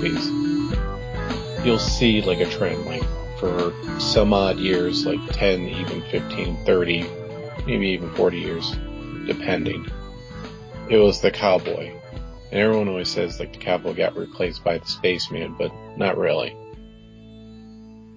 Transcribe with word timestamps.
Movies, 0.00 1.64
you'll 1.64 1.78
see 1.78 2.22
like 2.22 2.40
a 2.40 2.46
trend. 2.46 2.84
Like 2.86 3.04
for 3.38 3.72
some 3.98 4.32
odd 4.32 4.58
years, 4.58 5.06
like 5.06 5.20
10, 5.32 5.68
even 5.68 6.02
15, 6.10 6.64
30, 6.64 7.06
maybe 7.66 7.88
even 7.88 8.12
40 8.14 8.38
years, 8.38 8.76
depending. 9.26 9.86
It 10.88 10.96
was 10.96 11.20
the 11.20 11.30
cowboy. 11.30 11.92
And 12.50 12.60
everyone 12.60 12.88
always 12.88 13.08
says 13.08 13.38
like 13.38 13.52
the 13.52 13.58
cowboy 13.58 13.94
got 13.94 14.16
replaced 14.16 14.64
by 14.64 14.78
the 14.78 14.86
spaceman, 14.86 15.54
but 15.56 15.72
not 15.96 16.18
really. 16.18 16.56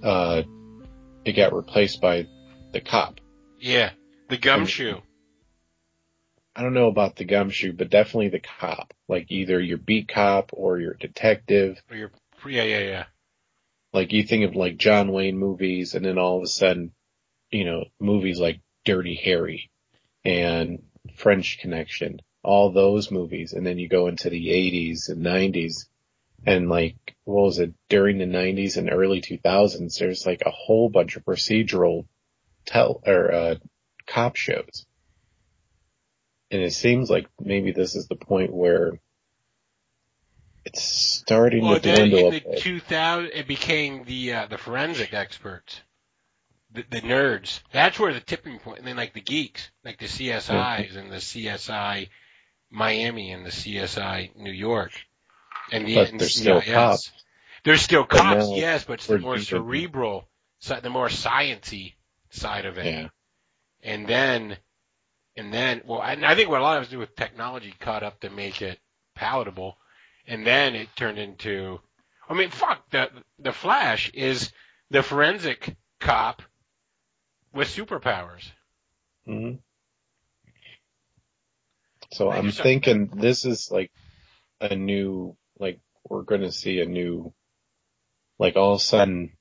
Uh, 0.03 0.44
it 1.23 1.34
got 1.34 1.53
replaced 1.53 2.02
by 2.02 2.28
the 2.72 2.81
cop. 2.81 3.20
Yeah, 3.59 3.92
the 4.30 4.38
gumshoe. 4.38 5.00
I 6.56 6.62
don't 6.62 6.73
know 6.73 6.88
about 6.88 7.16
the 7.16 7.25
gumshoe, 7.25 7.73
but 7.73 7.90
definitely 7.90 8.30
the 8.30 8.40
cop. 8.40 8.94
Like 9.14 9.31
either 9.31 9.59
your 9.59 9.78
beat 9.78 10.08
cop 10.08 10.50
or 10.53 10.80
your 10.80 10.95
detective. 10.95 11.80
Or 11.88 11.95
your 11.95 12.11
yeah, 12.47 12.64
yeah, 12.64 12.80
yeah. 12.80 13.06
Like 13.94 14.11
you 14.11 14.23
think 14.23 14.44
of 14.45 14.56
like 14.56 14.78
John 14.78 15.11
Wayne 15.11 15.38
movies 15.38 15.94
and 15.94 16.03
then 16.03 16.17
all 16.17 16.38
of 16.38 16.44
a 16.44 16.47
sudden, 16.47 16.94
you 17.52 17.64
know, 17.64 17.86
movies 18.00 18.39
like 18.39 18.61
Dirty 18.86 19.14
Harry 19.23 19.69
and 20.25 20.81
French 21.16 21.59
Connection, 21.59 22.22
all 22.41 22.72
those 22.72 23.11
movies. 23.11 23.53
And 23.53 23.64
then 23.64 23.78
you 23.78 23.88
go 23.88 24.08
into 24.08 24.31
the 24.31 24.47
80s 24.47 25.09
and 25.09 25.23
90s 25.23 25.86
and 26.44 26.69
like, 26.69 27.16
what 27.23 27.44
was 27.44 27.59
it, 27.59 27.75
during 27.89 28.17
the 28.17 28.25
90s 28.25 28.78
and 28.78 28.91
early 28.91 29.22
2000s, 29.22 30.00
there's 30.00 30.25
like 30.25 30.41
a 30.44 30.50
whole 30.50 30.89
bunch 30.89 31.17
of 31.17 31.23
procedural 31.23 32.08
tell, 32.66 33.00
or, 33.06 33.31
uh, 33.31 33.56
cop 34.08 34.38
shows. 34.38 34.88
And 36.54 36.62
it 36.62 36.72
seems 36.73 37.09
like 37.09 37.28
maybe 37.40 37.72
this 37.72 37.96
is 37.96 38.08
the 38.08 38.16
point 38.16 38.54
where 38.54 39.00
it's 40.66 40.84
starting 40.84 41.64
Well, 41.64 41.76
to 41.76 41.82
then 41.82 42.09
dwindle 42.09 42.28
in 42.28 42.34
the 42.36 42.40
bit. 42.42 42.59
2000, 42.59 43.32
it 43.34 43.48
became 43.48 44.04
the 44.06 44.34
uh, 44.34 44.46
the 44.46 44.59
forensic 44.59 45.16
experts, 45.16 45.81
the, 46.72 46.86
the 46.92 47.02
nerds. 47.02 47.62
That's 47.72 48.00
where 48.00 48.14
the 48.14 48.20
tipping 48.20 48.59
point. 48.59 48.78
And 48.78 48.88
then 48.88 48.96
like 48.96 49.14
the 49.14 49.22
geeks, 49.22 49.72
like 49.84 49.98
the 49.98 50.06
CSIs 50.06 50.96
and 50.96 51.12
the 51.12 51.16
CSI 51.18 52.09
Miami 52.70 53.31
and 53.31 53.44
the 53.44 53.50
CSI 53.50 54.36
New 54.36 54.52
York, 54.52 54.92
and 55.72 55.88
the 55.88 55.96
But 55.96 56.09
and 56.12 56.20
they're 56.20 56.30
still 56.30 56.62
CIS. 56.62 56.72
cops. 56.72 57.12
They're 57.64 57.78
still 57.78 58.03
cops, 58.03 58.47
now 58.47 58.56
yes, 58.56 58.84
but 58.84 58.94
it's 58.94 59.08
the 59.08 59.18
more 59.18 59.40
cerebral, 59.40 60.28
the 60.68 60.90
more 60.90 61.08
sciency 61.08 61.94
side 62.30 62.66
of 62.66 62.78
it. 62.78 62.85
Yeah. 62.85 63.08
And 63.81 64.06
then, 64.06 64.58
and 65.36 65.54
then, 65.54 65.82
well, 65.86 66.00
I, 66.00 66.18
I 66.24 66.36
think 66.36 66.50
what 66.50 66.60
a 66.62 66.64
lot 66.64 66.78
of 66.78 66.82
it 66.82 66.86
has 66.86 66.88
to 66.90 66.96
do 66.96 67.00
with 67.00 67.16
technology 67.16 67.74
caught 67.80 68.04
up 68.04 68.20
to 68.22 68.30
make 68.30 68.62
it 68.62 68.80
palatable. 69.16 69.78
And 70.28 70.46
then 70.46 70.76
it 70.76 70.90
turned 70.96 71.18
into, 71.18 71.80
I 72.30 72.34
mean, 72.34 72.50
fuck, 72.50 72.90
the, 72.92 73.10
the 73.40 73.52
Flash 73.52 74.10
is 74.14 74.52
the 74.90 75.04
forensic 75.04 75.76
cop 76.00 76.42
with 77.54 77.68
superpowers. 77.68 78.52
hmm 79.26 79.54
So 82.12 82.32
I'm 82.32 82.52
thinking 82.52 83.08
this 83.08 83.46
is 83.46 83.72
like 83.72 83.92
a 84.62 84.76
new, 84.76 85.36
like 85.60 85.80
we're 86.08 86.22
going 86.22 86.42
to 86.42 86.52
see 86.52 86.80
a 86.80 86.86
new, 86.86 87.34
like 88.38 88.56
all 88.56 88.74
of 88.74 88.82
a 88.82 88.84
sudden, 88.84 89.32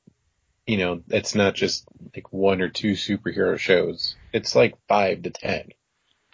you 0.67 0.79
know, 0.79 1.03
it's 1.09 1.35
not 1.35 1.55
just 1.55 1.85
like 2.15 2.33
one 2.33 2.63
or 2.63 2.69
two 2.71 2.93
superhero 2.93 3.59
shows. 3.59 4.17
It's 4.33 4.55
like 4.55 4.75
five 4.89 5.23
to 5.23 5.31
ten. 5.31 5.69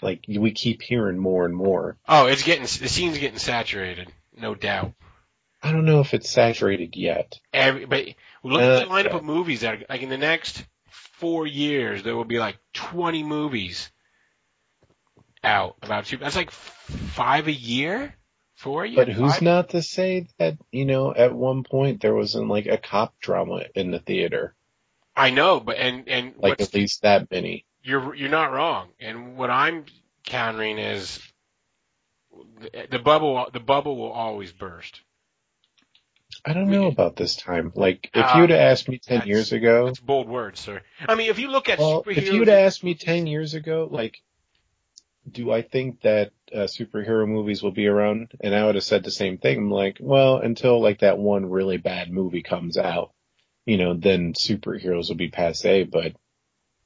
Like 0.00 0.25
we 0.28 0.53
keep 0.53 0.82
hearing 0.82 1.19
more 1.19 1.44
and 1.44 1.54
more. 1.54 1.97
Oh, 2.09 2.26
it's 2.26 2.42
getting, 2.42 2.62
the 2.62 2.88
scene's 2.88 3.19
getting 3.19 3.38
saturated, 3.38 4.12
no 4.36 4.54
doubt. 4.54 4.92
I 5.62 5.72
don't 5.72 5.84
know 5.86 6.00
if 6.00 6.14
it's 6.14 6.31
saturated 6.31 6.94
yet. 6.97 7.34
Every, 7.53 7.84
but 7.84 8.06
look 8.44 8.60
at 8.62 8.86
the 8.86 8.86
Uh, 8.86 8.88
lineup 8.88 9.14
of 9.16 9.25
movies 9.25 9.62
that 9.62 9.75
are, 9.75 9.84
like 9.88 10.03
in 10.03 10.09
the 10.09 10.16
next 10.16 10.64
four 10.88 11.47
years, 11.48 12.03
there 12.04 12.14
will 12.14 12.25
be 12.25 12.38
like 12.38 12.59
20 12.75 13.25
movies 13.25 13.91
out 15.42 15.76
about 15.82 16.06
super. 16.06 16.25
That's 16.25 16.36
like 16.36 16.53
five 16.53 17.48
a 17.48 17.53
year, 17.53 18.15
four 18.54 18.84
a 18.84 18.88
year. 18.88 19.04
But 19.04 19.09
who's 19.12 19.32
five? 19.34 19.42
not 19.42 19.69
to 19.70 19.82
say 19.82 20.28
that, 20.38 20.59
you 20.70 20.84
know, 20.84 21.12
at 21.15 21.34
one 21.34 21.65
point 21.65 22.00
there 22.03 22.15
wasn't 22.15 22.48
like 22.48 22.66
a 22.66 22.78
cop 22.78 23.19
drama 23.20 23.62
in 23.75 23.91
the 23.91 23.98
theater. 23.98 24.54
I 25.16 25.30
know, 25.30 25.59
but 25.59 25.76
and 25.78 26.09
and 26.09 26.34
Like 26.36 26.60
at 26.60 26.72
least 26.72 27.03
that 27.03 27.28
many. 27.30 27.65
You're 27.88 28.15
you're 28.15 28.28
not 28.28 28.53
wrong. 28.53 28.88
And 29.00 29.37
what 29.37 29.50
I'm 29.50 29.87
countering 30.25 30.78
is 30.78 31.21
the, 32.60 32.87
the 32.91 32.99
bubble. 32.99 33.47
The 33.53 33.60
bubble 33.60 33.97
will 33.97 34.12
always 34.12 34.53
burst. 34.53 35.00
I 36.44 36.53
don't 36.53 36.69
know 36.69 36.87
about 36.87 37.16
this 37.16 37.34
time. 37.37 37.72
Like, 37.75 38.10
if 38.15 38.34
you 38.34 38.43
would 38.43 38.50
have 38.50 38.60
asked 38.60 38.88
me 38.88 39.00
10 39.03 39.27
years 39.27 39.53
ago, 39.53 39.87
That's 39.87 39.98
bold 39.98 40.28
words, 40.28 40.60
sir. 40.60 40.82
I 41.06 41.15
mean, 41.15 41.31
if 41.31 41.38
you 41.38 41.50
look 41.50 41.69
at 41.69 41.78
well, 41.78 42.04
superheroes, 42.04 42.16
if 42.16 42.32
you'd 42.32 42.48
asked 42.48 42.84
me 42.84 42.94
10 42.94 43.27
years 43.27 43.54
ago, 43.54 43.88
like, 43.91 44.19
do 45.28 45.50
I 45.50 45.62
think 45.62 46.03
that 46.03 46.31
uh, 46.54 46.60
superhero 46.60 47.27
movies 47.27 47.62
will 47.62 47.72
be 47.72 47.87
around? 47.87 48.32
And 48.41 48.54
I 48.54 48.65
would 48.65 48.77
have 48.77 48.84
said 48.84 49.04
the 49.04 49.10
same 49.10 49.38
thing. 49.38 49.59
I'm 49.59 49.71
like, 49.71 49.98
well, 50.00 50.37
until 50.38 50.81
like 50.81 51.00
that 51.00 51.19
one 51.19 51.50
really 51.50 51.77
bad 51.77 52.10
movie 52.10 52.43
comes 52.43 52.77
out, 52.77 53.12
you 53.66 53.77
know, 53.77 53.94
then 53.94 54.32
superheroes 54.32 55.09
will 55.09 55.16
be 55.16 55.31
passe. 55.31 55.84
But 55.84 56.12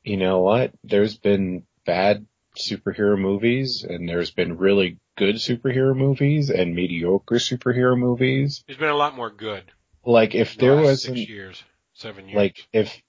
you 0.04 0.16
know 0.16 0.40
what? 0.40 0.72
There's 0.84 1.16
been 1.16 1.64
bad 1.84 2.26
superhero 2.56 3.18
movies 3.18 3.84
and 3.88 4.08
there's 4.08 4.30
been 4.30 4.58
really 4.58 4.98
good 5.16 5.36
superhero 5.36 5.96
movies 5.96 6.50
and 6.50 6.74
mediocre 6.74 7.36
superhero 7.36 7.98
movies. 7.98 8.62
there's 8.66 8.78
been 8.78 8.88
a 8.88 8.94
lot 8.96 9.16
more 9.16 9.30
good. 9.30 9.64
Like 10.04 10.34
if 10.34 10.54
the 10.56 10.66
there 10.66 10.76
wasn't 10.76 11.16
six 11.16 11.28
years, 11.28 11.62
seven 11.94 12.28
years. 12.28 12.36
like 12.36 12.68
if 12.72 13.02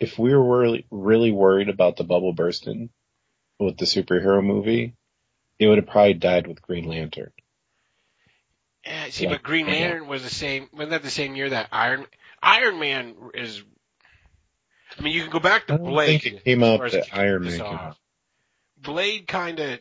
if 0.00 0.18
we 0.18 0.34
were 0.34 0.60
really 0.60 0.86
really 0.90 1.30
worried 1.32 1.68
about 1.68 1.96
the 1.96 2.04
bubble 2.04 2.32
bursting 2.32 2.90
with 3.58 3.78
the 3.78 3.84
superhero 3.86 4.44
movie, 4.44 4.94
it 5.58 5.66
would 5.68 5.78
have 5.78 5.86
probably 5.86 6.14
died 6.14 6.46
with 6.46 6.60
Green 6.60 6.86
Lantern. 6.86 7.30
Yeah, 8.84 9.06
see, 9.10 9.26
Like, 9.26 9.36
but 9.36 9.42
Green 9.42 9.66
yeah. 9.66 9.72
Lantern 9.72 10.08
was 10.08 10.22
the 10.22 10.30
same. 10.30 10.68
Wasn't 10.72 10.90
that 10.90 11.02
the 11.02 11.10
same 11.10 11.36
year 11.36 11.50
that 11.50 11.68
Iron 11.72 12.06
Iron 12.42 12.78
Man 12.78 13.14
is? 13.34 13.62
I 14.98 15.02
mean, 15.02 15.12
you 15.12 15.22
can 15.22 15.30
go 15.30 15.40
back 15.40 15.66
to 15.66 15.74
I 15.74 15.76
Blade. 15.78 16.22
think 16.22 16.34
it 16.36 16.44
came 16.44 16.62
out 16.62 16.80
that 16.90 17.08
Iron 17.12 17.44
Man. 17.44 17.94
Blade 18.80 19.26
kind 19.26 19.58
of 19.60 19.80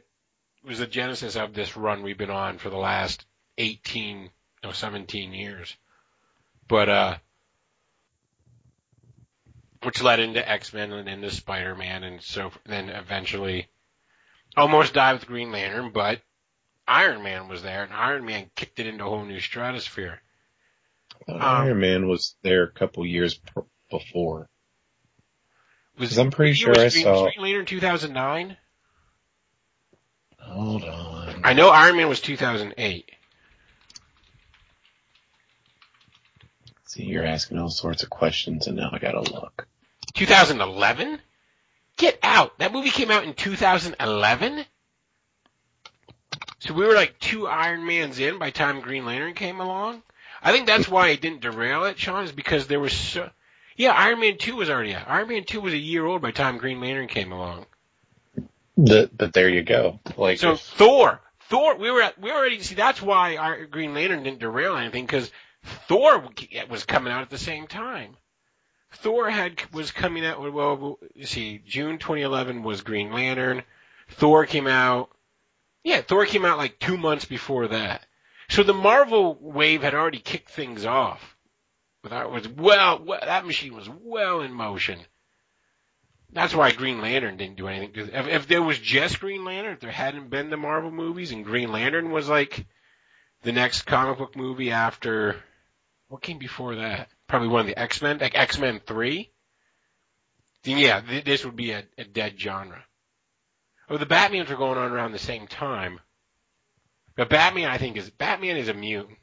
was 0.64 0.80
the 0.80 0.88
genesis 0.88 1.36
of 1.36 1.54
this 1.54 1.76
run 1.76 2.04
we've 2.04 2.18
been 2.18 2.30
on 2.30 2.58
for 2.58 2.70
the 2.70 2.78
last 2.78 3.26
18, 3.58 4.30
no, 4.64 4.72
17 4.72 5.34
years. 5.34 5.76
But, 6.68 6.90
uh, 6.90 7.18
which 9.84 10.02
led 10.02 10.20
into 10.22 10.50
X-Men 10.50 10.94
and 10.94 11.10
into 11.10 11.30
Spider-Man 11.30 12.04
and 12.06 12.22
so 12.22 12.52
then 12.66 12.88
eventually 12.90 13.68
almost 14.56 14.94
died 14.94 15.14
with 15.14 15.28
Green 15.28 15.52
Lantern, 15.52 15.92
but 15.92 16.22
Iron 16.88 17.22
Man 17.22 17.50
was 17.50 17.62
there 17.64 17.84
and 17.84 17.92
Iron 17.94 18.24
Man 18.26 18.50
kicked 18.56 18.80
it 18.80 18.88
into 18.88 19.04
a 19.06 19.10
whole 19.10 19.26
new 19.26 19.42
stratosphere. 19.42 20.22
Thought 21.28 21.36
Um, 21.36 21.42
Iron 21.42 21.80
Man 21.82 22.08
was 22.08 22.36
there 22.44 22.64
a 22.64 22.72
couple 22.72 23.06
years 23.06 23.34
pr- 23.36 23.60
before. 23.90 24.50
Was 25.98 26.18
I'm 26.18 26.32
pretty 26.32 26.54
sure 26.54 26.72
I 26.72 26.90
Green, 26.90 27.04
saw- 27.04 27.24
was 27.26 27.34
Green 27.36 27.46
Lantern 27.46 27.66
2009? 27.66 28.58
Hold 30.40 30.84
on. 30.84 31.42
I 31.44 31.54
know 31.54 31.70
Iron 31.70 31.98
Man 31.98 32.10
was 32.10 32.20
2008. 32.20 33.12
See, 36.86 37.04
you're 37.04 37.26
asking 37.26 37.58
all 37.60 37.70
sorts 37.70 38.04
of 38.04 38.10
questions 38.10 38.68
and 38.68 38.78
now 38.78 38.90
I 38.92 39.00
gotta 39.00 39.22
look. 39.22 39.68
2011? 40.14 41.20
Get 41.98 42.20
out. 42.24 42.58
That 42.60 42.72
movie 42.74 42.90
came 42.92 43.12
out 43.12 43.24
in 43.24 43.34
2011. 43.34 44.66
So 46.60 46.74
we 46.74 46.86
were 46.86 46.94
like 46.94 47.20
two 47.20 47.48
Iron 47.48 47.86
Mans 47.86 48.20
in 48.20 48.40
by 48.40 48.48
the 48.48 48.52
time 48.52 48.82
Green 48.82 49.06
Lantern 49.06 49.34
came 49.34 49.60
along. 49.60 50.02
I 50.42 50.52
think 50.52 50.68
that's 50.68 50.88
why 50.90 51.10
it 51.10 51.22
didn't 51.22 51.42
derail 51.42 51.86
it, 51.86 51.98
Sean, 52.00 52.24
is 52.24 52.32
because 52.32 52.68
there 52.68 52.80
was 52.80 52.94
so. 52.94 53.30
Yeah, 53.76 53.92
Iron 53.92 54.20
Man 54.20 54.38
2 54.38 54.56
was 54.56 54.70
already 54.70 54.94
out. 54.94 55.08
Iron 55.08 55.28
Man 55.30 55.44
2 55.44 55.62
was 55.62 55.74
a 55.74 55.78
year 55.78 56.06
old 56.06 56.22
by 56.22 56.30
the 56.30 56.34
time 56.38 56.58
Green 56.58 56.80
Lantern 56.80 57.08
came 57.08 57.32
along. 57.32 57.66
The, 58.78 59.10
but 59.16 59.34
there 59.34 59.50
you 59.50 59.64
go. 59.64 60.00
Like 60.18 60.40
So 60.40 60.54
if- 60.54 60.62
Thor, 60.62 61.22
Thor, 61.50 61.76
we 61.76 61.92
were 61.92 62.02
at, 62.02 62.20
we 62.20 62.32
already 62.32 62.60
see 62.62 62.76
that's 62.76 63.02
why 63.02 63.38
our 63.38 63.66
Green 63.66 63.94
Lantern 63.94 64.24
didn't 64.24 64.40
derail 64.40 64.76
anything 64.76 65.06
because 65.06 65.32
Thor 65.88 66.24
was 66.70 66.86
coming 66.86 67.14
out 67.14 67.22
at 67.22 67.30
the 67.30 67.38
same 67.38 67.68
time. 67.68 68.16
Thor 68.98 69.30
had 69.30 69.62
was 69.74 69.92
coming 69.92 70.26
out. 70.26 70.40
Well, 70.54 71.00
you 71.16 71.26
see, 71.26 71.60
June 71.66 71.98
2011 71.98 72.64
was 72.64 72.82
Green 72.82 73.12
Lantern. 73.12 73.64
Thor 74.10 74.46
came 74.46 74.68
out. 74.68 75.10
Yeah, 75.84 76.02
Thor 76.02 76.26
came 76.26 76.46
out 76.46 76.58
like 76.58 76.80
two 76.80 76.98
months 76.98 77.26
before 77.26 77.68
that. 77.70 78.06
So 78.50 78.62
the 78.64 78.74
Marvel 78.74 79.36
wave 79.42 79.82
had 79.82 79.94
already 79.96 80.20
kicked 80.20 80.50
things 80.50 80.86
off. 80.86 81.33
That 82.10 82.32
was 82.32 82.48
well, 82.48 83.02
well, 83.04 83.20
that 83.22 83.46
machine 83.46 83.76
was 83.76 83.90
well 83.90 84.42
in 84.42 84.54
motion. 84.54 85.00
That's 86.34 86.54
why 86.54 86.72
Green 86.72 87.00
Lantern 87.00 87.38
didn't 87.38 87.58
do 87.58 87.68
anything. 87.68 88.10
If, 88.12 88.28
if 88.28 88.48
there 88.48 88.64
was 88.64 88.80
just 88.80 89.20
Green 89.20 89.46
Lantern, 89.46 89.74
if 89.74 89.80
there 89.80 89.92
hadn't 89.92 90.30
been 90.30 90.50
the 90.50 90.58
Marvel 90.58 90.92
movies, 90.92 91.32
and 91.32 91.46
Green 91.46 91.72
Lantern 91.72 92.12
was 92.12 92.28
like 92.28 92.66
the 93.44 93.52
next 93.52 93.84
comic 93.84 94.18
book 94.18 94.36
movie 94.36 94.72
after 94.72 95.38
what 96.10 96.22
came 96.22 96.40
before 96.40 96.76
that? 96.76 97.10
Probably 97.28 97.48
one 97.48 97.62
of 97.62 97.68
the 97.68 97.80
X 97.80 98.02
Men, 98.02 98.18
like 98.18 98.36
X 98.36 98.58
Men 98.60 98.82
Three. 98.86 99.32
Then 100.64 100.80
yeah, 100.80 101.02
th- 101.02 101.24
this 101.24 101.46
would 101.46 101.56
be 101.56 101.72
a, 101.72 101.84
a 101.98 102.04
dead 102.04 102.40
genre. 102.40 102.84
Oh, 103.90 103.98
the 103.98 104.06
Batmans 104.06 104.50
were 104.50 104.56
going 104.56 104.78
on 104.78 104.92
around 104.92 105.12
the 105.12 105.20
same 105.20 105.48
time, 105.48 106.00
but 107.16 107.30
Batman, 107.30 107.70
I 107.70 107.78
think, 107.78 107.96
is 107.96 108.10
Batman 108.10 108.58
is 108.58 108.70
a 108.70 108.74
mutant. 108.74 109.18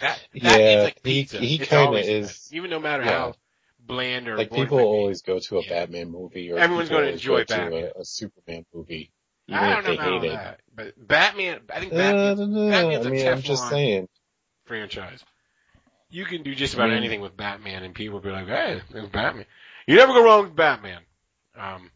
That, 0.00 0.20
that 0.42 0.60
Yeah, 0.60 0.82
like 0.82 0.94
he- 0.96 1.00
pizza. 1.22 1.38
he 1.38 1.56
It's 1.56 1.68
kinda 1.68 1.84
always 1.86 2.06
been. 2.06 2.22
is- 2.24 2.52
even 2.52 2.70
no 2.70 2.78
matter 2.78 3.04
yeah. 3.04 3.10
how 3.10 3.34
bland 3.80 4.28
or 4.28 4.36
like 4.36 4.52
people 4.52 4.78
it 4.78 4.82
always 4.82 5.22
go 5.22 5.38
to 5.38 5.58
a 5.58 5.62
Yeah. 5.62 5.68
Batman 5.70 6.10
movie 6.10 6.52
or 6.52 6.58
Everyone's 6.58 6.88
gonna 6.90 7.06
enjoy 7.06 7.44
go 7.44 7.56
Batman. 7.56 7.70
to 7.82 7.96
a, 7.96 8.00
a 8.02 8.04
Superman 8.04 8.66
movie, 8.74 9.10
even 9.48 9.58
I 9.62 9.68
if 9.70 9.74
don't 9.74 9.84
know 9.84 9.90
they 9.90 9.96
about 9.96 10.22
hate 10.22 10.30
it. 10.30 10.34
that, 10.34 10.60
but 10.74 11.08
Batman, 11.08 11.60
I 11.72 11.80
think 11.80 11.92
Uh, 11.92 11.96
Batman's 11.96 12.38
no, 12.40 12.46
no, 12.46 12.70
Batman's 12.70 13.06
I 13.06 13.08
a 13.08 13.12
mean, 13.12 13.28
I'm 13.28 13.42
just 13.42 13.68
saying. 13.70 14.08
franchise. 14.66 15.24
You 16.10 16.24
can 16.26 16.42
do 16.42 16.54
just 16.54 16.74
about 16.74 16.86
I 16.86 16.88
mean- 16.90 16.98
anything 16.98 17.20
with 17.22 17.36
Batman, 17.36 17.82
and 17.82 17.94
people 17.94 18.14
will 18.14 18.22
be 18.24 18.30
like, 18.30 18.46
"Hey, 18.46 18.80
there's 18.90 19.08
Batman." 19.08 19.46
You 19.86 19.96
never 19.96 20.12
go 20.12 20.22
wrong 20.24 20.42
with 20.44 20.54
Batman. 20.56 21.00
Um, 21.56 21.90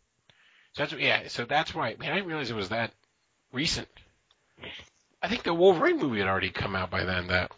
so 0.72 0.82
that's 0.84 0.92
yeah. 0.94 1.28
So 1.28 1.44
that's 1.44 1.74
why, 1.74 1.94
man. 1.98 2.10
I 2.10 2.14
didn't 2.16 2.28
realize 2.28 2.50
it 2.50 2.54
was 2.56 2.70
that 2.70 2.92
recent. 3.52 3.88
I 5.22 5.28
think 5.28 5.42
the 5.44 5.54
Wolverine 5.54 5.98
movie 5.98 6.18
had 6.18 6.28
already 6.28 6.50
come 6.50 6.74
out 6.74 6.90
by 6.90 7.04
then. 7.04 7.28
That 7.28 7.52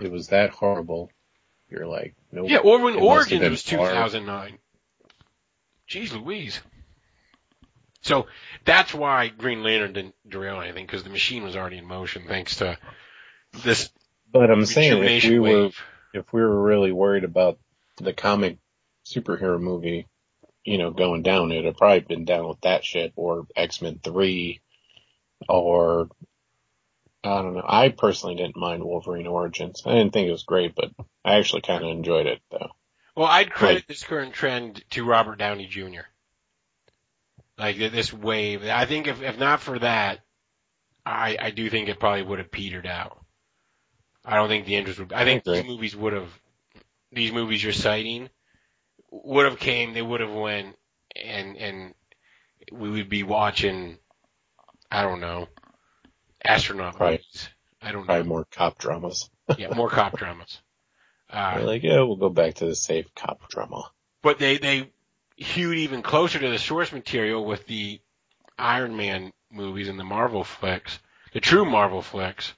It 0.00 0.10
was 0.10 0.28
that 0.28 0.50
horrible. 0.50 1.10
You're 1.68 1.86
like, 1.86 2.14
nope. 2.32 2.48
yeah, 2.48 2.58
or 2.58 2.78
must 2.78 2.98
Origins 2.98 3.48
was 3.48 3.62
2009. 3.62 4.58
Jeez 5.88 6.12
Louise. 6.12 6.60
So 8.02 8.26
that's 8.64 8.94
why 8.94 9.28
Green 9.28 9.62
Lantern 9.62 9.92
didn't 9.92 10.14
derail 10.26 10.60
anything 10.60 10.86
because 10.86 11.02
the 11.02 11.10
machine 11.10 11.42
was 11.42 11.56
already 11.56 11.78
in 11.78 11.84
motion 11.84 12.24
thanks 12.26 12.56
to 12.56 12.78
this 13.64 13.90
But 14.30 14.50
I'm 14.50 14.64
saying 14.66 15.02
if 15.02 15.24
we 15.24 15.38
were 15.38 15.70
if 16.14 16.32
we 16.32 16.40
were 16.40 16.62
really 16.62 16.92
worried 16.92 17.24
about 17.24 17.58
the 17.98 18.12
comic 18.12 18.58
superhero 19.04 19.60
movie, 19.60 20.06
you 20.64 20.78
know, 20.78 20.90
going 20.90 21.22
down, 21.22 21.50
it'd 21.50 21.64
have 21.64 21.76
probably 21.76 22.00
been 22.00 22.24
down 22.24 22.48
with 22.48 22.60
that 22.62 22.84
shit 22.84 23.12
or 23.16 23.46
X 23.56 23.82
Men 23.82 24.00
three 24.02 24.60
or 25.48 26.08
I 27.24 27.42
don't 27.42 27.54
know. 27.54 27.64
I 27.66 27.88
personally 27.90 28.36
didn't 28.36 28.56
mind 28.56 28.84
Wolverine 28.84 29.26
Origins. 29.26 29.82
I 29.84 29.92
didn't 29.92 30.12
think 30.12 30.28
it 30.28 30.32
was 30.32 30.44
great, 30.44 30.74
but 30.74 30.90
I 31.24 31.36
actually 31.38 31.62
kind 31.62 31.84
of 31.84 31.90
enjoyed 31.90 32.26
it 32.26 32.40
though. 32.50 32.70
Well, 33.16 33.26
I'd 33.26 33.50
credit 33.50 33.74
Right. 33.74 33.88
this 33.88 34.04
current 34.04 34.32
trend 34.34 34.84
to 34.90 35.04
Robert 35.04 35.38
Downey 35.38 35.66
Jr. 35.66 36.02
Like 37.58 37.76
this 37.76 38.12
wave. 38.12 38.64
I 38.64 38.84
think 38.86 39.08
if 39.08 39.20
if 39.20 39.36
not 39.38 39.60
for 39.60 39.78
that, 39.80 40.20
I 41.04 41.36
I 41.40 41.50
do 41.50 41.68
think 41.68 41.88
it 41.88 41.98
probably 41.98 42.22
would 42.22 42.38
have 42.38 42.52
petered 42.52 42.86
out. 42.86 43.18
I 44.24 44.36
don't 44.36 44.48
think 44.48 44.66
the 44.66 44.76
interest 44.76 45.00
would. 45.00 45.12
I 45.12 45.24
think 45.24 45.42
agree. 45.42 45.58
these 45.60 45.68
movies 45.68 45.96
would 45.96 46.12
have. 46.12 46.28
These 47.10 47.32
movies 47.32 47.64
you're 47.64 47.72
citing 47.72 48.28
would 49.10 49.46
have 49.46 49.58
came. 49.58 49.92
They 49.92 50.02
would 50.02 50.20
have 50.20 50.32
went, 50.32 50.76
and 51.16 51.56
and 51.56 51.94
we 52.70 52.90
would 52.90 53.08
be 53.08 53.24
watching. 53.24 53.98
I 54.90 55.02
don't 55.02 55.20
know. 55.20 55.48
Astronaut 56.44 56.98
Right. 57.00 57.20
movies. 57.20 57.48
I 57.82 57.92
don't 57.92 58.02
know. 58.02 58.06
Probably 58.06 58.28
more 58.28 58.44
cop 58.50 58.78
dramas. 58.78 59.30
Yeah, 59.58 59.72
more 59.74 59.88
cop 59.88 60.16
dramas. 60.18 60.60
Uh, 61.30 61.56
They're 61.56 61.64
like, 61.66 61.82
yeah, 61.82 62.00
we'll 62.02 62.16
go 62.16 62.28
back 62.28 62.54
to 62.54 62.66
the 62.66 62.74
safe 62.74 63.14
cop 63.14 63.48
drama. 63.48 63.90
but 64.22 64.38
they 64.38 64.58
they 64.58 64.90
hewed 65.36 65.78
even 65.78 66.02
closer 66.02 66.38
to 66.38 66.48
the 66.50 66.58
source 66.58 66.92
material 66.92 67.44
with 67.44 67.66
the 67.66 68.00
Iron 68.58 68.96
Man 68.96 69.32
movies 69.50 69.88
and 69.88 69.98
the 69.98 70.04
Marvel 70.04 70.44
flicks, 70.44 70.98
the 71.32 71.40
true 71.40 71.64
Marvel 71.64 72.02
flicks. 72.02 72.52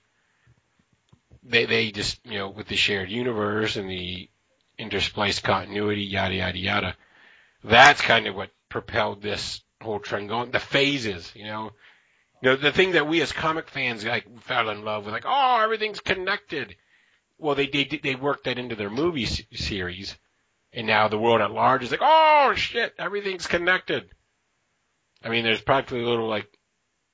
They 1.42 1.66
they 1.66 1.90
just 1.90 2.18
you 2.26 2.38
know 2.38 2.48
with 2.48 2.68
the 2.68 2.76
shared 2.76 3.10
universe 3.10 3.76
and 3.76 3.88
the 3.88 4.28
interspliced 4.78 5.42
continuity, 5.42 6.02
yada 6.02 6.34
yada 6.34 6.58
yada. 6.58 6.96
That's 7.62 8.00
kind 8.00 8.26
of 8.26 8.34
what 8.34 8.50
propelled 8.68 9.22
this 9.22 9.62
whole 9.82 10.00
trend 10.00 10.28
going. 10.28 10.50
The 10.50 10.58
phases, 10.58 11.30
you 11.34 11.44
know, 11.44 11.70
you 12.42 12.50
know 12.50 12.56
the 12.56 12.72
thing 12.72 12.92
that 12.92 13.06
we 13.08 13.20
as 13.22 13.32
comic 13.32 13.68
fans 13.68 14.04
like 14.04 14.40
fell 14.42 14.68
in 14.70 14.84
love 14.84 15.04
with, 15.04 15.12
like 15.14 15.24
oh 15.26 15.60
everything's 15.62 16.00
connected. 16.00 16.76
Well, 17.38 17.54
they 17.54 17.66
they 17.66 17.84
they 17.84 18.14
worked 18.14 18.44
that 18.44 18.58
into 18.58 18.76
their 18.76 18.90
movie 18.90 19.24
s- 19.24 19.42
series. 19.54 20.16
And 20.72 20.86
now 20.86 21.08
the 21.08 21.18
world 21.18 21.40
at 21.40 21.50
large 21.50 21.82
is 21.82 21.90
like, 21.90 22.00
oh 22.02 22.52
shit, 22.54 22.94
everything's 22.96 23.48
connected. 23.48 24.08
I 25.24 25.28
mean, 25.28 25.42
there's 25.42 25.60
practically 25.60 26.02
a 26.02 26.08
little 26.08 26.28
like, 26.28 26.46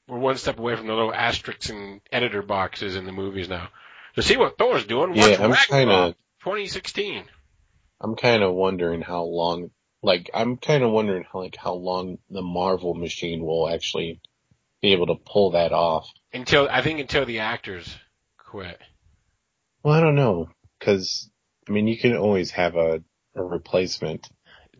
we're 0.07 0.19
one 0.19 0.37
step 0.37 0.59
away 0.59 0.77
from 0.77 0.87
the 0.87 0.93
little 0.95 1.15
asterisks 1.15 1.71
and 1.71 2.01
editor 2.13 2.43
boxes 2.43 2.97
in 2.97 3.07
the 3.07 3.13
movies 3.13 3.49
now. 3.49 3.69
To 4.17 4.23
see 4.23 4.37
what 4.37 4.59
Thor's 4.59 4.85
doing, 4.85 5.15
Yeah, 5.15 5.37
I'm 5.41 5.53
kinda- 5.55 6.15
2016. 6.41 7.25
I'm 8.01 8.15
kind 8.15 8.43
of 8.43 8.53
wondering 8.55 9.01
how 9.01 9.23
long, 9.23 9.71
like, 10.03 10.29
I'm 10.35 10.59
kind 10.59 10.85
of 10.85 10.91
wondering 10.91 11.25
how, 11.33 11.41
like, 11.41 11.57
how 11.57 11.73
long 11.75 12.19
the 12.29 12.43
Marvel 12.43 12.95
machine 12.95 13.43
will 13.43 13.69
actually 13.71 14.21
be 14.87 14.93
able 14.93 15.07
to 15.07 15.17
pull 15.17 15.51
that 15.53 15.73
off. 15.73 16.09
Until, 16.33 16.69
I 16.71 16.83
think 16.83 17.01
until 17.01 17.25
the 17.27 17.41
actors 17.41 17.97
quit. 18.39 18.79
Well, 19.83 19.95
I 19.95 20.01
don't 20.01 20.15
know, 20.15 20.49
cause, 20.81 21.31
I 21.69 21.73
mean, 21.73 21.87
you 21.89 21.99
can 21.99 22.17
always 22.17 22.51
have 22.53 22.77
a, 22.77 23.03
a 23.35 23.43
replacement. 23.43 24.29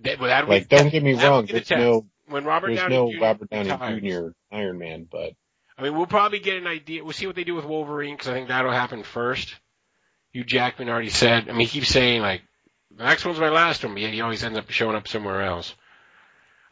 That, 0.03 0.21
well, 0.21 0.47
Like, 0.47 0.69
be, 0.69 0.77
don't 0.77 0.91
get 0.91 1.03
me 1.03 1.15
wrong, 1.15 1.47
the 1.47 1.55
there's 1.55 1.69
test. 1.69 1.81
no, 1.81 2.07
when 2.29 2.45
Robert 2.45 2.69
there's 2.69 2.81
Downey 2.81 2.95
no 2.95 3.13
Jr. 3.13 3.21
Robert 3.23 3.51
Downey 3.51 3.71
retires. 3.71 4.33
Jr. 4.51 4.57
Iron 4.57 4.79
Man, 4.79 5.07
but 5.11 5.33
I 5.79 5.83
mean, 5.83 5.97
we'll 5.97 6.07
probably 6.07 6.39
get 6.39 6.57
an 6.57 6.67
idea. 6.67 7.05
We'll 7.05 7.13
see 7.13 7.27
what 7.27 7.37
they 7.37 7.45
do 7.45 7.55
with 7.55 7.65
Wolverine 7.65 8.15
because 8.15 8.29
I 8.29 8.33
think 8.33 8.49
that'll 8.49 8.73
happen 8.73 9.03
first. 9.03 9.55
Hugh 10.33 10.45
Jackman 10.45 10.89
already 10.89 11.11
said. 11.11 11.49
I 11.49 11.53
mean, 11.53 11.61
he 11.61 11.67
keeps 11.67 11.89
saying 11.89 12.23
like, 12.23 12.43
the 12.97 13.05
next 13.05 13.25
one's 13.25 13.39
my 13.39 13.49
last 13.51 13.85
one, 13.85 13.95
but 13.95 14.03
yet 14.03 14.13
he 14.13 14.21
always 14.23 14.43
ends 14.43 14.59
up 14.59 14.71
showing 14.71 14.97
up 14.97 15.07
somewhere 15.09 15.43
else. 15.43 15.75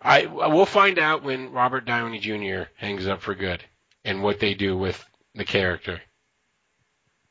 I 0.04 0.26
we'll 0.26 0.66
find 0.66 0.98
out 0.98 1.22
when 1.22 1.50
Robert 1.52 1.86
Downey 1.86 2.18
Jr. 2.18 2.64
hangs 2.76 3.06
up 3.06 3.22
for 3.22 3.34
good 3.34 3.64
and 4.04 4.22
what 4.22 4.38
they 4.38 4.54
do 4.54 4.76
with 4.76 5.02
the 5.34 5.44
character. 5.44 6.00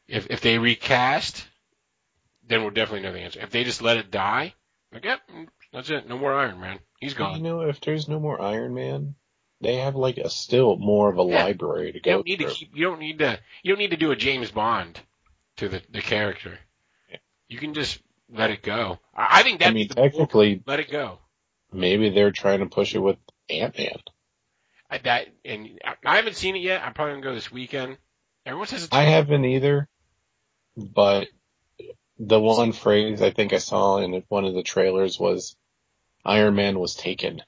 If 0.08 0.28
if 0.30 0.42
they 0.42 0.58
recast, 0.58 1.46
then 2.48 2.62
we'll 2.62 2.72
definitely 2.72 3.02
know 3.08 3.14
the 3.14 3.20
answer. 3.20 3.40
If 3.42 3.52
they 3.52 3.64
just 3.64 3.82
let 3.82 3.98
it 3.98 4.12
die, 4.12 4.54
like 4.92 5.06
yep, 5.06 5.22
that's 5.72 5.90
it, 5.92 6.10
no 6.10 6.18
more 6.18 6.34
Iron 6.34 6.60
Man, 6.60 6.80
he's 7.00 7.14
you 7.14 7.18
gone. 7.20 7.38
You 7.38 7.44
know, 7.44 7.62
if 7.62 7.80
there's 7.80 8.10
no 8.10 8.20
more 8.20 8.42
Iron 8.42 8.74
Man, 8.74 9.16
they 9.62 9.76
have 9.78 9.96
like 9.96 10.18
a 10.18 10.30
still 10.30 10.76
more 10.78 11.10
of 11.10 11.20
a 11.20 11.24
Yeah. 11.24 11.44
library 11.46 11.92
to 11.92 11.98
You 12.00 12.02
go 12.02 12.12
don't 12.12 12.26
need 12.26 12.40
to 12.40 12.46
keep. 12.46 12.72
You 12.76 12.86
don't 12.86 13.00
need 13.00 13.20
to. 13.20 13.40
You 13.62 13.72
don't 13.72 13.80
need 13.80 13.92
to 13.92 13.98
do 13.98 14.12
a 14.12 14.16
James 14.16 14.52
Bond 14.52 15.00
to 15.58 15.70
the 15.70 15.82
the 15.92 16.02
character. 16.02 16.58
Yeah. 17.10 17.18
You 17.48 17.60
can 17.60 17.74
just 17.76 18.00
let 18.30 18.50
it 18.52 18.64
go. 18.64 19.00
I, 19.16 19.40
I 19.40 19.44
think 19.44 19.60
that 19.60 19.70
I 19.70 19.74
mean, 19.74 19.88
technically, 19.90 20.62
let 20.66 20.80
it 20.80 20.92
go. 20.92 21.20
Maybe 21.74 22.10
they're 22.10 22.32
trying 22.32 22.60
to 22.60 22.66
push 22.68 22.96
it 22.96 23.00
with 23.00 23.18
Ant 23.50 23.78
Man. 23.78 23.98
I, 24.90 24.98
that 25.00 25.28
and 25.44 25.80
I, 26.06 26.18
haven't 26.18 26.36
seen 26.36 26.56
it 26.56 26.62
yet. 26.62 26.84
I'm 26.84 26.94
probably 26.94 27.14
gonna 27.14 27.24
go 27.24 27.34
this 27.34 27.52
weekend. 27.52 27.98
Everyone 28.46 28.68
says 28.68 28.84
it's 28.84 28.94
I 28.94 29.04
haven't 29.04 29.46
either, 29.46 29.88
but 30.78 31.28
the 32.20 32.40
one 32.40 32.72
phrase 32.74 33.22
I 33.22 33.32
think 33.32 33.54
I 33.54 33.58
saw 33.58 33.98
in 33.98 34.24
one 34.30 34.46
of 34.46 34.54
the 34.54 34.64
trailers 34.64 35.20
was 35.20 35.56
Iron 36.24 36.56
Man 36.56 36.80
was 36.80 36.96
taken. 36.96 37.42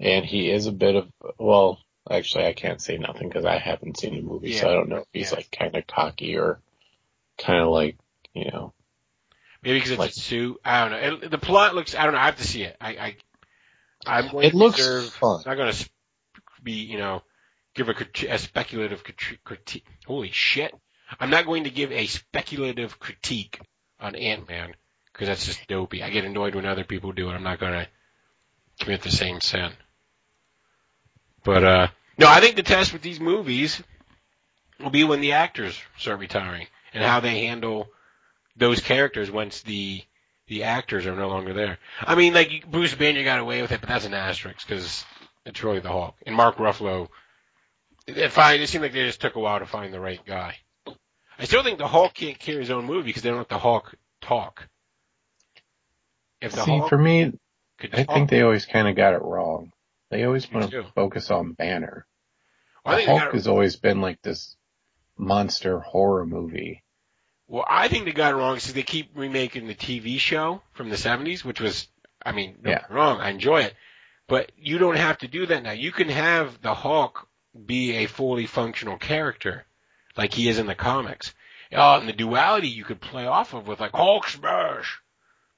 And 0.00 0.24
he 0.24 0.50
is 0.50 0.66
a 0.66 0.72
bit 0.72 0.96
of, 0.96 1.08
well, 1.38 1.78
actually 2.10 2.46
I 2.46 2.52
can't 2.52 2.82
say 2.82 2.98
nothing 2.98 3.28
because 3.28 3.44
I 3.44 3.58
haven't 3.58 3.98
seen 3.98 4.14
the 4.14 4.22
movie, 4.22 4.52
so 4.52 4.68
I 4.68 4.74
don't 4.74 4.88
know 4.88 4.98
if 4.98 5.06
he's 5.12 5.30
Yeah. 5.30 5.36
like 5.36 5.50
kind 5.50 5.76
of 5.76 5.86
cocky 5.86 6.36
or 6.36 6.60
kind 7.38 7.60
of 7.62 7.68
like, 7.68 7.96
you 8.34 8.50
know, 8.50 8.74
maybe 9.64 9.78
because 9.78 9.90
it's 9.92 9.98
like- 9.98 10.10
a 10.10 10.14
suit. 10.14 10.60
I 10.64 10.80
don't 10.82 10.90
know. 10.90 11.26
It, 11.26 11.30
the 11.30 11.38
plot 11.38 11.74
looks. 11.74 11.94
I 11.94 12.04
don't 12.04 12.12
know. 12.14 12.20
I 12.20 12.26
have 12.26 12.36
to 12.36 12.46
see 12.46 12.62
it. 12.62 12.76
I, 12.80 12.90
I 12.90 13.16
I'm 14.06 14.30
going 14.30 14.46
It 14.46 14.50
to 14.50 14.56
looks 14.56 14.78
reserve, 14.78 15.10
fun. 15.14 15.42
not 15.46 15.54
going 15.56 15.72
to 15.72 15.90
be, 16.62 16.72
you 16.72 16.98
know, 16.98 17.22
give 17.74 17.88
a, 17.88 17.94
a 18.28 18.38
speculative 18.38 19.02
crit- 19.02 19.42
critique. 19.44 19.86
Holy 20.06 20.30
shit. 20.30 20.74
I'm 21.20 21.30
not 21.30 21.46
going 21.46 21.64
to 21.64 21.70
give 21.70 21.90
a 21.92 22.06
speculative 22.06 22.98
critique 22.98 23.60
on 24.00 24.14
Ant-Man 24.14 24.74
because 25.12 25.28
that's 25.28 25.46
just 25.46 25.66
dopey. 25.68 26.02
I 26.02 26.10
get 26.10 26.24
annoyed 26.24 26.54
when 26.54 26.66
other 26.66 26.84
people 26.84 27.12
do 27.12 27.30
it. 27.30 27.34
I'm 27.34 27.42
not 27.42 27.60
going 27.60 27.72
to 27.72 27.86
commit 28.80 29.02
the 29.02 29.10
same 29.10 29.40
sin. 29.40 29.72
But, 31.44 31.64
uh, 31.64 31.88
no, 32.18 32.26
I 32.28 32.40
think 32.40 32.56
the 32.56 32.62
test 32.62 32.92
with 32.92 33.02
these 33.02 33.20
movies 33.20 33.82
will 34.80 34.90
be 34.90 35.04
when 35.04 35.20
the 35.20 35.32
actors 35.32 35.78
start 35.98 36.18
retiring 36.20 36.66
and 36.92 37.04
how 37.04 37.20
they 37.20 37.46
handle 37.46 37.86
those 38.56 38.80
characters 38.80 39.30
once 39.30 39.62
the 39.62 40.02
the 40.46 40.64
actors 40.64 41.06
are 41.06 41.16
no 41.16 41.28
longer 41.28 41.54
there. 41.54 41.78
I 42.00 42.14
mean, 42.14 42.34
like 42.34 42.70
Bruce 42.70 42.94
Banner 42.94 43.24
got 43.24 43.38
away 43.38 43.62
with 43.62 43.72
it, 43.72 43.80
but 43.80 43.88
that's 43.88 44.04
an 44.04 44.14
asterisk 44.14 44.66
because 44.66 45.04
it's 45.46 45.62
really 45.62 45.80
the 45.80 45.88
Hulk. 45.88 46.16
And 46.26 46.36
Mark 46.36 46.56
Ruffalo, 46.56 47.08
it, 48.06 48.30
fine, 48.30 48.60
it 48.60 48.68
seemed 48.68 48.82
like 48.82 48.92
they 48.92 49.06
just 49.06 49.20
took 49.20 49.36
a 49.36 49.40
while 49.40 49.58
to 49.58 49.66
find 49.66 49.92
the 49.92 50.00
right 50.00 50.20
guy. 50.24 50.56
I 51.38 51.44
still 51.44 51.62
think 51.62 51.78
the 51.78 51.88
Hulk 51.88 52.14
can't 52.14 52.38
carry 52.38 52.60
his 52.60 52.70
own 52.70 52.84
movie 52.84 53.06
because 53.06 53.22
they 53.22 53.30
don't 53.30 53.38
let 53.38 53.48
the 53.48 53.58
Hulk 53.58 53.94
talk. 54.20 54.68
If 56.40 56.52
the 56.52 56.62
See, 56.62 56.78
Hulk 56.78 56.88
for 56.88 56.98
me, 56.98 57.32
could 57.78 57.94
I 57.94 58.04
think 58.04 58.30
they 58.30 58.42
always 58.42 58.66
kind 58.66 58.86
of 58.86 58.94
got 58.94 59.14
it 59.14 59.22
wrong. 59.22 59.72
They 60.10 60.24
always 60.24 60.50
want 60.52 60.70
to 60.70 60.84
focus 60.94 61.30
on 61.30 61.52
Banner. 61.52 62.06
Well, 62.84 62.94
I 62.94 63.00
the 63.00 63.06
think 63.06 63.20
Hulk 63.20 63.32
has 63.32 63.48
always 63.48 63.76
been 63.76 64.00
like 64.00 64.20
this 64.22 64.56
monster 65.16 65.80
horror 65.80 66.26
movie. 66.26 66.83
Well, 67.46 67.64
I 67.68 67.88
think 67.88 68.04
they 68.04 68.12
got 68.12 68.32
it 68.32 68.36
wrong 68.36 68.54
because 68.54 68.72
they 68.72 68.82
keep 68.82 69.10
remaking 69.14 69.66
the 69.66 69.74
TV 69.74 70.18
show 70.18 70.62
from 70.72 70.88
the 70.90 70.96
70s, 70.96 71.44
which 71.44 71.60
was, 71.60 71.88
I 72.24 72.32
mean, 72.32 72.58
no, 72.62 72.70
Yeah. 72.70 72.84
wrong. 72.88 73.20
I 73.20 73.30
enjoy 73.30 73.62
it. 73.62 73.74
But 74.26 74.52
you 74.56 74.78
don't 74.78 74.96
have 74.96 75.18
to 75.18 75.28
do 75.28 75.44
that 75.46 75.62
now. 75.62 75.72
You 75.72 75.92
can 75.92 76.08
have 76.08 76.60
the 76.62 76.74
Hulk 76.74 77.28
be 77.66 77.96
a 77.96 78.06
fully 78.06 78.46
functional 78.46 78.96
character, 78.96 79.66
like 80.16 80.32
he 80.32 80.48
is 80.48 80.58
in 80.58 80.66
the 80.66 80.74
comics. 80.74 81.34
Uh, 81.72 81.98
and 81.98 82.08
the 82.08 82.12
duality 82.12 82.68
you 82.68 82.84
could 82.84 83.00
play 83.00 83.26
off 83.26 83.52
of 83.52 83.66
with 83.66 83.80
like 83.80 83.90
Hulk 83.92 84.28
smash, 84.28 85.00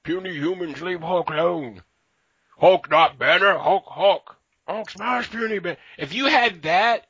puny 0.03 0.33
humans 0.33 0.81
leave 0.81 1.01
Hulk 1.01 1.29
alone, 1.29 1.83
Hulk 2.59 2.89
not 2.89 3.19
Banner, 3.19 3.57
Hulk 3.57 3.85
Hulk, 3.87 4.35
Hulk 4.67 4.89
smash 4.89 5.29
puny 5.29 5.59
Banner. 5.59 5.77
If 5.97 6.13
you 6.13 6.25
had 6.25 6.63
that, 6.63 7.05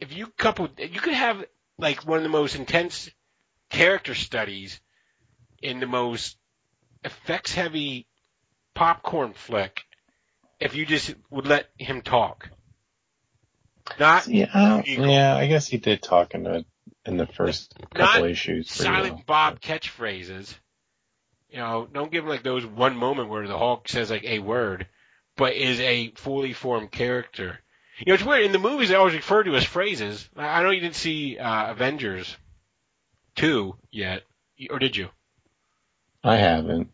if 0.00 0.16
you 0.16 0.28
coupled, 0.28 0.78
you 0.78 1.00
could 1.00 1.14
have 1.14 1.44
like 1.76 2.06
one 2.06 2.18
of 2.18 2.22
the 2.22 2.28
most 2.28 2.54
intense 2.54 3.10
character 3.74 4.14
studies 4.14 4.80
in 5.60 5.80
the 5.80 5.86
most 5.86 6.36
effects 7.02 7.52
heavy 7.52 8.06
popcorn 8.74 9.32
flick 9.32 9.82
if 10.60 10.76
you 10.76 10.86
just 10.86 11.14
would 11.30 11.46
let 11.46 11.68
him 11.78 12.00
talk. 12.00 12.50
Not 13.98 14.28
Yeah, 14.28 14.48
I 14.54 14.84
yeah, 14.86 15.36
I 15.36 15.46
guess 15.46 15.66
he 15.66 15.78
did 15.78 16.02
talk 16.02 16.34
in 16.34 16.44
the 16.44 16.64
in 17.04 17.16
the 17.16 17.26
first 17.26 17.74
couple 17.94 18.22
Not 18.22 18.30
issues. 18.30 18.70
Silent 18.70 19.14
well. 19.14 19.24
Bob 19.26 19.60
catchphrases. 19.60 20.54
You 21.50 21.58
know, 21.58 21.88
don't 21.92 22.10
give 22.10 22.24
him 22.24 22.30
like 22.30 22.42
those 22.42 22.64
one 22.64 22.96
moment 22.96 23.28
where 23.28 23.46
the 23.46 23.58
Hulk 23.58 23.88
says 23.88 24.10
like 24.10 24.24
a 24.24 24.38
word, 24.38 24.86
but 25.36 25.54
is 25.54 25.80
a 25.80 26.12
fully 26.12 26.52
formed 26.52 26.90
character. 26.90 27.58
You 27.98 28.06
know, 28.06 28.14
it's 28.14 28.24
weird. 28.24 28.44
In 28.44 28.52
the 28.52 28.58
movies, 28.58 28.88
they 28.88 28.94
always 28.94 29.14
refer 29.14 29.42
to 29.42 29.54
as 29.54 29.64
phrases. 29.64 30.28
I 30.36 30.60
I 30.60 30.62
know 30.62 30.70
you 30.70 30.80
didn't 30.80 30.96
see 30.96 31.38
uh, 31.38 31.72
Avengers 31.72 32.36
2 33.36 33.76
yet, 33.90 34.22
or 34.70 34.78
did 34.78 34.96
you? 34.96 35.08
I 36.22 36.36
haven't. 36.36 36.90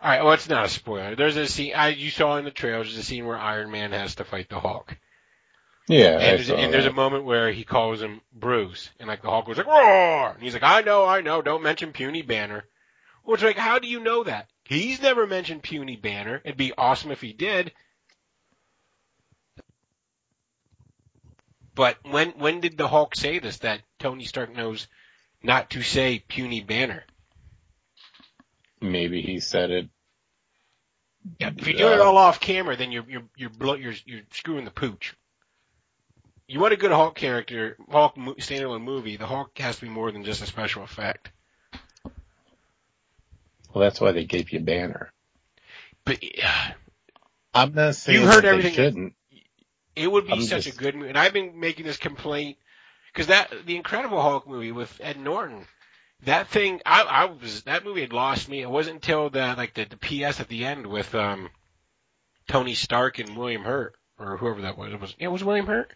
All 0.00 0.10
right, 0.10 0.22
well, 0.22 0.34
it's 0.34 0.48
not 0.48 0.66
a 0.66 0.68
spoiler. 0.68 1.16
There's 1.16 1.36
a 1.36 1.48
scene 1.48 1.74
I, 1.74 1.88
you 1.88 2.10
saw 2.10 2.36
in 2.36 2.44
the 2.44 2.52
trailers. 2.52 2.88
There's 2.88 2.98
a 2.98 3.02
scene 3.02 3.26
where 3.26 3.36
Iron 3.36 3.70
Man 3.70 3.90
has 3.90 4.14
to 4.16 4.24
fight 4.24 4.48
the 4.48 4.60
Hulk, 4.60 4.96
Yeah, 5.88 6.18
and, 6.18 6.38
there's, 6.38 6.50
and 6.50 6.72
there's 6.72 6.86
a 6.86 6.92
moment 6.92 7.24
where 7.24 7.50
he 7.50 7.64
calls 7.64 8.00
him 8.00 8.20
Bruce, 8.32 8.90
and 9.00 9.08
like 9.08 9.22
the 9.22 9.30
Hulk 9.30 9.48
was 9.48 9.58
like 9.58 9.66
roar, 9.66 10.30
and 10.30 10.42
he's 10.42 10.54
like, 10.54 10.62
I 10.62 10.82
know, 10.82 11.04
I 11.04 11.20
know, 11.20 11.42
don't 11.42 11.64
mention 11.64 11.92
puny 11.92 12.22
Banner. 12.22 12.64
Well, 13.24 13.34
it's 13.34 13.42
like, 13.42 13.58
how 13.58 13.80
do 13.80 13.88
you 13.88 14.00
know 14.00 14.22
that? 14.24 14.48
He's 14.64 15.02
never 15.02 15.26
mentioned 15.26 15.62
puny 15.64 15.96
Banner. 15.96 16.40
It'd 16.44 16.56
be 16.56 16.72
awesome 16.76 17.10
if 17.10 17.20
he 17.20 17.32
did. 17.32 17.72
But 21.74 21.96
when 22.02 22.30
when 22.38 22.60
did 22.60 22.76
the 22.76 22.88
Hulk 22.88 23.14
say 23.14 23.38
this? 23.38 23.58
That 23.58 23.82
Tony 23.98 24.24
Stark 24.24 24.54
knows 24.54 24.88
not 25.42 25.70
to 25.70 25.82
say 25.82 26.22
puny 26.26 26.60
Banner. 26.62 27.04
Maybe 28.80 29.22
he 29.22 29.40
said 29.40 29.70
it. 29.70 29.88
If 31.40 31.66
you're 31.66 31.76
doing 31.76 31.94
it 31.94 32.00
Uh, 32.00 32.04
all 32.04 32.16
off 32.16 32.40
camera, 32.40 32.76
then 32.76 32.92
you're 32.92 33.04
you're 33.08 33.24
you're 33.36 33.50
blow, 33.50 33.74
you're 33.74 33.94
you're 34.06 34.22
screwing 34.32 34.64
the 34.64 34.70
pooch. 34.70 35.14
You 36.46 36.60
want 36.60 36.72
a 36.72 36.76
good 36.76 36.92
Hulk 36.92 37.14
character, 37.14 37.76
Hulk 37.90 38.16
standalone 38.16 38.82
movie. 38.82 39.16
The 39.16 39.26
Hulk 39.26 39.56
has 39.58 39.76
to 39.76 39.82
be 39.82 39.88
more 39.90 40.10
than 40.10 40.24
just 40.24 40.42
a 40.42 40.46
special 40.46 40.82
effect. 40.84 41.30
Well, 43.74 43.82
that's 43.84 44.00
why 44.00 44.12
they 44.12 44.24
gave 44.24 44.50
you 44.52 44.60
Banner. 44.60 45.12
But 46.04 46.22
uh, 46.42 46.70
I'm 47.52 47.74
not 47.74 47.96
saying 47.96 48.18
You 48.20 48.26
heard 48.26 48.44
everything 48.46 48.72
shouldn't. 48.72 49.14
it 49.94 50.10
would 50.10 50.26
be 50.26 50.32
I'm 50.32 50.40
such 50.42 50.64
just- 50.64 50.76
a 50.76 50.80
good 50.80 50.94
movie. 50.94 51.08
And 51.10 51.18
I've 51.18 51.34
been 51.34 51.60
making 51.60 51.84
this 51.84 51.98
complaint 51.98 52.56
because 53.12 53.28
that 53.28 53.52
the 53.66 53.76
Incredible 53.76 54.20
Hulk 54.20 54.48
movie 54.48 54.72
with 54.72 55.00
Ed 55.02 55.18
Norton, 55.18 55.66
that 56.24 56.48
thing, 56.48 56.80
I, 56.84 57.02
I 57.02 57.24
was 57.26 57.62
that 57.64 57.84
movie 57.84 58.00
had 58.02 58.12
lost 58.12 58.48
me. 58.48 58.60
It 58.60 58.70
wasn't 58.70 58.96
until 58.96 59.30
the 59.30 59.54
like 59.56 59.74
the, 59.74 59.84
the 59.84 59.96
PS 59.96 60.40
at 60.40 60.48
the 60.48 60.64
end 60.64 60.86
with 60.86 61.14
um 61.14 61.50
Tony 62.48 62.74
Stark 62.74 63.18
and 63.18 63.36
William 63.36 63.62
Hurt 63.62 63.94
or 64.18 64.36
whoever 64.36 64.62
that 64.62 64.76
was. 64.76 64.92
It 64.92 65.00
was 65.00 65.16
it 65.18 65.28
was 65.28 65.44
William 65.44 65.66
Hurt. 65.66 65.92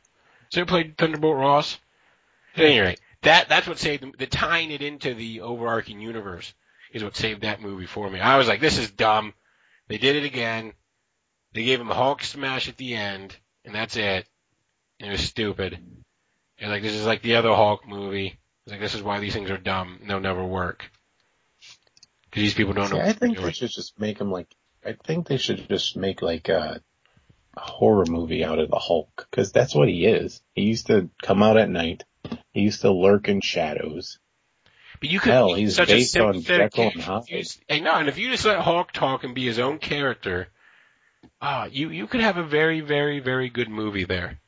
So 0.50 0.60
he 0.60 0.64
played 0.64 0.98
Thunderbolt 0.98 1.38
Ross. 1.38 1.78
At 2.54 2.64
any 2.64 2.80
rate, 2.80 3.00
that 3.22 3.48
that's 3.48 3.66
what 3.66 3.78
saved 3.78 4.02
the, 4.02 4.12
the 4.18 4.26
tying 4.26 4.70
it 4.70 4.82
into 4.82 5.14
the 5.14 5.40
overarching 5.40 6.00
universe 6.00 6.52
is 6.92 7.02
what 7.02 7.16
saved 7.16 7.42
that 7.42 7.62
movie 7.62 7.86
for 7.86 8.08
me. 8.08 8.20
I 8.20 8.36
was 8.36 8.48
like, 8.48 8.60
this 8.60 8.78
is 8.78 8.90
dumb. 8.90 9.32
They 9.88 9.98
did 9.98 10.16
it 10.16 10.24
again. 10.24 10.74
They 11.54 11.64
gave 11.64 11.80
him 11.80 11.90
a 11.90 11.94
Hulk 11.94 12.22
smash 12.22 12.68
at 12.68 12.76
the 12.76 12.94
end, 12.94 13.36
and 13.64 13.74
that's 13.74 13.96
it. 13.96 14.26
It 14.98 15.10
was 15.10 15.20
stupid. 15.20 15.78
And 16.62 16.70
like 16.70 16.82
this 16.82 16.94
is 16.94 17.04
like 17.04 17.22
the 17.22 17.34
other 17.34 17.52
Hulk 17.52 17.88
movie. 17.88 18.38
It's 18.64 18.70
like 18.70 18.80
this 18.80 18.94
is 18.94 19.02
why 19.02 19.18
these 19.18 19.32
things 19.34 19.50
are 19.50 19.58
dumb. 19.58 19.98
They'll 20.06 20.20
never 20.20 20.44
work. 20.44 20.84
Because 22.30 22.42
these 22.42 22.54
people 22.54 22.72
don't 22.72 22.88
See, 22.88 22.96
know 22.96 23.02
I 23.02 23.12
think 23.12 23.36
they 23.36 23.42
doing. 23.42 23.52
should 23.52 23.70
just 23.70 23.98
make 23.98 24.20
him 24.20 24.30
like. 24.30 24.46
I 24.86 24.92
think 25.04 25.26
they 25.26 25.38
should 25.38 25.68
just 25.68 25.96
make 25.96 26.22
like 26.22 26.48
a, 26.48 26.80
a 27.56 27.60
horror 27.60 28.06
movie 28.06 28.44
out 28.44 28.60
of 28.60 28.70
the 28.70 28.78
Hulk 28.78 29.26
because 29.28 29.50
that's 29.50 29.74
what 29.74 29.88
he 29.88 30.06
is. 30.06 30.40
He 30.54 30.62
used 30.62 30.86
to 30.86 31.10
come 31.20 31.42
out 31.42 31.56
at 31.56 31.68
night. 31.68 32.04
He 32.52 32.60
used 32.60 32.82
to 32.82 32.92
lurk 32.92 33.28
in 33.28 33.40
shadows. 33.40 34.20
But 35.00 35.10
you 35.10 35.18
could 35.18 35.32
Hell, 35.32 35.54
he's 35.54 35.74
such 35.74 35.88
based 35.88 36.14
a 36.14 36.24
on 36.24 36.42
Jekyll 36.42 36.92
and. 36.94 37.02
Hyde. 37.02 37.82
No, 37.82 37.94
and 37.94 38.08
if 38.08 38.18
you 38.18 38.30
just 38.30 38.44
let 38.44 38.60
Hulk 38.60 38.92
talk 38.92 39.24
and 39.24 39.34
be 39.34 39.44
his 39.44 39.58
own 39.58 39.78
character, 39.78 40.46
ah, 41.40 41.64
you 41.64 41.90
you 41.90 42.06
could 42.06 42.20
have 42.20 42.36
a 42.36 42.44
very 42.44 42.80
very 42.80 43.18
very 43.18 43.50
good 43.50 43.68
movie 43.68 44.04
there, 44.04 44.38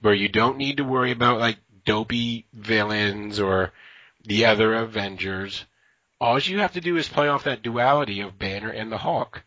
where 0.00 0.14
you 0.14 0.28
don't 0.28 0.56
need 0.56 0.78
to 0.78 0.84
worry 0.84 1.10
about 1.10 1.40
like 1.40 1.58
dopey 1.84 2.46
villains 2.52 3.40
or 3.40 3.72
the 4.24 4.46
other 4.46 4.74
Avengers. 4.74 5.64
All 6.20 6.38
you 6.38 6.58
have 6.58 6.72
to 6.72 6.80
do 6.80 6.96
is 6.96 7.08
play 7.08 7.28
off 7.28 7.44
that 7.44 7.62
duality 7.62 8.20
of 8.20 8.38
Banner 8.38 8.70
and 8.70 8.92
the 8.92 8.98
Hulk. 8.98 9.42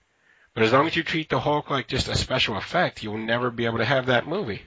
But 0.54 0.64
as 0.64 0.72
long 0.72 0.88
as 0.88 0.96
you 0.96 1.04
treat 1.04 1.30
the 1.30 1.40
Hulk 1.40 1.70
like 1.70 1.88
just 1.88 2.08
a 2.08 2.16
special 2.16 2.58
effect, 2.58 3.04
you'll 3.04 3.18
never 3.18 3.50
be 3.50 3.66
able 3.66 3.80
to 3.80 3.86
have 3.86 4.08
that 4.08 4.28
movie. 4.28 4.64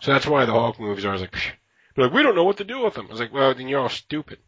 So 0.00 0.12
that's 0.12 0.26
why 0.26 0.44
the 0.44 0.52
Hulk 0.52 0.78
movies 0.80 1.04
are 1.04 1.18
like, 1.18 1.32
Psh. 1.32 1.52
They're 1.94 2.06
like, 2.06 2.14
we 2.14 2.22
don't 2.22 2.34
know 2.34 2.44
what 2.44 2.56
to 2.58 2.64
do 2.64 2.82
with 2.82 2.94
them. 2.94 3.06
I 3.08 3.10
was 3.10 3.20
like, 3.20 3.32
well, 3.32 3.54
then 3.54 3.68
you're 3.68 3.80
all 3.80 3.88
stupid. 3.88 4.38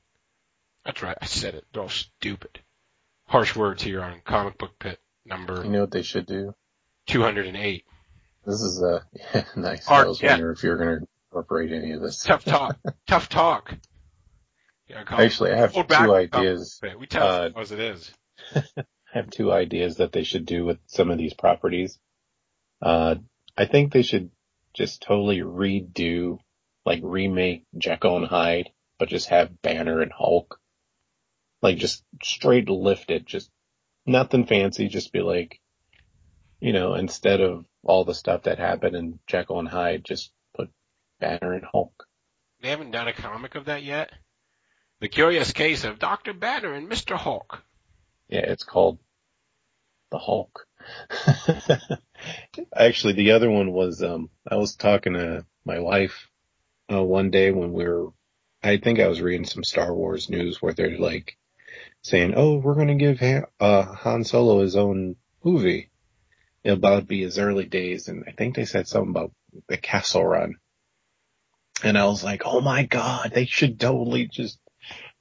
That's 0.84 1.02
right, 1.02 1.16
I 1.20 1.26
said 1.26 1.54
it. 1.54 1.64
They're 1.72 1.82
all 1.82 1.88
stupid. 1.88 2.60
Harsh 3.28 3.56
words 3.56 3.82
here 3.82 4.02
on 4.02 4.20
Comic 4.25 4.58
Book 4.58 4.78
Pit 4.78 5.00
number 5.25 5.64
You 5.64 5.70
know 5.70 5.80
what 5.80 5.90
they 5.90 6.02
should 6.02 6.26
do? 6.26 6.54
208. 7.06 7.84
This 8.46 8.62
is 8.62 8.80
a 8.80 9.04
yeah, 9.34 9.44
nice. 9.56 9.86
Art, 9.88 10.06
I 10.06 10.08
was 10.08 10.22
yeah. 10.22 10.32
wondering 10.32 10.56
if 10.56 10.62
you're 10.62 10.76
going 10.76 11.00
to 11.00 11.06
incorporate 11.30 11.72
any 11.72 11.92
of 11.92 12.00
this. 12.00 12.22
Tough 12.22 12.44
talk. 12.44 12.78
Tough 13.06 13.28
talk. 13.28 13.74
Yeah, 14.88 15.02
Actually, 15.08 15.50
I 15.52 15.56
have 15.56 15.72
two 15.72 16.14
ideas. 16.14 16.80
We 16.98 17.06
tell 17.08 17.26
Uh, 17.26 17.50
as 17.56 17.72
it 17.72 17.80
is. 17.80 18.12
I 18.54 18.84
have 19.12 19.30
two 19.30 19.52
ideas 19.52 19.96
that 19.96 20.12
they 20.12 20.22
should 20.22 20.46
do 20.46 20.64
with 20.64 20.78
some 20.86 21.10
of 21.10 21.18
these 21.18 21.34
properties. 21.34 21.98
Uh, 22.80 23.16
I 23.56 23.64
think 23.64 23.92
they 23.92 24.02
should 24.02 24.30
just 24.74 25.02
totally 25.02 25.38
redo, 25.40 26.38
like 26.84 27.00
remake 27.02 27.64
Jekyll 27.76 28.18
and 28.18 28.26
Hyde, 28.26 28.70
but 28.98 29.08
just 29.08 29.28
have 29.30 29.60
Banner 29.60 30.02
and 30.02 30.12
Hulk. 30.12 30.60
Like 31.62 31.78
just 31.78 32.04
straight 32.22 32.68
lift 32.68 33.10
it, 33.10 33.24
just 33.24 33.50
nothing 34.04 34.46
fancy, 34.46 34.86
just 34.86 35.12
be 35.12 35.20
like, 35.20 35.58
you 36.60 36.72
know, 36.72 36.94
instead 36.94 37.40
of 37.40 37.64
all 37.87 38.05
the 38.05 38.14
stuff 38.14 38.43
that 38.43 38.59
happened 38.59 38.97
in 38.97 39.19
Jekyll 39.26 39.61
and 39.61 39.69
Hyde, 39.69 40.05
just 40.05 40.33
put 40.55 40.71
Banner 41.21 41.52
and 41.52 41.64
Hulk. 41.64 42.07
They 42.61 42.71
haven't 42.71 42.90
done 42.90 43.09
a 43.09 43.12
comic 43.12 43.55
of 43.55 43.66
that 43.66 43.83
yet. 43.83 44.11
The 45.00 45.09
Curious 45.09 45.52
Case 45.52 45.85
of 45.85 45.99
Dr. 45.99 46.33
Banner 46.33 46.73
and 46.73 46.88
Mr. 46.88 47.16
Hulk. 47.16 47.62
Yeah, 48.28 48.40
it's 48.40 48.64
called 48.64 48.99
the 50.11 50.19
Hulk. 50.19 50.66
Actually, 52.75 53.12
the 53.14 53.33
other 53.33 53.50
one 53.50 53.73
was, 53.73 54.02
um, 54.02 54.31
I 54.50 54.57
was 54.57 54.75
talking 54.75 55.12
to 55.14 55.45
my 55.64 55.78
wife, 55.78 56.28
uh, 56.93 57.02
one 57.02 57.31
day 57.31 57.50
when 57.50 57.73
we 57.73 57.85
were, 57.85 58.09
I 58.62 58.78
think 58.78 58.99
I 58.99 59.09
was 59.09 59.21
reading 59.21 59.47
some 59.47 59.64
Star 59.64 59.95
Wars 59.95 60.31
news 60.31 60.61
where 60.61 60.73
they're 60.73 60.99
like 60.99 61.37
saying, 62.02 62.35
oh, 62.37 62.57
we're 62.57 62.75
going 62.75 62.88
to 62.88 62.95
give 62.95 63.21
Han, 63.21 63.45
uh, 63.61 63.83
Han 63.83 64.25
Solo 64.25 64.62
his 64.62 64.76
own 64.76 65.16
movie. 65.45 65.90
It'll 66.66 66.78
about 66.78 67.06
be 67.06 67.23
his 67.23 67.38
early 67.38 67.64
days. 67.64 68.08
And 68.08 68.25
I 68.26 68.32
think 68.32 68.56
they 68.56 68.64
said 68.64 68.88
something 68.88 69.11
about 69.11 69.30
the 69.68 69.76
Kessel 69.76 70.25
Run. 70.25 70.56
And 71.85 71.96
I 71.96 72.06
was 72.06 72.25
like, 72.25 72.42
oh 72.44 72.61
my 72.61 72.82
God, 72.82 73.30
they 73.32 73.44
should 73.44 73.78
totally 73.78 74.26
just 74.26 74.58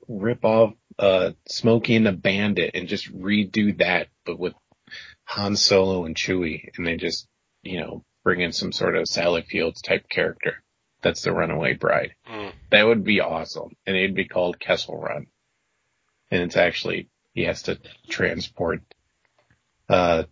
rip 0.07 0.43
off, 0.43 0.73
uh, 0.97 1.33
Smokey 1.47 1.97
and 1.97 2.07
the 2.07 2.13
Bandit 2.13 2.71
and 2.73 2.87
just 2.87 3.15
redo 3.15 3.77
that, 3.77 4.07
but 4.25 4.39
with 4.39 4.55
Han 5.25 5.55
Solo 5.55 6.05
and 6.05 6.15
Chewie, 6.15 6.69
and 6.75 6.87
they 6.87 6.97
just, 6.97 7.27
you 7.61 7.79
know, 7.79 8.03
bring 8.23 8.41
in 8.41 8.51
some 8.51 8.71
sort 8.71 8.95
of 8.95 9.07
Sally 9.07 9.43
Fields 9.43 9.83
type 9.83 10.09
character. 10.09 10.63
That's 11.03 11.21
the 11.21 11.31
Runaway 11.31 11.75
Bride. 11.75 12.15
Mm. 12.27 12.53
That 12.71 12.87
would 12.87 13.03
be 13.03 13.21
awesome, 13.21 13.69
and 13.85 13.95
it'd 13.95 14.15
be 14.15 14.27
called 14.27 14.59
Kessel 14.59 14.97
Run. 14.97 15.27
And 16.31 16.41
it's 16.41 16.57
actually 16.57 17.09
he 17.33 17.43
has 17.43 17.63
to 17.63 17.77
transport 18.09 18.81
uh 19.89 20.23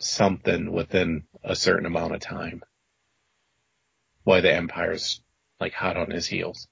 something 0.00 0.72
within 0.72 1.24
a 1.44 1.54
certain 1.54 1.86
amount 1.86 2.14
of 2.14 2.20
time. 2.20 2.62
Why 4.24 4.40
the 4.40 4.52
Empire's 4.52 5.20
like 5.60 5.72
hot 5.74 5.96
on 5.96 6.10
his 6.10 6.26
heels. 6.26 6.68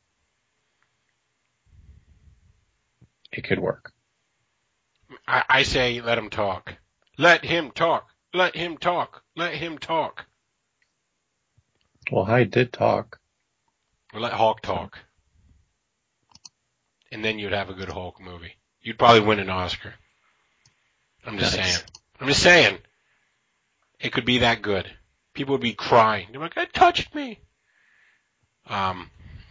It 3.30 3.44
could 3.44 3.58
work. 3.60 3.92
I, 5.26 5.44
I 5.48 5.62
say 5.62 6.00
let 6.00 6.18
him 6.18 6.30
talk. 6.30 6.74
Let 7.18 7.44
him 7.44 7.70
talk. 7.70 8.08
Let 8.32 8.56
him 8.56 8.76
talk. 8.78 9.22
Let 9.36 9.54
him 9.54 9.78
talk. 9.78 10.26
Well, 12.10 12.24
Hyde 12.24 12.50
did 12.50 12.72
talk. 12.72 13.18
Or 14.14 14.20
let 14.20 14.32
Hulk 14.32 14.62
talk. 14.62 14.98
And 17.12 17.24
then 17.24 17.38
you'd 17.38 17.52
have 17.52 17.70
a 17.70 17.74
good 17.74 17.88
Hulk 17.88 18.20
movie. 18.20 18.54
You'd 18.80 18.98
probably 18.98 19.20
win 19.20 19.38
an 19.38 19.50
Oscar. 19.50 19.94
I'm 21.26 21.38
just 21.38 21.56
Nice. 21.56 21.76
saying. 21.76 21.86
I'm 22.20 22.28
just 22.28 22.42
saying. 22.42 22.78
It 24.00 24.12
could 24.12 24.24
be 24.24 24.38
that 24.38 24.62
good. 24.62 24.90
People 25.34 25.52
would 25.52 25.60
be 25.60 25.72
crying. 25.74 26.28
They're 26.30 26.40
like, 26.40 26.56
it 26.56 26.72
touched 26.72 27.14
me. 27.14 27.40
Um, 28.68 29.10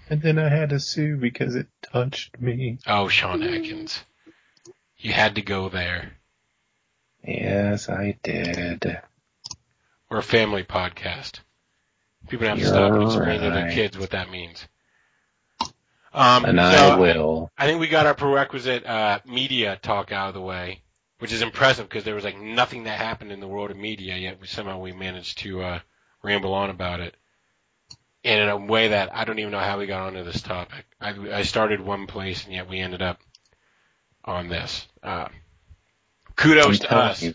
And 0.09 0.21
then 0.21 0.37
I 0.39 0.49
had 0.49 0.69
to 0.69 0.79
sue 0.79 1.17
because 1.17 1.55
it 1.55 1.67
touched 1.81 2.39
me. 2.39 2.79
oh, 2.87 3.07
Sean 3.07 3.43
Atkins. 3.43 4.03
You 4.97 5.11
had 5.13 5.35
to 5.35 5.41
go 5.41 5.69
there. 5.69 6.13
Yes, 7.23 7.89
I 7.89 8.17
did. 8.23 8.99
We're 10.09 10.19
a 10.19 10.23
family 10.23 10.63
podcast. 10.63 11.39
People 12.29 12.47
have 12.47 12.59
to 12.59 12.65
stop 12.65 12.93
and 12.93 13.03
explain 13.03 13.41
to 13.41 13.49
their 13.49 13.71
kids 13.71 13.97
what 13.97 14.11
that 14.11 14.29
means. 14.29 14.65
Um, 16.13 16.45
And 16.45 16.57
so 16.57 16.63
I 16.63 16.97
will. 16.97 17.51
I 17.57 17.67
think 17.67 17.79
we 17.79 17.87
got 17.87 18.05
our 18.05 18.13
prerequisite 18.15 18.85
uh, 18.85 19.19
media 19.25 19.77
talk 19.81 20.11
out 20.11 20.29
of 20.29 20.33
the 20.33 20.41
way, 20.41 20.81
which 21.19 21.31
is 21.33 21.41
impressive 21.41 21.87
because 21.89 22.03
there 22.03 22.15
was 22.15 22.23
like 22.23 22.39
nothing 22.39 22.83
that 22.83 22.97
happened 22.99 23.31
in 23.31 23.39
the 23.39 23.47
world 23.47 23.71
of 23.71 23.77
media 23.77 24.15
yet. 24.15 24.39
We, 24.39 24.47
somehow 24.47 24.79
we 24.79 24.91
managed 24.91 25.39
to 25.39 25.61
uh, 25.61 25.79
ramble 26.23 26.53
on 26.53 26.69
about 26.69 26.99
it, 26.99 27.15
and 28.23 28.41
in 28.41 28.49
a 28.49 28.57
way 28.57 28.89
that 28.89 29.13
I 29.15 29.25
don't 29.25 29.39
even 29.39 29.51
know 29.51 29.59
how 29.59 29.79
we 29.79 29.87
got 29.87 30.07
onto 30.07 30.23
this 30.23 30.41
topic. 30.41 30.85
I, 30.99 31.11
I 31.31 31.41
started 31.43 31.81
one 31.81 32.07
place 32.07 32.43
and 32.45 32.53
yet 32.53 32.69
we 32.69 32.79
ended 32.79 33.01
up 33.01 33.19
on 34.25 34.49
this. 34.49 34.85
Uh, 35.01 35.29
kudos 36.35 36.79
to 36.79 36.93
us. 36.93 37.21
you, 37.23 37.33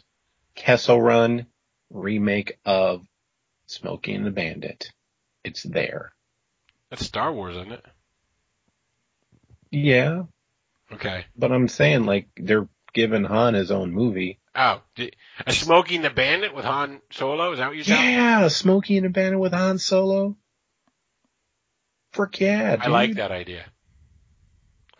Kessel 0.55 1.01
Run 1.01 1.47
remake 1.91 2.59
of 2.65 3.03
Smokey 3.67 4.15
and 4.15 4.27
the 4.27 4.31
Bandit. 4.31 4.93
It's 5.45 5.63
there. 5.63 6.13
That's 6.91 7.05
Star 7.07 7.33
Wars, 7.33 7.57
isn't 7.57 7.73
it? 7.73 7.85
Yeah, 9.71 10.25
Okay. 10.93 11.25
but 11.37 11.51
I'm 11.53 11.69
saying 11.69 12.05
like 12.05 12.29
they're 12.37 12.69
giving 12.93 13.25
Han 13.25 13.55
his 13.55 13.71
own 13.71 13.93
movie. 13.93 14.39
Oh, 14.55 14.83
a 15.47 15.53
Smoking 15.53 16.03
the 16.03 16.11
Bandit 16.11 16.55
with 16.55 16.65
Han 16.65 17.01
Solo? 17.11 17.53
Is 17.53 17.59
that 17.59 17.69
what 17.69 17.77
you 17.77 17.85
said? 17.85 17.95
Yeah, 17.95 18.49
Smokey 18.49 18.99
and 18.99 19.07
the 19.07 19.11
Bandit 19.11 19.41
with 19.41 19.53
Han 19.53 19.79
Solo. 19.79 20.37
Frick 22.13 22.41
yeah, 22.41 22.77
dude. 22.77 22.85
I 22.85 22.89
like 22.89 23.15
that 23.15 23.33
idea. 23.33 23.65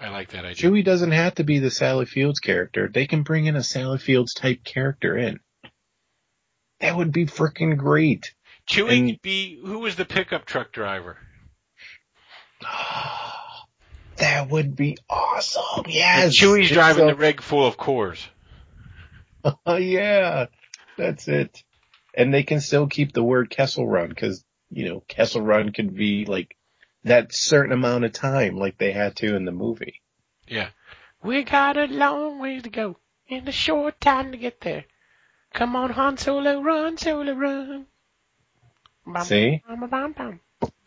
I 0.01 0.09
like 0.09 0.31
that 0.31 0.47
idea. 0.47 0.71
Chewie 0.71 0.85
doesn't 0.85 1.13
have 1.13 1.35
to 1.35 1.45
be 1.45 1.59
the 1.59 1.71
Sally 1.71 2.07
Fields 2.07 2.41
character. 2.41 2.89
They 2.93 3.07
can 3.07 3.23
bring 3.23 3.45
in 3.45 3.55
a 3.55 3.63
Sally 3.63 3.99
Fields 3.99 4.33
type 4.33 4.65
character 4.65 5.17
in. 5.17 5.39
That 6.81 6.97
would 6.97 7.13
be 7.13 7.27
freaking 7.27 7.77
great. 7.77 8.35
Chewie 8.67 8.99
and- 8.99 9.11
could 9.11 9.23
be 9.23 9.61
who 9.63 9.81
was 9.81 9.97
the 9.97 10.07
pickup 10.07 10.47
truck 10.47 10.73
driver? 10.73 11.19
That 14.17 14.51
would 14.51 14.77
be 14.77 14.99
awesome. 15.09 15.85
Yes. 15.89 16.35
Chewie's 16.35 16.71
driving 16.71 17.03
so- 17.03 17.07
the 17.09 17.15
rig 17.17 17.41
full 17.41 17.67
of 17.67 17.77
Coors. 17.77 18.25
Oh 19.67 19.75
yeah, 19.77 20.47
that's 20.97 21.27
it. 21.27 21.65
And 22.15 22.33
they 22.33 22.45
can 22.45 22.61
still 22.61 22.87
keep 22.87 23.13
the 23.13 23.25
word 23.25 23.51
Kessel 23.51 23.85
Run 23.85 24.09
because, 24.09 24.45
you 24.71 24.89
know, 24.89 25.01
Kessel 25.09 25.43
Run 25.43 25.73
could 25.73 25.97
be 25.97 26.25
like 26.27 26.57
that 27.03 27.33
certain 27.35 27.73
amount 27.73 28.05
of 28.05 28.13
time 28.13 28.57
like 28.57 28.79
they 28.79 28.93
had 28.93 29.17
to 29.17 29.35
in 29.35 29.45
the 29.45 29.51
movie. 29.51 30.01
Yeah. 30.47 30.69
We 31.25 31.43
got 31.43 31.77
a 31.77 31.87
long 31.87 32.39
ways 32.39 32.63
to 32.63 32.71
go 32.71 32.99
and 33.29 33.49
a 33.49 33.53
short 33.53 34.01
time 34.01 34.31
to 34.31 34.39
get 34.39 34.61
there. 34.61 34.85
Come 35.55 35.75
on, 35.75 35.91
Han 35.91 36.17
Solo, 36.19 36.61
run, 36.63 36.97
Solo, 36.99 37.33
run. 37.35 37.87
Bum, 39.05 39.25
See? 39.25 39.61
bum, 39.67 39.89
bum, 39.89 40.13
bum, 40.13 40.41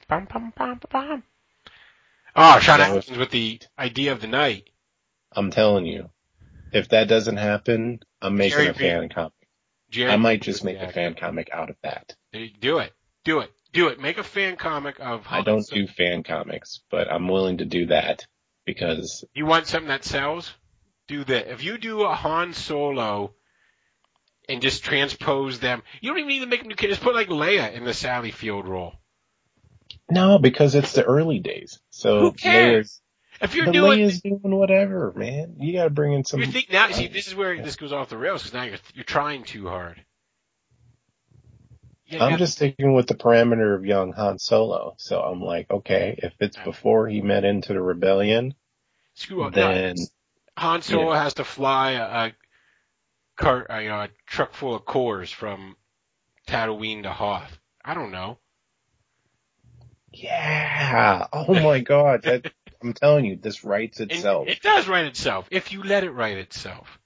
bum, 0.08 0.28
bum, 0.32 0.54
bum, 0.56 0.80
bum. 0.90 1.24
Oh, 2.36 2.60
Sean 2.60 2.80
was- 2.80 2.98
Atkins 3.04 3.18
with 3.18 3.32
the 3.32 3.60
idea 3.78 4.12
of 4.12 4.22
the 4.22 4.28
night. 4.28 4.70
I'm 5.32 5.52
telling 5.52 5.86
you, 5.86 6.10
if 6.72 6.90
that 6.90 7.08
doesn't 7.08 7.38
happen, 7.38 8.00
I'm 8.22 8.36
making 8.36 8.58
Jerry 8.58 8.70
a 8.70 8.74
fan 8.74 9.10
comic. 9.10 9.34
Jerry, 9.90 10.12
I 10.12 10.18
might 10.18 10.42
just 10.42 10.64
make 10.64 10.78
a 10.78 10.92
fan 10.92 11.14
comic 11.14 11.50
out 11.52 11.70
of 11.70 11.78
that. 11.84 12.16
Do 12.60 12.80
it. 12.80 12.94
Do 13.24 13.40
it. 13.40 13.52
Do 13.72 13.88
it. 13.88 14.00
Make 14.00 14.18
a 14.18 14.24
fan 14.24 14.56
comic 14.56 15.00
of 15.00 15.26
Han 15.26 15.42
I 15.42 15.44
don't 15.44 15.68
do 15.68 15.88
fan 15.88 16.24
comics, 16.24 16.82
but 16.90 17.12
I'm 17.12 17.28
willing 17.28 17.58
to 17.58 17.66
do 17.66 17.88
that 17.88 18.26
because 18.66 19.24
You 19.34 19.46
want 19.46 19.68
something 19.68 19.90
that 19.90 20.04
sells? 20.04 20.54
Do 21.08 21.24
that. 21.26 21.52
If 21.52 21.64
you 21.64 21.78
do 21.78 22.04
a 22.04 22.14
Han 22.14 22.54
Solo 22.54 23.34
and 24.50 24.62
just 24.62 24.84
transpose 24.84 25.60
them, 25.60 25.84
you 26.02 26.10
don't 26.10 26.20
even 26.20 26.30
need 26.30 26.40
to 26.40 26.46
make 26.48 26.62
them 26.62 26.70
new 26.70 26.76
kids. 26.76 26.92
Just 26.92 27.04
put 27.04 27.16
like 27.16 27.30
Leia 27.30 27.74
in 27.74 27.86
the 27.86 27.94
Sally 27.94 28.32
Field 28.32 28.68
role. 28.68 28.94
No, 30.10 30.38
because 30.38 30.76
it's 30.76 30.94
the 30.94 31.04
early 31.04 31.40
days. 31.40 31.80
So 31.90 32.20
Who 32.20 32.32
cares? 32.34 33.02
If 33.42 33.56
you're 33.56 33.66
doing, 33.66 34.00
Leia's 34.00 34.22
doing 34.22 34.40
whatever, 34.44 35.12
man. 35.16 35.56
You 35.60 35.74
gotta 35.74 35.90
bring 35.90 36.14
in 36.14 36.24
some. 36.24 36.40
you 36.40 36.46
think 36.46 36.72
now. 36.72 36.90
See, 36.92 37.08
this 37.08 37.28
is 37.28 37.36
where 37.36 37.62
this 37.62 37.76
goes 37.76 37.92
off 37.92 38.10
the 38.10 38.18
rails 38.18 38.44
because 38.44 38.54
now 38.54 38.64
you're 38.64 38.78
you're 38.94 39.04
trying 39.04 39.44
too 39.44 39.68
hard. 39.68 40.04
You 42.08 42.20
I'm 42.20 42.32
got- 42.32 42.40
just 42.40 42.54
sticking 42.54 42.94
with 42.94 43.08
the 43.08 43.16
parameter 43.16 43.76
of 43.76 43.86
young 43.86 44.14
Han 44.14 44.38
Solo. 44.40 44.94
So 44.98 45.22
I'm 45.22 45.42
like, 45.42 45.70
okay, 45.70 46.18
if 46.22 46.34
it's 46.40 46.58
before 46.58 47.08
he 47.08 47.22
met 47.22 47.44
into 47.44 47.74
the 47.74 47.82
rebellion, 47.82 48.54
screw. 49.16 49.44
No, 49.44 49.50
then 49.50 49.96
Han 50.58 50.82
Solo 50.82 51.12
yeah. 51.14 51.24
has 51.24 51.34
to 51.36 51.44
fly 51.44 51.92
a, 51.92 52.28
a 52.28 52.34
cart, 53.36 53.68
a, 53.70 53.88
a 53.88 54.10
truck 54.28 54.54
full 54.54 54.76
of 54.76 54.86
Coors 54.86 55.34
from 55.34 55.76
Tatooine 56.48 57.04
to 57.04 57.12
Hoth. 57.12 57.58
I 57.84 57.94
don't 57.96 58.12
know. 58.12 58.38
Yeah. 60.16 61.28
Oh 61.34 61.54
my 61.54 61.80
god, 61.80 62.24
that, 62.24 62.52
I'm 62.82 62.94
telling 62.94 63.26
you, 63.26 63.36
this 63.36 63.64
writes 63.64 64.00
itself. 64.00 64.48
It 64.48 64.62
does 64.62 64.88
write 64.88 65.06
itself 65.06 65.48
if 65.52 65.72
you 65.72 65.84
let 65.84 66.04
it 66.04 66.12
write 66.12 66.38
itself. 66.38 67.00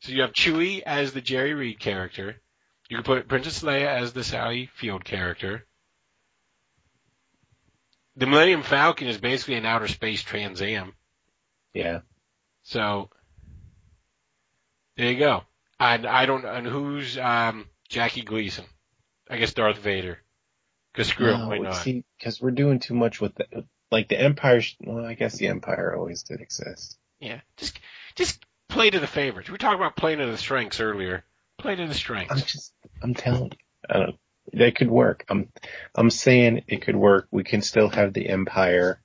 So 0.00 0.12
you 0.12 0.22
have 0.22 0.32
Chewie 0.32 0.82
as 0.82 1.12
the 1.12 1.20
Jerry 1.20 1.54
Reed 1.54 1.78
character. 1.78 2.36
You 2.88 2.96
can 2.96 3.04
put 3.04 3.28
Princess 3.28 3.62
Leia 3.62 3.86
as 3.86 4.12
the 4.12 4.24
Sally 4.24 4.68
Field 4.74 5.04
character. 5.04 5.66
The 8.16 8.26
Millennium 8.26 8.62
Falcon 8.62 9.08
is 9.08 9.18
basically 9.18 9.54
an 9.54 9.64
outer 9.64 9.88
space 9.88 10.22
Trans 10.22 10.60
Am. 10.60 10.92
yeah. 11.72 12.00
So 12.64 13.10
there 14.96 15.10
you 15.10 15.18
go. 15.18 15.42
And 15.80 16.06
I 16.06 16.26
don't. 16.26 16.44
And 16.44 16.66
who's 16.66 17.16
um, 17.18 17.66
Jackie 17.88 18.22
Gleason? 18.22 18.64
I 19.28 19.38
guess 19.38 19.54
Darth 19.54 19.78
Vader. 19.78 20.18
Because 20.92 21.08
screw 21.08 21.32
it, 21.32 21.46
why 21.46 21.58
not? 21.58 21.74
see, 21.74 22.04
because 22.18 22.40
we're 22.40 22.50
doing 22.50 22.78
too 22.78 22.94
much 22.94 23.20
with 23.20 23.34
the, 23.34 23.64
like 23.90 24.08
the 24.08 24.20
Empire. 24.20 24.60
Well, 24.80 25.04
I 25.04 25.14
guess 25.14 25.36
the 25.36 25.48
Empire 25.48 25.94
always 25.96 26.22
did 26.22 26.40
exist. 26.40 26.98
Yeah, 27.20 27.40
just 27.56 27.78
just 28.14 28.44
play 28.68 28.90
to 28.90 29.00
the 29.00 29.06
favorites. 29.06 29.50
We 29.50 29.58
talked 29.58 29.76
about 29.76 29.96
playing 29.96 30.18
to 30.18 30.26
the 30.26 30.36
strengths 30.36 30.80
earlier. 30.80 31.24
Play 31.58 31.76
to 31.76 31.86
the 31.86 31.94
strengths. 31.94 32.32
I'm 32.32 32.38
strengths. 32.38 32.52
just, 32.52 32.72
I'm 33.02 33.14
telling 33.14 33.44
you, 33.52 33.58
I 33.88 33.98
don't. 33.98 34.16
That 34.54 34.74
could 34.74 34.90
work. 34.90 35.24
I'm, 35.28 35.50
I'm 35.94 36.10
saying 36.10 36.64
it 36.66 36.82
could 36.82 36.96
work. 36.96 37.28
We 37.30 37.44
can 37.44 37.62
still 37.62 37.88
have 37.88 38.12
the 38.12 38.28
Empire. 38.28 39.00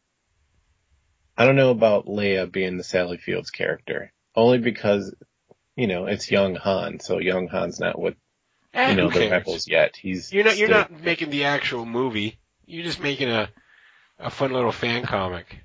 I 1.37 1.45
don't 1.45 1.55
know 1.55 1.69
about 1.69 2.07
Leia 2.07 2.51
being 2.51 2.77
the 2.77 2.83
Sally 2.83 3.17
Fields 3.17 3.51
character, 3.51 4.11
only 4.35 4.57
because, 4.57 5.13
you 5.75 5.85
know, 5.85 6.07
it's 6.07 6.31
young 6.31 6.55
Han, 6.55 6.99
so 6.99 7.19
young 7.19 7.47
Han's 7.47 7.79
not 7.79 7.99
what 7.99 8.15
Eh, 8.77 8.91
you 8.91 8.95
know 8.95 9.09
the 9.09 9.29
rebels 9.29 9.67
yet. 9.67 9.95
He's 9.95 10.31
You're 10.31 10.43
not. 10.43 10.57
You're 10.57 10.67
still- 10.67 10.79
not 10.81 11.01
making 11.03 11.31
the 11.31 11.45
actual 11.45 11.85
movie. 11.85 12.39
You're 12.65 12.83
just 12.85 12.99
making 12.99 13.29
a 13.29 13.49
a 14.19 14.29
fun 14.29 14.51
little 14.53 14.71
fan 14.71 15.03
comic. 15.03 15.59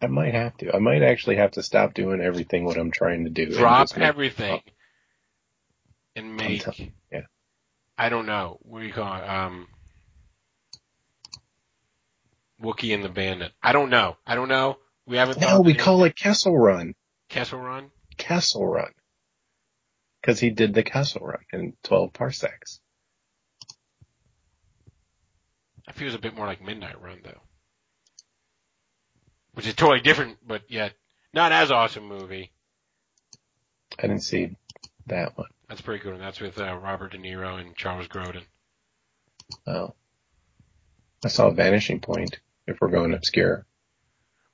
I 0.00 0.06
might 0.08 0.34
have 0.34 0.56
to. 0.58 0.74
I 0.74 0.78
might 0.78 1.02
actually 1.02 1.36
have 1.36 1.52
to 1.52 1.62
stop 1.62 1.94
doing 1.94 2.20
everything 2.20 2.64
what 2.64 2.76
I'm 2.76 2.90
trying 2.90 3.24
to 3.24 3.30
do. 3.30 3.44
and 3.44 3.52
Drop 3.54 3.88
everything 3.96 4.60
and 6.14 6.36
make. 6.36 6.62
tell- 6.62 6.74
yeah. 7.10 7.22
I 7.98 8.08
don't 8.08 8.26
know. 8.26 8.58
What 8.62 8.80
do 8.80 8.86
you 8.86 8.92
call 8.92 9.16
it? 9.16 9.26
Um, 9.28 9.68
Wookie 12.62 12.94
and 12.94 13.02
the 13.04 13.08
Bandit. 13.08 13.52
I 13.62 13.72
don't 13.72 13.90
know. 13.90 14.16
I 14.26 14.34
don't 14.34 14.48
know. 14.48 14.78
We 15.06 15.16
haven't. 15.16 15.40
No, 15.40 15.60
we 15.60 15.74
call 15.74 16.04
it 16.04 16.14
Kessel 16.16 16.56
Run. 16.56 16.94
Kessel 17.28 17.58
Run. 17.58 17.90
Kessel 18.16 18.66
Run. 18.66 18.92
Because 20.26 20.40
he 20.40 20.50
did 20.50 20.74
the 20.74 20.82
Kessel 20.82 21.24
Run 21.24 21.38
in 21.52 21.74
12 21.84 22.12
parsecs. 22.12 22.80
That 25.86 25.94
feels 25.94 26.14
a 26.14 26.18
bit 26.18 26.34
more 26.34 26.46
like 26.46 26.60
Midnight 26.60 27.00
Run 27.00 27.20
though, 27.22 27.42
which 29.52 29.68
is 29.68 29.74
totally 29.74 30.00
different, 30.00 30.38
but 30.44 30.62
yet 30.68 30.94
not 31.32 31.52
as 31.52 31.70
awesome 31.70 32.08
movie. 32.08 32.50
I 34.00 34.08
didn't 34.08 34.24
see 34.24 34.56
that 35.06 35.38
one. 35.38 35.46
That's 35.68 35.80
pretty 35.80 36.02
good. 36.02 36.14
And 36.14 36.22
that's 36.22 36.40
with 36.40 36.58
uh, 36.58 36.76
Robert 36.76 37.12
De 37.12 37.18
Niro 37.18 37.60
and 37.60 37.76
Charles 37.76 38.08
Grodin. 38.08 38.42
Oh. 39.64 39.94
I 41.24 41.28
saw 41.28 41.50
Vanishing 41.50 42.00
Point, 42.00 42.40
if 42.66 42.80
we're 42.80 42.88
going 42.88 43.14
obscure. 43.14 43.64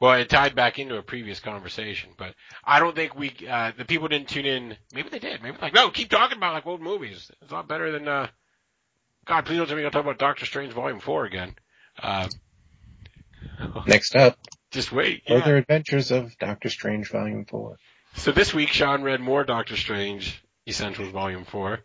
Well, 0.02 0.14
it 0.14 0.28
tied 0.28 0.56
back 0.56 0.80
into 0.80 0.96
a 0.96 1.02
previous 1.02 1.38
conversation, 1.38 2.10
but 2.18 2.34
I 2.64 2.80
don't 2.80 2.96
think 2.96 3.14
we, 3.14 3.32
uh, 3.48 3.70
the 3.78 3.84
people 3.84 4.08
didn't 4.08 4.30
tune 4.30 4.46
in. 4.46 4.76
Maybe 4.92 5.08
they 5.08 5.20
did. 5.20 5.40
Maybe 5.44 5.56
like, 5.62 5.74
no, 5.74 5.90
keep 5.90 6.10
talking 6.10 6.38
about 6.38 6.54
like 6.54 6.66
old 6.66 6.80
movies. 6.80 7.30
It's 7.40 7.52
a 7.52 7.54
lot 7.54 7.68
better 7.68 7.92
than, 7.92 8.08
uh, 8.08 8.26
God, 9.26 9.46
please 9.46 9.58
don't 9.58 9.68
tell 9.68 9.76
me 9.76 9.82
you're 9.82 9.92
talk 9.92 10.02
about 10.02 10.18
Doctor 10.18 10.44
Strange 10.44 10.72
Volume 10.72 10.98
4 10.98 11.26
again. 11.26 11.54
Uh, 12.02 12.28
Next 13.86 14.16
up, 14.16 14.36
just 14.72 14.90
wait. 14.90 15.22
Yeah. 15.24 15.38
Further 15.38 15.58
Adventures 15.58 16.10
of 16.10 16.36
Doctor 16.36 16.68
Strange 16.68 17.08
Volume 17.08 17.44
4. 17.44 17.76
So 18.16 18.32
this 18.32 18.52
week, 18.52 18.70
Sean 18.70 19.04
read 19.04 19.20
more 19.20 19.44
Doctor 19.44 19.76
Strange 19.76 20.42
Essentials 20.66 21.12
Volume 21.12 21.44
4. 21.44 21.78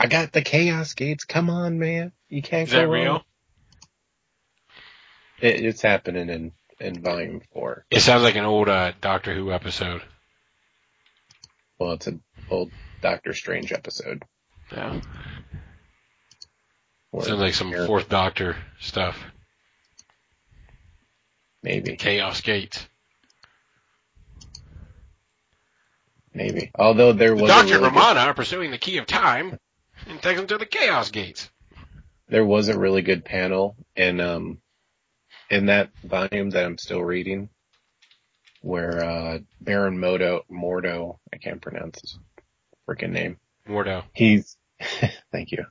I 0.00 0.06
got 0.08 0.32
the 0.32 0.42
Chaos 0.42 0.94
Gates. 0.94 1.22
Come 1.22 1.50
on, 1.50 1.78
man. 1.78 2.10
You 2.28 2.42
can't 2.42 2.66
Is 2.66 2.72
go 2.72 2.80
that 2.80 2.88
wrong. 2.88 2.92
real? 3.04 3.24
It, 5.40 5.64
it's 5.64 5.82
happening 5.82 6.28
in, 6.28 6.52
in 6.80 7.00
Volume 7.02 7.40
4. 7.52 7.86
It 7.90 8.00
sounds 8.00 8.22
like 8.22 8.36
an 8.36 8.44
old, 8.44 8.68
uh, 8.68 8.92
Doctor 9.00 9.34
Who 9.34 9.52
episode. 9.52 10.02
Well, 11.78 11.92
it's 11.92 12.06
an 12.08 12.22
old 12.50 12.70
Doctor 13.02 13.32
Strange 13.34 13.72
episode. 13.72 14.22
Yeah. 14.72 15.00
Or 17.12 17.22
Sounds 17.24 17.40
like 17.40 17.54
some 17.54 17.72
fourth 17.86 18.08
Doctor 18.08 18.56
stuff. 18.80 19.16
Maybe, 21.62 21.96
Chaos 21.96 22.40
Gates. 22.40 22.86
maybe. 26.34 26.70
Although 26.78 27.12
there 27.12 27.34
was 27.34 27.48
Doctor 27.48 27.78
good- 27.78 27.82
Romana 27.84 28.20
are 28.20 28.34
pursuing 28.34 28.70
the 28.70 28.78
key 28.78 28.98
of 28.98 29.06
time 29.06 29.58
and 30.06 30.20
takes 30.22 30.38
them 30.38 30.46
to 30.48 30.58
the 30.58 30.66
Chaos 30.66 31.10
Gates. 31.10 31.50
there 32.28 32.44
was 32.44 32.68
a 32.68 32.78
really 32.78 33.02
good 33.02 33.24
panel 33.24 33.74
in 33.96 34.20
um 34.20 34.58
in 35.50 35.66
that 35.66 35.90
volume 36.04 36.50
that 36.50 36.64
I'm 36.64 36.78
still 36.78 37.02
reading 37.02 37.48
where 38.60 39.02
uh 39.02 39.38
Baron 39.60 39.98
Modo 39.98 40.44
Mordo, 40.50 41.18
I 41.32 41.38
can't 41.38 41.62
pronounce 41.62 42.00
his 42.00 42.18
freaking 42.88 43.10
name. 43.10 43.38
Mordo. 43.68 44.04
He's 44.12 44.56
thank 45.32 45.52
you. 45.52 45.66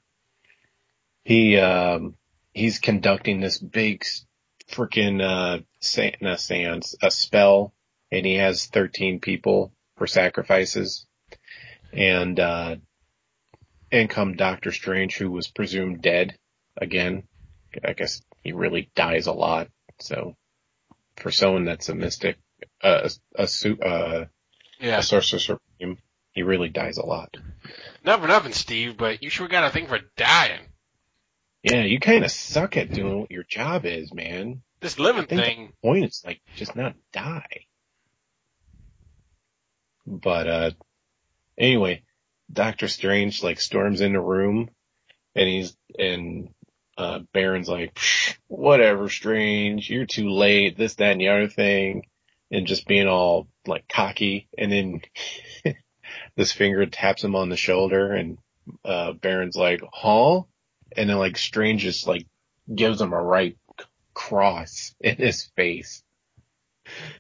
He 1.23 1.57
um 1.57 2.15
he's 2.53 2.79
conducting 2.79 3.39
this 3.39 3.57
big 3.57 4.05
freaking 4.69 5.21
uh 5.21 5.61
sa- 5.79 6.35
seance, 6.37 6.95
a 7.01 7.11
spell 7.11 7.73
and 8.11 8.25
he 8.25 8.35
has 8.35 8.65
13 8.65 9.19
people 9.19 9.73
for 9.97 10.07
sacrifices 10.07 11.05
and 11.91 12.39
uh 12.39 12.75
in 13.91 14.07
come 14.07 14.35
Doctor 14.35 14.71
Strange 14.71 15.17
who 15.17 15.31
was 15.31 15.47
presumed 15.47 16.01
dead 16.01 16.37
again. 16.75 17.23
I 17.83 17.93
guess 17.93 18.21
he 18.43 18.51
really 18.53 18.89
dies 18.95 19.27
a 19.27 19.33
lot. 19.33 19.67
So 19.99 20.35
for 21.17 21.31
someone 21.31 21.65
that's 21.65 21.89
a 21.89 21.95
mystic, 21.95 22.37
uh, 22.83 23.09
a, 23.37 23.43
a, 23.43 23.47
su- 23.47 23.79
uh, 23.79 24.25
Yeah. 24.79 24.99
a 24.99 25.03
sorcerer 25.03 25.39
supreme, 25.39 25.97
he 26.33 26.43
really 26.43 26.69
dies 26.69 26.97
a 26.97 27.05
lot. 27.05 27.35
Not 28.03 28.21
for 28.21 28.27
nothing, 28.27 28.53
Steve, 28.53 28.97
but 28.97 29.23
you 29.23 29.29
sure 29.29 29.47
got 29.47 29.63
a 29.65 29.71
thing 29.71 29.87
for 29.87 29.99
dying. 30.15 30.61
Yeah, 31.63 31.81
you 31.83 31.99
kind 31.99 32.23
of 32.23 32.31
suck 32.31 32.77
at 32.77 32.93
doing 32.93 33.19
what 33.21 33.31
your 33.31 33.43
job 33.43 33.85
is, 33.85 34.13
man. 34.13 34.61
This 34.79 34.99
living 34.99 35.25
thing. 35.25 35.73
Point 35.83 36.05
is 36.05 36.21
like 36.25 36.39
just 36.55 36.75
not 36.75 36.95
die. 37.11 37.65
But 40.05 40.47
uh, 40.47 40.71
anyway, 41.57 42.03
Doctor 42.51 42.87
Strange 42.87 43.43
like 43.43 43.59
storms 43.59 44.01
in 44.01 44.13
the 44.13 44.21
room, 44.21 44.69
and 45.35 45.49
he's 45.49 45.75
and 45.97 46.49
uh 46.97 47.19
Baron's 47.33 47.69
like, 47.69 47.93
"Psh, 47.95 48.35
whatever, 48.47 49.09
Strange, 49.09 49.89
you're 49.89 50.05
too 50.05 50.29
late. 50.29 50.77
This, 50.77 50.95
that, 50.95 51.11
and 51.11 51.21
the 51.21 51.29
other 51.29 51.47
thing, 51.47 52.05
and 52.51 52.65
just 52.67 52.87
being 52.87 53.07
all 53.07 53.47
like 53.65 53.87
cocky, 53.87 54.47
and 54.57 54.71
then 54.71 55.01
this 56.35 56.51
finger 56.51 56.85
taps 56.85 57.23
him 57.23 57.35
on 57.35 57.49
the 57.49 57.57
shoulder, 57.57 58.13
and 58.13 58.37
uh 58.83 59.13
Baron's 59.13 59.55
like, 59.55 59.81
huh? 59.93 60.41
And 60.95 61.09
then 61.09 61.17
like 61.17 61.37
Strange 61.37 61.81
just 61.83 62.07
like 62.07 62.25
gives 62.73 62.99
him 63.01 63.13
a 63.13 63.21
right 63.21 63.57
cross 64.13 64.95
in 64.99 65.15
his 65.17 65.43
face 65.55 66.03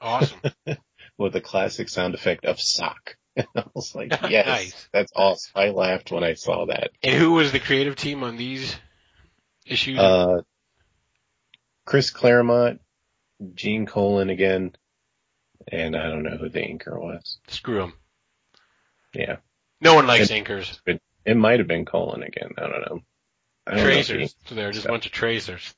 Awesome. 0.01 0.39
with 1.17 1.35
a 1.35 1.41
classic 1.41 1.89
sound 1.89 2.15
effect 2.15 2.45
of 2.45 2.59
sock. 2.59 3.15
I 3.37 3.63
was 3.73 3.93
like, 3.93 4.11
yes, 4.29 4.47
Nice. 4.47 4.89
that's 4.93 5.11
awesome. 5.15 5.51
I 5.55 5.69
laughed 5.69 6.11
when 6.11 6.23
I 6.23 6.33
saw 6.33 6.65
that. 6.67 6.91
and 7.03 7.13
who 7.15 7.33
was 7.33 7.51
the 7.51 7.59
creative 7.59 7.95
team 7.95 8.23
on 8.23 8.37
these 8.37 8.75
issues? 9.67 9.99
Uh, 9.99 10.41
Chris 11.85 12.09
Claremont, 12.09 12.81
Gene 13.53 13.85
Colan 13.85 14.29
again, 14.29 14.75
and 15.71 15.95
I 15.95 16.03
don't 16.09 16.23
know 16.23 16.37
who 16.37 16.49
the 16.49 16.59
inker 16.59 16.99
was. 16.99 17.37
Screw 17.47 17.79
them. 17.79 17.93
Yeah, 19.13 19.37
No 19.81 19.95
one 19.95 20.05
likes 20.07 20.27
inkers. 20.29 20.79
it 21.25 21.37
might 21.37 21.59
have 21.59 21.67
been 21.67 21.85
Colan 21.85 22.23
again. 22.23 22.51
I 22.57 22.61
don't 22.61 22.81
know. 22.81 22.99
I 23.65 23.75
don't 23.75 23.83
Tracers. 23.83 24.21
know 24.21 24.27
So 24.49 24.55
they're 24.55 24.71
just 24.71 24.85
a 24.85 24.89
bunch 24.89 25.05
of 25.05 25.11
tracers. 25.11 25.73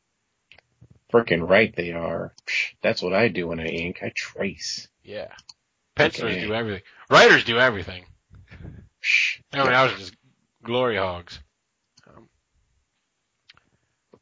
Freaking 1.13 1.47
right 1.47 1.75
they 1.75 1.91
are. 1.91 2.34
That's 2.82 3.02
what 3.02 3.13
I 3.13 3.30
do 3.30 3.47
when 3.47 3.60
I 3.60 3.65
ink. 3.65 3.99
I 4.04 4.12
trace. 4.15 4.88
Yeah. 5.04 5.30
Pencilers 5.95 6.36
Okay. 6.36 6.45
do 6.47 6.54
everything. 6.54 6.84
Writers 7.10 7.43
do 7.43 7.60
everything. 7.60 8.06
Psh, 9.04 9.41
Everyone 9.54 9.73
else 9.73 9.93
is 9.93 9.99
just 9.99 10.15
glory 10.63 10.97
hogs. 10.97 11.39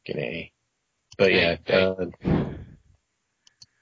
Frickin' 0.07 0.19
A. 0.19 0.51
But 1.17 1.31
Hey, 1.31 1.59
yeah, 1.67 1.75
uh, 1.75 2.05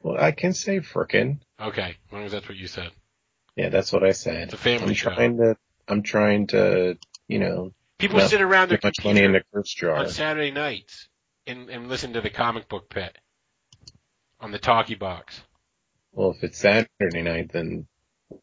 well, 0.02 0.18
I 0.22 0.32
can 0.32 0.54
say 0.54 0.80
frickin'. 0.80 1.40
okay, 1.60 1.96
as 2.08 2.14
long 2.14 2.24
as 2.24 2.32
that's 2.32 2.48
what 2.48 2.58
you 2.58 2.68
said. 2.68 2.92
Yeah, 3.56 3.70
that's 3.70 3.92
what 3.92 4.04
I 4.04 4.12
said. 4.12 4.44
It's 4.46 4.54
a 4.54 4.58
family 4.58 4.90
I'm 4.90 4.94
show. 4.94 5.14
trying 5.14 5.38
to, 5.38 5.56
I'm 5.88 6.04
trying 6.04 6.48
to, 6.48 6.98
you 7.28 7.40
know, 7.40 7.74
People 7.98 8.20
sit 8.22 8.42
around 8.42 8.70
their 8.70 8.80
much 8.84 9.04
money 9.06 9.24
in 9.24 9.32
the 9.34 9.42
curse 9.54 9.74
jar. 9.74 9.96
on 9.96 10.10
Saturday 10.10 10.52
nights 10.52 11.08
and, 11.48 11.70
and 11.70 11.88
listen 11.88 12.14
to 12.14 12.22
the 12.22 12.30
comic 12.30 12.68
book 12.68 12.90
pit 12.90 13.18
on 14.40 14.52
the 14.52 14.60
talkie 14.60 14.96
box. 14.96 15.42
Well, 16.12 16.32
if 16.32 16.44
it's 16.44 16.60
Saturday 16.60 17.22
night, 17.22 17.52
then 17.54 17.88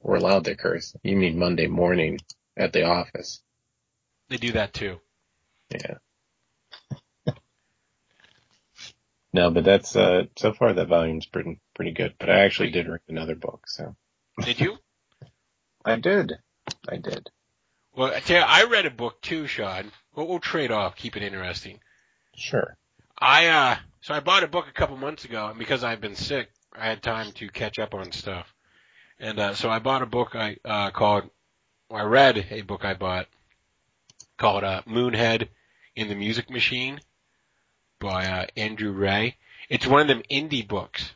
we're 0.00 0.16
allowed 0.16 0.44
to 0.46 0.56
curse. 0.56 0.94
You 1.02 1.16
mean 1.16 1.38
Monday 1.38 1.66
morning 1.66 2.18
at 2.56 2.72
the 2.72 2.84
office. 2.84 3.42
They 4.30 4.38
do 4.38 4.52
that 4.52 4.72
too. 4.72 4.98
Yeah. 5.70 5.96
No, 9.32 9.50
but 9.50 9.64
that's, 9.64 9.96
uh, 9.96 10.24
so 10.36 10.52
far 10.52 10.72
that 10.72 10.88
volume's 10.88 11.26
pretty, 11.26 11.60
pretty 11.74 11.92
good, 11.92 12.14
but 12.18 12.30
I 12.30 12.40
actually 12.40 12.70
did 12.70 12.88
read 12.88 13.00
another 13.08 13.34
book, 13.34 13.64
so. 13.66 13.94
Did 14.44 14.60
you? 14.60 14.78
I 15.84 15.96
did. 15.96 16.34
I 16.88 16.96
did. 16.96 17.30
well, 17.94 18.12
I 18.14 18.20
tell 18.20 18.40
you, 18.40 18.46
I 18.46 18.64
read 18.64 18.86
a 18.86 18.90
book 18.90 19.20
too, 19.20 19.46
Sean. 19.46 19.90
We'll, 20.14 20.28
we'll 20.28 20.38
trade 20.38 20.70
off, 20.70 20.96
keep 20.96 21.16
it 21.16 21.22
interesting. 21.22 21.80
Sure. 22.36 22.76
I 23.18 23.46
uh 23.48 23.76
so 24.00 24.14
I 24.14 24.20
bought 24.20 24.42
a 24.42 24.48
book 24.48 24.66
a 24.68 24.72
couple 24.72 24.96
months 24.96 25.24
ago 25.24 25.48
and 25.48 25.58
because 25.58 25.84
I've 25.84 26.00
been 26.00 26.16
sick, 26.16 26.50
I 26.72 26.86
had 26.86 27.02
time 27.02 27.30
to 27.32 27.48
catch 27.48 27.78
up 27.78 27.94
on 27.94 28.10
stuff. 28.12 28.52
And 29.18 29.38
uh 29.38 29.54
so 29.54 29.70
I 29.70 29.78
bought 29.78 30.02
a 30.02 30.06
book 30.06 30.34
I 30.34 30.56
uh 30.64 30.90
called 30.90 31.30
well, 31.88 32.02
I 32.02 32.04
read 32.06 32.46
a 32.50 32.62
book 32.62 32.84
I 32.84 32.94
bought 32.94 33.28
called 34.38 34.64
uh 34.64 34.82
Moonhead 34.88 35.48
in 35.94 36.08
the 36.08 36.14
Music 36.14 36.50
Machine 36.50 37.00
by 38.02 38.26
uh 38.26 38.46
Andrew 38.56 38.92
Rae. 38.92 39.36
It's 39.68 39.86
one 39.86 40.02
of 40.02 40.08
them 40.08 40.22
indie 40.30 40.66
books 40.66 41.12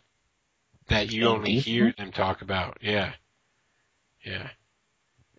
that 0.89 1.13
you 1.13 1.27
only 1.27 1.59
hear 1.59 1.93
them 1.97 2.13
talk 2.13 2.43
about. 2.43 2.79
Yeah. 2.81 3.13
Yeah. 4.25 4.49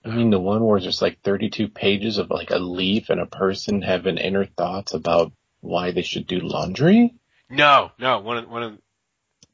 I 0.06 0.10
mean, 0.10 0.30
the 0.30 0.40
one 0.40 0.64
where 0.64 0.80
there's 0.80 1.02
like 1.02 1.22
32 1.24 1.70
pages 1.70 2.18
of 2.18 2.30
like 2.30 2.52
a 2.52 2.60
leaf 2.60 3.10
and 3.10 3.20
a 3.20 3.26
person 3.26 3.82
having 3.82 4.18
inner 4.18 4.46
thoughts 4.46 4.94
about 4.94 5.32
why 5.62 5.92
they 5.92 6.02
should 6.04 6.28
do 6.28 6.40
laundry. 6.40 7.16
No, 7.50 7.92
no, 7.98 8.20
one 8.20 8.38
of 8.38 8.50
one 8.50 8.64
of 8.64 8.78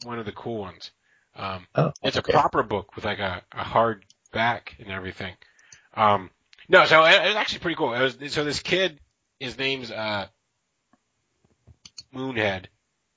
one 0.04 0.20
of 0.20 0.26
the 0.26 0.32
cool 0.32 0.60
ones. 0.60 0.92
Um, 1.36 1.66
Oh, 1.76 1.92
it's 2.04 2.18
okay. 2.18 2.34
a 2.34 2.36
proper 2.40 2.62
book 2.64 2.96
with 2.96 3.06
like 3.06 3.20
a, 3.20 3.42
a 3.52 3.64
hard 3.64 4.06
back 4.32 4.76
and 4.80 4.92
everything. 4.92 5.34
Um, 5.96 6.30
no, 6.68 6.86
so 6.86 7.04
it, 7.06 7.14
it's 7.24 7.36
actually 7.36 7.60
pretty 7.60 7.76
cool. 7.76 7.94
It 7.94 8.02
was, 8.02 8.34
so 8.34 8.44
this 8.44 8.60
kid, 8.60 9.00
his 9.40 9.58
name's 9.58 9.90
uh, 9.92 10.28
Moonhead, 12.14 12.66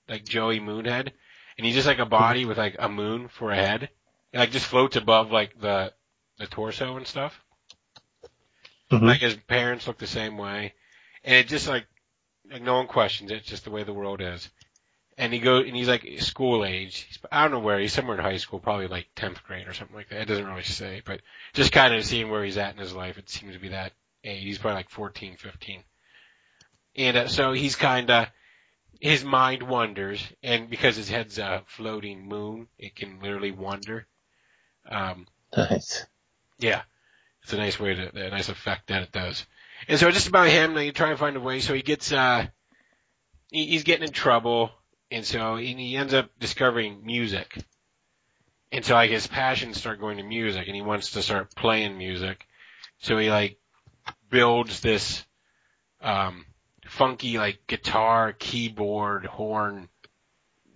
like 0.08 0.24
Joey 0.24 0.60
Moonhead, 0.60 1.12
and 1.56 1.66
he's 1.66 1.74
just 1.74 1.86
like 1.86 1.98
a 1.98 2.06
body 2.06 2.44
with 2.44 2.58
like 2.58 2.76
a 2.78 2.88
moon 2.88 3.28
for 3.28 3.50
a 3.50 3.56
head. 3.56 3.90
It 4.32 4.38
like 4.38 4.50
just 4.50 4.66
floats 4.66 4.96
above 4.96 5.30
like 5.30 5.60
the 5.60 5.92
the 6.38 6.46
torso 6.46 6.96
and 6.96 7.06
stuff. 7.06 7.40
Mhm. 8.90 9.02
Like 9.02 9.20
his 9.20 9.36
parents 9.36 9.86
look 9.86 9.98
the 9.98 10.06
same 10.06 10.36
way, 10.38 10.74
and 11.24 11.34
it 11.34 11.48
just 11.48 11.68
like 11.68 11.86
like 12.50 12.62
no 12.62 12.76
one 12.76 12.86
questions 12.86 13.30
it. 13.30 13.38
It's 13.38 13.48
just 13.48 13.64
the 13.64 13.70
way 13.70 13.82
the 13.82 13.92
world 13.92 14.20
is. 14.20 14.48
And 15.18 15.32
he 15.32 15.38
goes 15.38 15.66
and 15.66 15.74
he's 15.74 15.88
like 15.88 16.06
school 16.18 16.64
age. 16.64 17.06
He's, 17.08 17.18
I 17.32 17.42
don't 17.42 17.50
know 17.50 17.60
where 17.60 17.78
he's 17.78 17.92
somewhere 17.92 18.18
in 18.18 18.22
high 18.22 18.36
school, 18.36 18.60
probably 18.60 18.86
like 18.86 19.08
tenth 19.16 19.42
grade 19.44 19.66
or 19.66 19.72
something 19.72 19.96
like 19.96 20.10
that. 20.10 20.20
It 20.20 20.28
doesn't 20.28 20.46
really 20.46 20.62
say, 20.62 21.02
but 21.04 21.22
just 21.54 21.72
kind 21.72 21.94
of 21.94 22.04
seeing 22.04 22.30
where 22.30 22.44
he's 22.44 22.58
at 22.58 22.74
in 22.74 22.80
his 22.80 22.92
life, 22.92 23.16
it 23.16 23.30
seems 23.30 23.54
to 23.54 23.58
be 23.58 23.70
that 23.70 23.92
age. 24.22 24.42
He's 24.42 24.58
probably 24.58 24.76
like 24.76 24.90
14, 24.90 25.36
15. 25.38 25.82
And 26.96 27.16
uh, 27.16 27.28
so 27.28 27.52
he's 27.52 27.76
kind 27.76 28.10
of 28.10 28.28
his 29.00 29.24
mind 29.24 29.62
wanders, 29.62 30.22
and 30.42 30.70
because 30.70 30.96
his 30.96 31.08
head's 31.08 31.38
a 31.38 31.62
floating 31.66 32.26
moon, 32.26 32.68
it 32.78 32.94
can 32.96 33.20
literally 33.20 33.52
wander. 33.52 34.06
Um, 34.88 35.26
Nice. 35.56 36.06
yeah. 36.58 36.82
It's 37.42 37.52
a 37.52 37.56
nice 37.56 37.78
way 37.78 37.94
to, 37.94 38.26
a 38.26 38.30
nice 38.30 38.48
effect 38.48 38.88
that 38.88 39.02
it 39.02 39.12
does. 39.12 39.46
And 39.88 39.98
so 40.00 40.10
just 40.10 40.28
about 40.28 40.48
him, 40.48 40.74
like, 40.74 40.94
trying 40.94 41.12
to 41.12 41.16
find 41.16 41.36
a 41.36 41.40
way. 41.40 41.60
So 41.60 41.74
he 41.74 41.82
gets, 41.82 42.10
uh, 42.10 42.46
he, 43.50 43.66
he's 43.66 43.84
getting 43.84 44.06
in 44.06 44.12
trouble. 44.12 44.72
And 45.10 45.24
so 45.24 45.56
he, 45.56 45.74
he 45.74 45.96
ends 45.96 46.12
up 46.12 46.30
discovering 46.40 47.04
music. 47.06 47.56
And 48.72 48.84
so 48.84 48.94
like 48.94 49.10
his 49.10 49.26
passions 49.26 49.78
start 49.78 50.00
going 50.00 50.16
to 50.16 50.24
music 50.24 50.66
and 50.66 50.74
he 50.74 50.82
wants 50.82 51.12
to 51.12 51.22
start 51.22 51.54
playing 51.54 51.96
music. 51.96 52.44
So 52.98 53.16
he 53.16 53.30
like 53.30 53.58
builds 54.28 54.80
this, 54.80 55.24
um, 56.02 56.44
funky 56.96 57.38
like 57.38 57.66
guitar, 57.66 58.32
keyboard, 58.32 59.26
horn, 59.26 59.88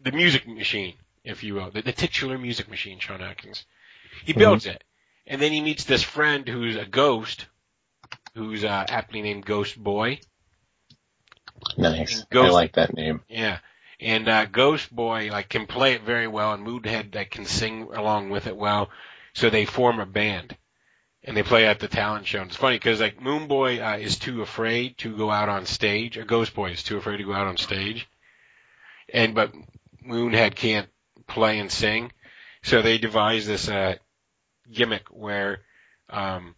the 0.02 0.12
music 0.12 0.46
machine, 0.46 0.94
if 1.24 1.42
you 1.42 1.54
will, 1.54 1.70
the, 1.70 1.82
the 1.82 1.92
titular 1.92 2.38
music 2.38 2.68
machine, 2.68 2.98
Sean 2.98 3.22
Atkins. 3.22 3.64
He 4.24 4.32
builds 4.32 4.66
it. 4.66 4.84
And 5.26 5.40
then 5.40 5.52
he 5.52 5.60
meets 5.60 5.84
this 5.84 6.02
friend 6.02 6.46
who's 6.46 6.76
a 6.76 6.84
ghost, 6.84 7.46
who's 8.34 8.64
uh, 8.64 8.84
aptly 8.88 9.22
named 9.22 9.46
Ghost 9.46 9.82
Boy. 9.82 10.20
Nice. 11.78 12.24
Ghost- 12.30 12.50
I 12.50 12.52
like 12.52 12.74
that 12.74 12.94
name. 12.94 13.20
Yeah. 13.28 13.58
And 13.98 14.28
uh, 14.28 14.46
Ghost 14.46 14.94
Boy 14.94 15.30
like 15.30 15.48
can 15.48 15.66
play 15.66 15.94
it 15.94 16.02
very 16.02 16.26
well, 16.26 16.52
and 16.52 16.66
Moonhead 16.66 17.14
like 17.14 17.30
can 17.30 17.44
sing 17.44 17.88
along 17.94 18.30
with 18.30 18.46
it 18.46 18.56
well. 18.56 18.90
So 19.32 19.48
they 19.48 19.64
form 19.64 20.00
a 20.00 20.06
band, 20.06 20.56
and 21.24 21.36
they 21.36 21.42
play 21.42 21.66
at 21.66 21.78
the 21.80 21.88
talent 21.88 22.26
show. 22.26 22.40
And 22.40 22.48
it's 22.48 22.56
funny 22.56 22.76
because 22.76 23.00
like 23.00 23.20
Moon 23.20 23.46
Boy 23.46 23.82
uh, 23.84 23.96
is 23.98 24.18
too 24.18 24.42
afraid 24.42 24.98
to 24.98 25.16
go 25.16 25.30
out 25.30 25.48
on 25.48 25.66
stage, 25.66 26.16
or 26.16 26.24
Ghost 26.24 26.54
Boy 26.54 26.70
is 26.70 26.82
too 26.82 26.96
afraid 26.96 27.18
to 27.18 27.24
go 27.24 27.34
out 27.34 27.46
on 27.46 27.56
stage, 27.56 28.08
and 29.12 29.34
but 29.34 29.52
Moonhead 30.06 30.54
can't 30.54 30.88
play 31.26 31.58
and 31.58 31.70
sing, 31.70 32.12
so 32.62 32.82
they 32.82 32.98
devise 32.98 33.46
this 33.46 33.68
uh, 33.68 33.96
gimmick 34.72 35.08
where 35.08 35.60
um, 36.08 36.54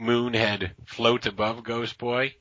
Moonhead 0.00 0.72
floats 0.86 1.26
above 1.26 1.64
Ghost 1.64 1.98
Boy. 1.98 2.34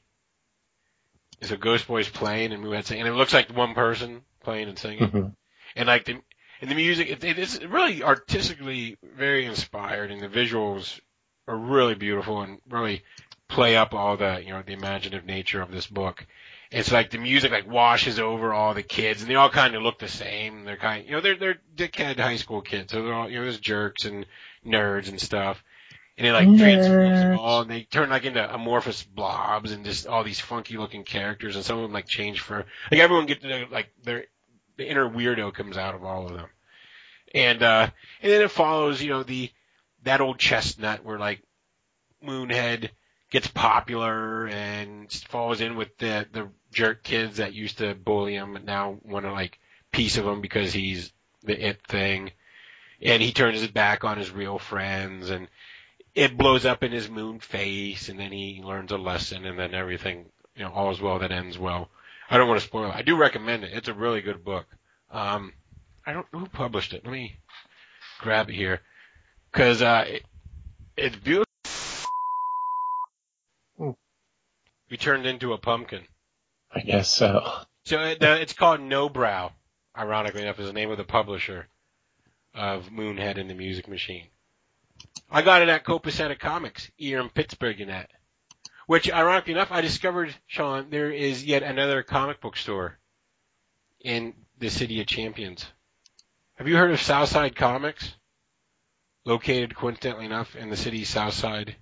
So 1.41 1.57
Ghost 1.57 1.87
Boy's 1.87 2.07
playing 2.09 2.53
and 2.53 2.63
Moonhead 2.63 2.85
singing, 2.85 3.05
and 3.05 3.13
it 3.13 3.17
looks 3.17 3.33
like 3.33 3.49
one 3.49 3.73
person 3.73 4.21
playing 4.43 4.69
and 4.69 4.77
singing 4.77 5.09
Mhm. 5.09 5.35
and 5.75 5.87
like 5.87 6.05
the 6.05 6.17
and 6.61 6.69
the 6.69 6.75
music 6.75 7.09
it, 7.09 7.23
it 7.23 7.39
is 7.39 7.63
really 7.65 8.03
artistically 8.03 8.97
very 9.17 9.45
inspired 9.45 10.11
and 10.11 10.21
the 10.21 10.27
visuals 10.27 10.99
are 11.47 11.57
really 11.57 11.95
beautiful 11.95 12.41
and 12.41 12.59
really 12.69 13.03
play 13.51 13.75
up 13.75 13.93
all 13.93 14.17
the 14.17 14.41
you 14.43 14.53
know 14.53 14.61
the 14.65 14.73
imaginative 14.73 15.25
nature 15.25 15.61
of 15.61 15.71
this 15.71 15.87
book. 15.87 16.25
It's 16.71 16.91
like 16.91 17.09
the 17.09 17.17
music 17.17 17.51
like 17.51 17.69
washes 17.69 18.17
over 18.17 18.53
all 18.53 18.73
the 18.73 18.83
kids 18.83 19.21
and 19.21 19.29
they 19.29 19.35
all 19.35 19.49
kind 19.49 19.75
of 19.75 19.83
look 19.83 19.99
the 19.99 20.07
same. 20.07 20.63
They're 20.63 20.77
kind 20.77 21.05
you 21.05 21.11
know 21.11 21.21
they're 21.21 21.35
they're 21.35 21.61
dickhead 21.75 22.17
high 22.19 22.37
school 22.37 22.61
kids 22.61 22.93
so 22.93 23.03
they're 23.03 23.13
all 23.13 23.29
you 23.29 23.37
know 23.37 23.43
there's 23.43 23.59
jerks 23.59 24.05
and 24.05 24.25
nerds 24.65 25.09
and 25.09 25.19
stuff. 25.19 25.63
And 26.17 26.27
it 26.27 26.33
like 26.33 26.57
transforms 26.57 27.19
them 27.19 27.39
all 27.39 27.61
and 27.61 27.71
they 27.71 27.83
turn 27.83 28.09
like 28.09 28.25
into 28.25 28.53
amorphous 28.53 29.03
blobs 29.03 29.71
and 29.71 29.83
just 29.83 30.07
all 30.07 30.23
these 30.23 30.39
funky 30.39 30.77
looking 30.77 31.03
characters 31.03 31.55
and 31.55 31.65
some 31.65 31.77
of 31.77 31.83
them 31.83 31.93
like 31.93 32.07
change 32.07 32.41
for 32.41 32.65
like 32.91 33.01
everyone 33.01 33.25
get 33.25 33.41
to 33.41 33.65
like 33.71 33.91
their 34.03 34.25
the 34.77 34.89
inner 34.89 35.09
weirdo 35.09 35.53
comes 35.53 35.77
out 35.77 35.95
of 35.95 36.03
all 36.03 36.27
of 36.27 36.33
them. 36.33 36.47
And 37.33 37.63
uh 37.63 37.89
and 38.21 38.31
then 38.31 38.41
it 38.41 38.51
follows, 38.51 39.01
you 39.01 39.09
know, 39.09 39.23
the 39.23 39.49
that 40.03 40.21
old 40.21 40.39
chestnut 40.39 41.03
where 41.03 41.19
like 41.19 41.41
Moonhead 42.23 42.89
gets 43.31 43.47
popular 43.47 44.47
and 44.47 45.11
falls 45.11 45.61
in 45.61 45.75
with 45.75 45.97
the 45.97 46.27
the 46.31 46.49
jerk 46.71 47.03
kids 47.03 47.37
that 47.37 47.53
used 47.53 47.79
to 47.79 47.95
bully 47.95 48.35
him 48.35 48.55
and 48.55 48.65
now 48.65 48.97
want 49.03 49.25
to 49.25 49.31
like 49.31 49.59
piece 49.91 50.17
of 50.17 50.25
him 50.25 50.41
because 50.41 50.73
he's 50.73 51.11
the 51.43 51.67
it 51.67 51.85
thing. 51.87 52.31
And 53.01 53.21
he 53.21 53.31
turns 53.31 53.61
his 53.61 53.71
back 53.71 54.03
on 54.03 54.17
his 54.17 54.29
real 54.29 54.59
friends 54.59 55.29
and 55.29 55.47
it 56.13 56.37
blows 56.37 56.65
up 56.65 56.83
in 56.83 56.91
his 56.91 57.09
moon 57.09 57.39
face 57.39 58.09
and 58.09 58.19
then 58.19 58.31
he 58.31 58.61
learns 58.63 58.91
a 58.91 58.97
lesson 58.97 59.45
and 59.45 59.57
then 59.57 59.73
everything, 59.73 60.25
you 60.55 60.63
know, 60.63 60.71
all 60.71 60.91
is 60.91 61.01
well 61.01 61.19
that 61.19 61.31
ends 61.31 61.57
well. 61.57 61.89
I 62.31 62.37
don't 62.37 62.47
want 62.47 62.61
to 62.61 62.65
spoil 62.65 62.89
it. 62.89 62.95
I 62.95 63.01
do 63.01 63.17
recommend 63.17 63.65
it. 63.65 63.73
It's 63.73 63.89
a 63.89 63.93
really 63.93 64.21
good 64.21 64.45
book. 64.45 64.65
Um, 65.11 65.51
I 66.05 66.13
don't 66.13 66.25
know 66.31 66.39
who 66.39 66.47
published 66.47 66.93
it. 66.93 67.03
Let 67.03 67.11
me 67.11 67.35
grab 68.21 68.49
it 68.49 68.55
here 68.55 68.79
because 69.51 69.81
uh, 69.81 70.05
it, 70.07 70.23
it's 70.95 71.17
beautiful. 71.17 71.45
Hmm. 73.77 73.89
We 74.89 74.95
turned 74.95 75.25
into 75.25 75.51
a 75.51 75.57
pumpkin. 75.57 76.03
I 76.73 76.79
guess 76.79 77.09
so. 77.09 77.43
So 77.83 77.99
it, 77.99 78.23
uh, 78.23 78.37
it's 78.39 78.53
called 78.53 78.79
Nobrow. 78.79 79.51
Ironically 79.97 80.43
enough, 80.43 80.57
is 80.57 80.67
the 80.67 80.73
name 80.73 80.89
of 80.89 80.97
the 80.97 81.03
publisher 81.03 81.67
of 82.55 82.85
Moonhead 82.85 83.37
and 83.37 83.49
the 83.49 83.55
Music 83.55 83.89
Machine. 83.89 84.27
I 85.29 85.41
got 85.41 85.61
it 85.61 85.67
at 85.67 85.83
Copacetic 85.83 86.39
Comics 86.39 86.89
here 86.95 87.19
in 87.19 87.27
Pittsburgh, 87.27 87.81
in 87.81 87.89
that. 87.89 88.09
Which, 88.91 89.09
ironically 89.09 89.53
enough, 89.53 89.71
I 89.71 89.79
discovered, 89.79 90.35
Sean, 90.47 90.89
there 90.89 91.09
is 91.09 91.45
yet 91.45 91.63
another 91.63 92.03
comic 92.03 92.41
book 92.41 92.57
store 92.57 92.99
in 94.01 94.33
the 94.59 94.69
city 94.69 94.99
of 94.99 95.07
Champions. 95.07 95.65
Have 96.55 96.67
you 96.67 96.75
heard 96.75 96.91
of 96.91 97.01
Southside 97.01 97.55
Comics? 97.55 98.13
Located 99.23 99.75
coincidentally 99.77 100.25
enough 100.25 100.57
in 100.57 100.69
the 100.69 100.75
city's 100.75 101.07
Southside 101.07 101.77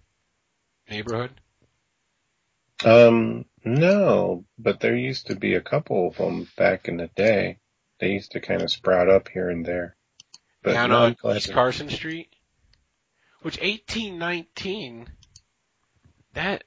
neighborhood. 0.88 1.32
Um, 2.86 3.45
no, 3.65 4.45
but 4.60 4.80
there 4.80 4.95
used 4.95 5.26
to 5.28 5.36
be 5.36 5.56
a 5.56 5.62
couple 5.62 6.10
of 6.10 6.17
them 6.17 6.48
back 6.58 6.88
in 6.88 6.98
the 6.98 7.10
day. 7.15 7.58
They 8.00 8.12
used 8.12 8.34
to 8.34 8.39
kind 8.39 8.62
of 8.62 8.69
sprout 8.69 9.10
up 9.10 9.30
here 9.30 9.50
and 9.50 9.65
there. 9.65 9.95
But 10.62 10.74
down 10.74 10.91
on 10.91 11.15
East 11.36 11.54
Carson 11.54 11.89
Street. 11.89 12.32
Which 13.41 13.60
1819, 13.60 15.08
that, 16.34 16.65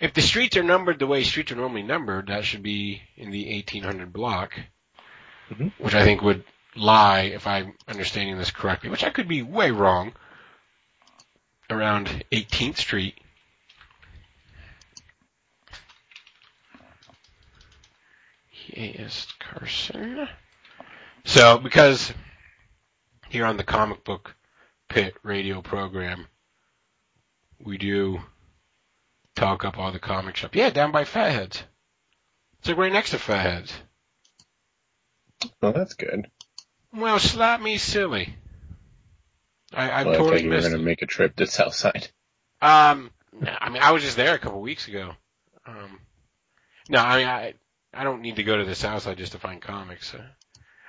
if 0.00 0.14
the 0.14 0.22
streets 0.22 0.56
are 0.56 0.62
numbered 0.62 0.98
the 0.98 1.06
way 1.06 1.24
streets 1.24 1.52
are 1.52 1.56
normally 1.56 1.82
numbered, 1.82 2.28
that 2.28 2.44
should 2.44 2.62
be 2.62 3.02
in 3.16 3.30
the 3.30 3.54
1800 3.54 4.12
block. 4.12 4.58
Mhm. 5.50 5.72
Which 5.78 5.94
I 5.94 6.04
think 6.04 6.22
would 6.22 6.44
lie, 6.76 7.22
if 7.22 7.46
I'm 7.46 7.76
understanding 7.86 8.38
this 8.38 8.50
correctly, 8.50 8.90
which 8.90 9.04
I 9.04 9.10
could 9.10 9.28
be 9.28 9.42
way 9.42 9.70
wrong, 9.70 10.14
around 11.70 12.24
18th 12.30 12.78
Street. 12.78 13.18
East 18.70 19.38
Carson. 19.40 20.28
So, 21.24 21.58
because 21.58 22.12
here 23.28 23.44
on 23.44 23.56
the 23.56 23.64
comic 23.64 24.04
book 24.04 24.36
pit 24.88 25.14
radio 25.22 25.62
program, 25.62 26.28
we 27.58 27.76
do 27.76 28.20
talk 29.38 29.64
up 29.64 29.78
all 29.78 29.92
the 29.92 29.98
comic 29.98 30.36
shop. 30.36 30.54
Yeah, 30.54 30.70
down 30.70 30.92
by 30.92 31.04
Fatheads. 31.04 31.62
It's 32.58 32.68
like 32.68 32.76
right 32.76 32.92
next 32.92 33.10
to 33.10 33.18
Fatheads. 33.18 33.72
Well, 35.62 35.72
that's 35.72 35.94
good. 35.94 36.28
Well, 36.92 37.18
slap 37.18 37.60
me 37.60 37.78
silly. 37.78 38.34
I, 39.72 39.90
I 39.90 40.04
well, 40.04 40.14
I 40.14 40.16
totally 40.16 40.30
thought 40.30 40.44
you 40.44 40.50
were 40.50 40.60
going 40.60 40.72
to 40.72 40.78
make 40.78 41.02
a 41.02 41.06
trip 41.06 41.36
to 41.36 41.46
Southside. 41.46 42.08
Um, 42.60 43.10
I 43.46 43.68
mean, 43.68 43.82
I 43.82 43.92
was 43.92 44.02
just 44.02 44.16
there 44.16 44.34
a 44.34 44.38
couple 44.38 44.60
weeks 44.60 44.88
ago. 44.88 45.12
Um, 45.66 46.00
no, 46.88 46.98
I 46.98 47.18
mean, 47.18 47.28
I 47.28 47.54
I 47.92 48.04
don't 48.04 48.22
need 48.22 48.36
to 48.36 48.42
go 48.42 48.56
to 48.56 48.64
the 48.64 48.74
South 48.74 49.02
Side 49.02 49.18
just 49.18 49.32
to 49.32 49.38
find 49.38 49.60
comics. 49.60 50.14
Uh, 50.14 50.26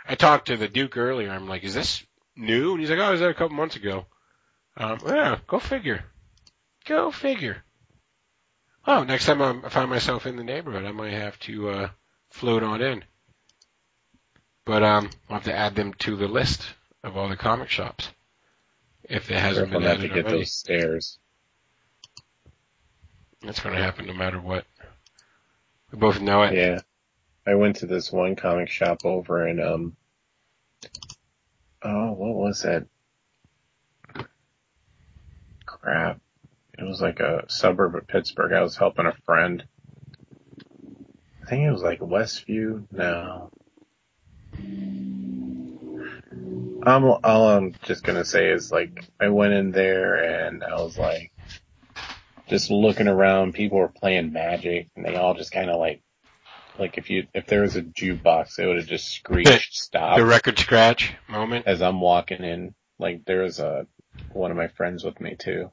I 0.07 0.15
talked 0.15 0.47
to 0.47 0.57
the 0.57 0.67
Duke 0.67 0.97
earlier. 0.97 1.29
I'm 1.29 1.47
like, 1.47 1.63
is 1.63 1.73
this 1.73 2.03
new? 2.35 2.71
And 2.71 2.79
he's 2.79 2.89
like, 2.89 2.99
oh, 2.99 3.03
I 3.03 3.11
was 3.11 3.19
there 3.19 3.29
a 3.29 3.35
couple 3.35 3.55
months 3.55 3.75
ago. 3.75 4.05
Um, 4.77 4.99
yeah, 5.05 5.39
go 5.45 5.59
figure. 5.59 6.05
Go 6.85 7.11
figure. 7.11 7.63
Oh, 8.87 9.03
next 9.03 9.25
time 9.25 9.41
I'm, 9.41 9.63
I 9.65 9.69
find 9.69 9.89
myself 9.89 10.25
in 10.25 10.35
the 10.35 10.43
neighborhood, 10.43 10.85
I 10.85 10.91
might 10.91 11.13
have 11.13 11.37
to 11.41 11.69
uh, 11.69 11.89
float 12.29 12.63
on 12.63 12.81
in. 12.81 13.03
But 14.65 14.83
um, 14.83 15.09
I'll 15.29 15.35
have 15.37 15.45
to 15.45 15.55
add 15.55 15.75
them 15.75 15.93
to 15.99 16.15
the 16.15 16.27
list 16.27 16.63
of 17.03 17.17
all 17.17 17.29
the 17.29 17.35
comic 17.37 17.69
shops 17.69 18.09
if 19.03 19.31
it 19.31 19.37
hasn't 19.37 19.71
Careful 19.71 19.79
been 19.79 19.87
not 19.87 19.93
to 19.93 19.99
added 19.99 20.13
get 20.13 20.25
already. 20.25 20.37
those 20.39 20.53
stairs. 20.53 21.17
That's 23.41 23.59
going 23.59 23.75
to 23.75 23.81
happen 23.81 24.05
no 24.05 24.13
matter 24.13 24.39
what. 24.39 24.65
We 25.91 25.97
both 25.97 26.19
know 26.21 26.43
it. 26.43 26.55
Yeah. 26.55 26.79
I 27.47 27.55
went 27.55 27.77
to 27.77 27.87
this 27.87 28.11
one 28.11 28.35
comic 28.35 28.69
shop 28.69 29.05
over 29.05 29.47
in, 29.47 29.59
um, 29.59 29.95
oh, 31.81 32.11
what 32.11 32.35
was 32.35 32.61
that? 32.61 32.85
Crap. 35.65 36.19
It 36.79 36.85
was 36.85 37.01
like 37.01 37.19
a 37.19 37.43
suburb 37.49 37.95
of 37.95 38.07
Pittsburgh. 38.07 38.53
I 38.53 38.61
was 38.61 38.77
helping 38.77 39.05
a 39.05 39.13
friend. 39.25 39.63
I 41.43 41.45
think 41.49 41.63
it 41.63 41.71
was 41.71 41.83
like 41.83 41.99
Westview. 41.99 42.85
No. 42.91 43.51
Um, 46.81 47.03
all 47.23 47.49
I'm 47.49 47.75
just 47.83 48.03
gonna 48.03 48.23
say 48.23 48.49
is 48.49 48.71
like, 48.71 49.03
I 49.19 49.27
went 49.27 49.53
in 49.53 49.71
there 49.71 50.47
and 50.47 50.63
I 50.63 50.75
was 50.75 50.97
like, 50.97 51.31
just 52.47 52.71
looking 52.71 53.07
around, 53.07 53.53
people 53.53 53.77
were 53.79 53.89
playing 53.89 54.31
magic 54.31 54.89
and 54.95 55.05
they 55.05 55.15
all 55.15 55.33
just 55.33 55.51
kind 55.51 55.69
of 55.69 55.79
like, 55.79 56.01
like 56.79 56.97
if 56.97 57.09
you, 57.09 57.27
if 57.33 57.45
there 57.47 57.61
was 57.61 57.75
a 57.75 57.81
jukebox, 57.81 58.55
they 58.55 58.65
would 58.65 58.77
have 58.77 58.87
just 58.87 59.09
screeched 59.09 59.75
stop 59.75 60.17
The 60.17 60.25
record 60.25 60.57
scratch 60.57 61.13
moment. 61.27 61.67
as 61.67 61.81
I'm 61.81 61.99
walking 61.99 62.43
in. 62.43 62.73
Like 62.97 63.25
there 63.25 63.41
was 63.41 63.59
a, 63.59 63.85
one 64.31 64.51
of 64.51 64.57
my 64.57 64.67
friends 64.69 65.03
with 65.03 65.19
me 65.19 65.35
too, 65.37 65.71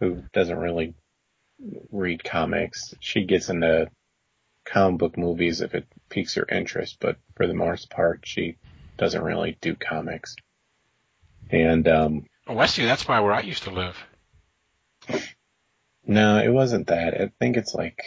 who 0.00 0.22
doesn't 0.32 0.58
really 0.58 0.94
read 1.90 2.22
comics. 2.24 2.94
She 3.00 3.24
gets 3.24 3.48
into 3.48 3.90
comic 4.64 4.98
book 4.98 5.18
movies 5.18 5.60
if 5.60 5.74
it 5.74 5.86
piques 6.08 6.34
her 6.34 6.46
interest, 6.48 6.98
but 7.00 7.16
for 7.36 7.46
the 7.46 7.54
most 7.54 7.90
part, 7.90 8.20
she 8.24 8.56
doesn't 8.96 9.22
really 9.22 9.56
do 9.60 9.74
comics. 9.74 10.36
And, 11.50 11.88
um, 11.88 12.26
Oh, 12.46 12.54
Westview, 12.54 12.86
that's 12.86 13.04
by 13.04 13.20
where 13.20 13.32
I 13.32 13.40
used 13.40 13.64
to 13.64 13.70
live. 13.70 13.96
No, 16.06 16.38
it 16.38 16.48
wasn't 16.48 16.86
that. 16.86 17.20
I 17.20 17.30
think 17.38 17.58
it's 17.58 17.74
like, 17.74 18.02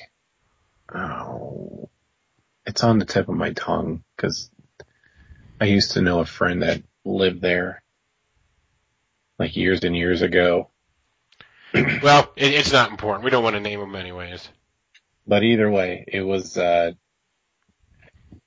oh, 0.93 1.89
it's 2.65 2.83
on 2.83 2.97
the 2.97 3.05
tip 3.05 3.29
of 3.29 3.35
my 3.35 3.53
tongue 3.53 4.03
because 4.15 4.49
I 5.59 5.65
used 5.65 5.91
to 5.91 6.01
know 6.01 6.19
a 6.19 6.25
friend 6.25 6.63
that 6.63 6.81
lived 7.05 7.41
there 7.41 7.83
like 9.37 9.55
years 9.55 9.83
and 9.83 9.95
years 9.95 10.23
ago. 10.23 10.70
Well, 12.03 12.31
it, 12.35 12.53
it's 12.53 12.71
not 12.71 12.91
important. 12.91 13.23
We 13.23 13.31
don't 13.31 13.43
want 13.43 13.55
to 13.55 13.59
name 13.61 13.79
them 13.79 13.95
anyways. 13.95 14.47
But 15.27 15.43
either 15.43 15.69
way, 15.69 16.03
it 16.07 16.21
was, 16.21 16.57
uh, 16.57 16.91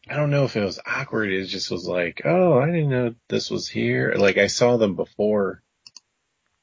I 0.09 0.17
don't 0.17 0.31
know 0.31 0.45
if 0.45 0.57
it 0.57 0.65
was 0.65 0.81
awkward. 0.85 1.33
It 1.33 1.47
just 1.47 1.71
was 1.71 1.87
like, 1.87 2.23
oh, 2.25 2.59
I 2.59 2.67
didn't 2.67 2.91
know 2.91 3.15
this 3.29 3.51
was 3.51 3.69
here. 3.69 4.15
Like 4.17 4.37
I 4.37 4.49
saw 4.49 4.77
them 4.77 4.97
before 4.97 5.63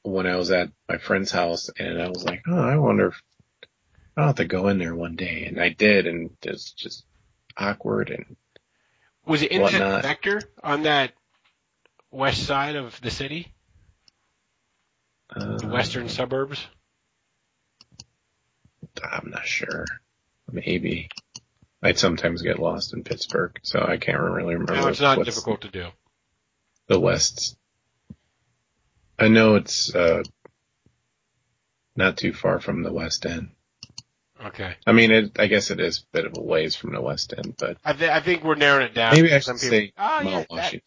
when 0.02 0.26
I 0.26 0.36
was 0.36 0.50
at 0.50 0.70
my 0.88 0.98
friend's 0.98 1.32
house 1.32 1.70
and 1.76 2.00
I 2.00 2.08
was 2.08 2.24
like, 2.24 2.42
oh, 2.46 2.58
I 2.58 2.76
wonder 2.76 3.08
if 3.08 3.22
I'll 4.16 4.28
have 4.28 4.36
to 4.36 4.44
go 4.44 4.68
in 4.68 4.78
there 4.78 4.94
one 4.94 5.16
day. 5.16 5.46
And 5.46 5.60
I 5.60 5.70
did 5.70 6.06
and 6.06 6.30
it's 6.42 6.72
just 6.72 7.04
awkward 7.56 8.10
and 8.10 8.36
Was 9.26 9.42
it 9.42 9.50
in 9.52 9.62
that 9.62 10.04
sector 10.04 10.42
on 10.62 10.84
that 10.84 11.12
west 12.10 12.44
side 12.44 12.76
of 12.76 13.00
the 13.00 13.10
city, 13.10 13.52
the 15.36 15.68
western 15.68 16.08
suburbs? 16.08 16.66
I'm 19.02 19.30
not 19.30 19.46
sure. 19.46 19.84
Maybe. 20.50 21.08
I 21.82 21.92
sometimes 21.94 22.42
get 22.42 22.58
lost 22.58 22.92
in 22.94 23.02
Pittsburgh, 23.02 23.58
so 23.62 23.80
I 23.80 23.96
can't 23.96 24.20
really 24.20 24.54
remember. 24.54 24.74
No, 24.74 24.86
it's 24.88 25.00
not 25.00 25.24
difficult 25.24 25.62
to 25.62 25.68
do. 25.68 25.86
The 26.88 27.00
West. 27.00 27.56
I 29.18 29.28
know 29.28 29.56
it's 29.56 29.94
uh, 29.94 30.22
not 31.96 32.16
too 32.16 32.32
far 32.32 32.60
from 32.60 32.82
the 32.82 32.92
West 32.92 33.26
End. 33.26 33.50
Okay. 34.44 34.74
I 34.86 34.92
mean, 34.92 35.10
it, 35.10 35.38
I 35.38 35.46
guess 35.46 35.70
it 35.70 35.80
is 35.80 35.98
a 36.00 36.16
bit 36.16 36.26
of 36.26 36.36
a 36.36 36.40
ways 36.42 36.74
from 36.76 36.92
the 36.92 37.00
West 37.00 37.32
End, 37.36 37.54
but 37.58 37.78
I, 37.84 37.92
th- 37.92 38.10
I 38.10 38.20
think 38.20 38.42
we're 38.44 38.54
narrowing 38.56 38.86
it 38.86 38.94
down. 38.94 39.14
maybe 39.14 39.32
I 39.32 39.38
Some 39.38 39.56
should 39.58 39.70
people- 39.70 39.78
say 39.78 39.92
oh, 39.98 40.24
Mount 40.24 40.46
yeah, 40.50 40.70
that, 40.70 40.82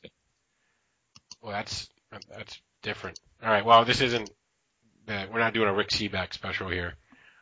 well, 1.41 1.51
that's 1.53 1.89
that's 2.29 2.61
different. 2.81 3.19
All 3.45 3.51
right. 3.51 3.63
Well, 3.63 3.85
this 3.85 4.01
isn't. 4.01 4.31
Uh, 5.07 5.27
we're 5.31 5.39
not 5.39 5.53
doing 5.53 5.67
a 5.67 5.73
Rick 5.73 5.89
Sebak 5.89 6.33
special 6.33 6.67
here. 6.67 6.95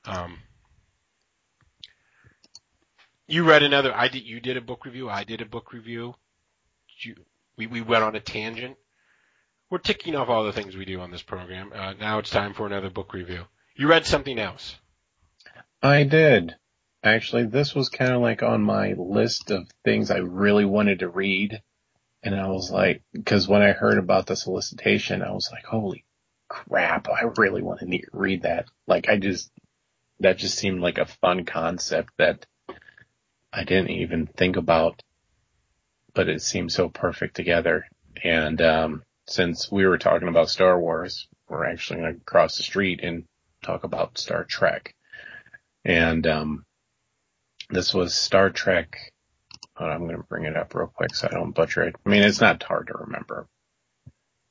Um, 0.03 0.39
you 3.25 3.45
read 3.45 3.63
another. 3.63 3.95
I 3.95 4.09
did. 4.09 4.23
You 4.23 4.41
did 4.41 4.57
a 4.57 4.61
book 4.61 4.83
review. 4.83 5.09
I 5.09 5.23
did 5.23 5.39
a 5.39 5.45
book 5.45 5.71
review. 5.71 6.15
You, 6.99 7.15
we 7.57 7.67
we 7.67 7.81
went 7.81 8.03
on 8.03 8.17
a 8.17 8.19
tangent. 8.19 8.75
We're 9.69 9.77
ticking 9.77 10.15
off 10.15 10.27
all 10.27 10.43
the 10.43 10.51
things 10.51 10.75
we 10.75 10.83
do 10.83 10.99
on 10.99 11.09
this 11.09 11.23
program. 11.23 11.71
Uh, 11.73 11.93
now 11.93 12.19
it's 12.19 12.29
time 12.29 12.53
for 12.53 12.67
another 12.67 12.89
book 12.89 13.13
review. 13.13 13.45
You 13.75 13.87
read 13.87 14.05
something 14.05 14.37
else. 14.37 14.75
I 15.81 16.03
did. 16.03 16.55
Actually, 17.01 17.45
this 17.45 17.73
was 17.73 17.87
kind 17.87 18.11
of 18.11 18.21
like 18.21 18.43
on 18.43 18.61
my 18.61 18.93
list 18.97 19.51
of 19.51 19.69
things 19.85 20.11
I 20.11 20.17
really 20.17 20.65
wanted 20.65 20.99
to 20.99 21.07
read. 21.07 21.61
And 22.23 22.35
I 22.35 22.47
was 22.47 22.71
like, 22.71 23.03
cause 23.25 23.47
when 23.47 23.61
I 23.61 23.73
heard 23.73 23.97
about 23.97 24.27
the 24.27 24.35
solicitation, 24.35 25.21
I 25.21 25.31
was 25.31 25.49
like, 25.51 25.65
holy 25.65 26.05
crap, 26.47 27.09
I 27.09 27.23
really 27.37 27.61
want 27.61 27.79
to 27.79 27.85
need, 27.85 28.05
read 28.13 28.43
that. 28.43 28.67
Like 28.87 29.09
I 29.09 29.17
just, 29.17 29.51
that 30.19 30.37
just 30.37 30.57
seemed 30.57 30.79
like 30.79 30.97
a 30.97 31.05
fun 31.05 31.45
concept 31.45 32.13
that 32.17 32.45
I 33.51 33.65
didn't 33.65 33.89
even 33.89 34.27
think 34.27 34.55
about, 34.55 35.03
but 36.13 36.29
it 36.29 36.41
seemed 36.41 36.71
so 36.71 36.89
perfect 36.89 37.35
together. 37.35 37.87
And, 38.23 38.61
um, 38.61 39.03
since 39.27 39.71
we 39.71 39.85
were 39.85 39.97
talking 39.97 40.27
about 40.27 40.49
Star 40.49 40.79
Wars, 40.79 41.27
we're 41.49 41.65
actually 41.65 42.01
going 42.01 42.15
to 42.15 42.25
cross 42.25 42.57
the 42.57 42.63
street 42.63 43.01
and 43.03 43.25
talk 43.63 43.83
about 43.83 44.17
Star 44.17 44.43
Trek. 44.43 44.95
And, 45.83 46.25
um, 46.27 46.65
this 47.69 47.93
was 47.93 48.15
Star 48.15 48.49
Trek. 48.49 49.12
I'm 49.77 50.05
going 50.05 50.17
to 50.17 50.23
bring 50.23 50.45
it 50.45 50.55
up 50.55 50.75
real 50.75 50.87
quick 50.87 51.15
so 51.15 51.27
I 51.29 51.33
don't 51.33 51.55
butcher 51.55 51.83
it. 51.83 51.95
I 52.05 52.09
mean, 52.09 52.23
it's 52.23 52.41
not 52.41 52.61
hard 52.63 52.87
to 52.87 52.93
remember. 53.05 53.47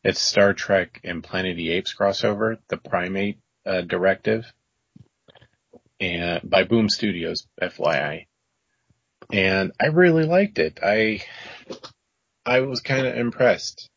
It's 0.04 0.20
Star 0.20 0.52
Trek 0.52 1.00
and 1.04 1.22
Planet 1.22 1.52
of 1.52 1.56
the 1.56 1.70
Apes 1.70 1.94
crossover, 1.94 2.58
the 2.68 2.76
Primate 2.76 3.38
uh, 3.64 3.82
Directive, 3.82 4.52
and 6.00 6.40
by 6.48 6.64
Boom 6.64 6.88
Studios, 6.88 7.46
FYI. 7.60 8.26
And 9.32 9.72
I 9.80 9.86
really 9.86 10.24
liked 10.24 10.58
it. 10.58 10.80
I 10.82 11.22
I 12.44 12.60
was 12.60 12.80
kind 12.80 13.06
of 13.06 13.16
impressed 13.16 13.88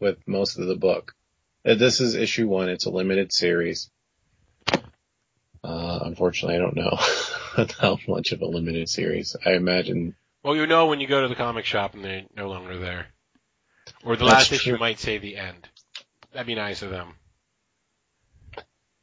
with 0.00 0.16
most 0.26 0.58
of 0.58 0.66
the 0.66 0.76
book. 0.76 1.12
Uh, 1.66 1.74
This 1.74 2.00
is 2.00 2.14
issue 2.14 2.48
one. 2.48 2.70
It's 2.70 2.86
a 2.86 2.90
limited 2.90 3.30
series. 3.32 3.90
Uh, 5.62 5.98
unfortunately, 6.02 6.56
I 6.56 6.58
don't 6.60 6.76
know 6.76 6.96
how 7.78 7.98
much 8.08 8.32
of 8.32 8.40
a 8.40 8.46
limited 8.46 8.88
series. 8.88 9.36
I 9.44 9.52
imagine 9.52 10.16
Well, 10.42 10.56
you 10.56 10.66
know 10.66 10.86
when 10.86 11.00
you 11.00 11.06
go 11.06 11.22
to 11.22 11.28
the 11.28 11.34
comic 11.34 11.64
shop 11.64 11.94
and 11.94 12.04
they're 12.04 12.24
no 12.36 12.48
longer 12.48 12.78
there. 12.78 13.06
Or 14.04 14.16
the 14.16 14.24
That's 14.24 14.34
last 14.34 14.52
issue 14.52 14.70
true. 14.70 14.78
might 14.78 14.98
say 14.98 15.18
the 15.18 15.36
end. 15.36 15.68
That'd 16.32 16.46
be 16.46 16.54
nice 16.54 16.82
of 16.82 16.90
them. 16.90 17.14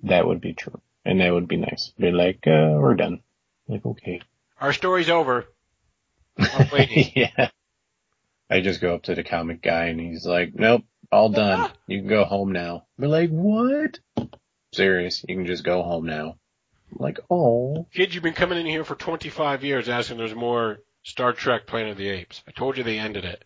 that 0.04 0.26
would 0.26 0.42
be 0.42 0.54
true. 0.54 0.82
And 1.06 1.22
that 1.22 1.34
would 1.34 1.48
be 1.48 1.58
nice. 1.58 1.94
Be 1.98 2.12
like, 2.12 2.46
uh, 2.48 2.76
we're 2.80 2.96
done. 2.96 3.22
Like, 3.68 3.86
okay. 3.86 4.22
Our 4.60 4.74
story's 4.74 5.10
over. 5.10 5.46
I'm 6.38 6.70
waiting. 6.72 7.12
yeah. 7.16 7.50
I 8.50 8.62
just 8.62 8.82
go 8.82 8.96
up 8.96 9.04
to 9.04 9.16
the 9.16 9.24
comic 9.24 9.62
guy 9.62 9.86
and 9.86 10.00
he's 10.00 10.26
like, 10.26 10.56
nope, 10.56 10.84
all 11.12 11.30
done. 11.30 11.70
You 11.88 12.00
can 12.00 12.08
go 12.08 12.24
home 12.24 12.52
now. 12.54 12.86
Be 13.00 13.08
like, 13.08 13.30
what? 13.30 14.00
Serious. 14.74 15.24
You 15.28 15.36
can 15.36 15.46
just 15.46 15.64
go 15.64 15.84
home 15.84 16.06
now. 16.06 16.38
I'm 16.92 16.98
like, 17.00 17.20
oh. 17.30 17.88
Kid, 17.94 18.14
you've 18.14 18.24
been 18.24 18.34
coming 18.34 18.58
in 18.58 18.66
here 18.66 18.84
for 18.86 18.96
25 18.96 19.64
years 19.64 19.90
asking 19.90 20.18
there's 20.18 20.36
more 20.36 20.80
Star 21.08 21.32
Trek 21.32 21.66
Planet 21.66 21.92
of 21.92 21.98
the 21.98 22.10
Apes. 22.10 22.44
I 22.50 22.52
told 22.52 22.78
you 22.78 22.84
they 22.84 23.00
ended 23.00 23.24
it. 23.24 23.46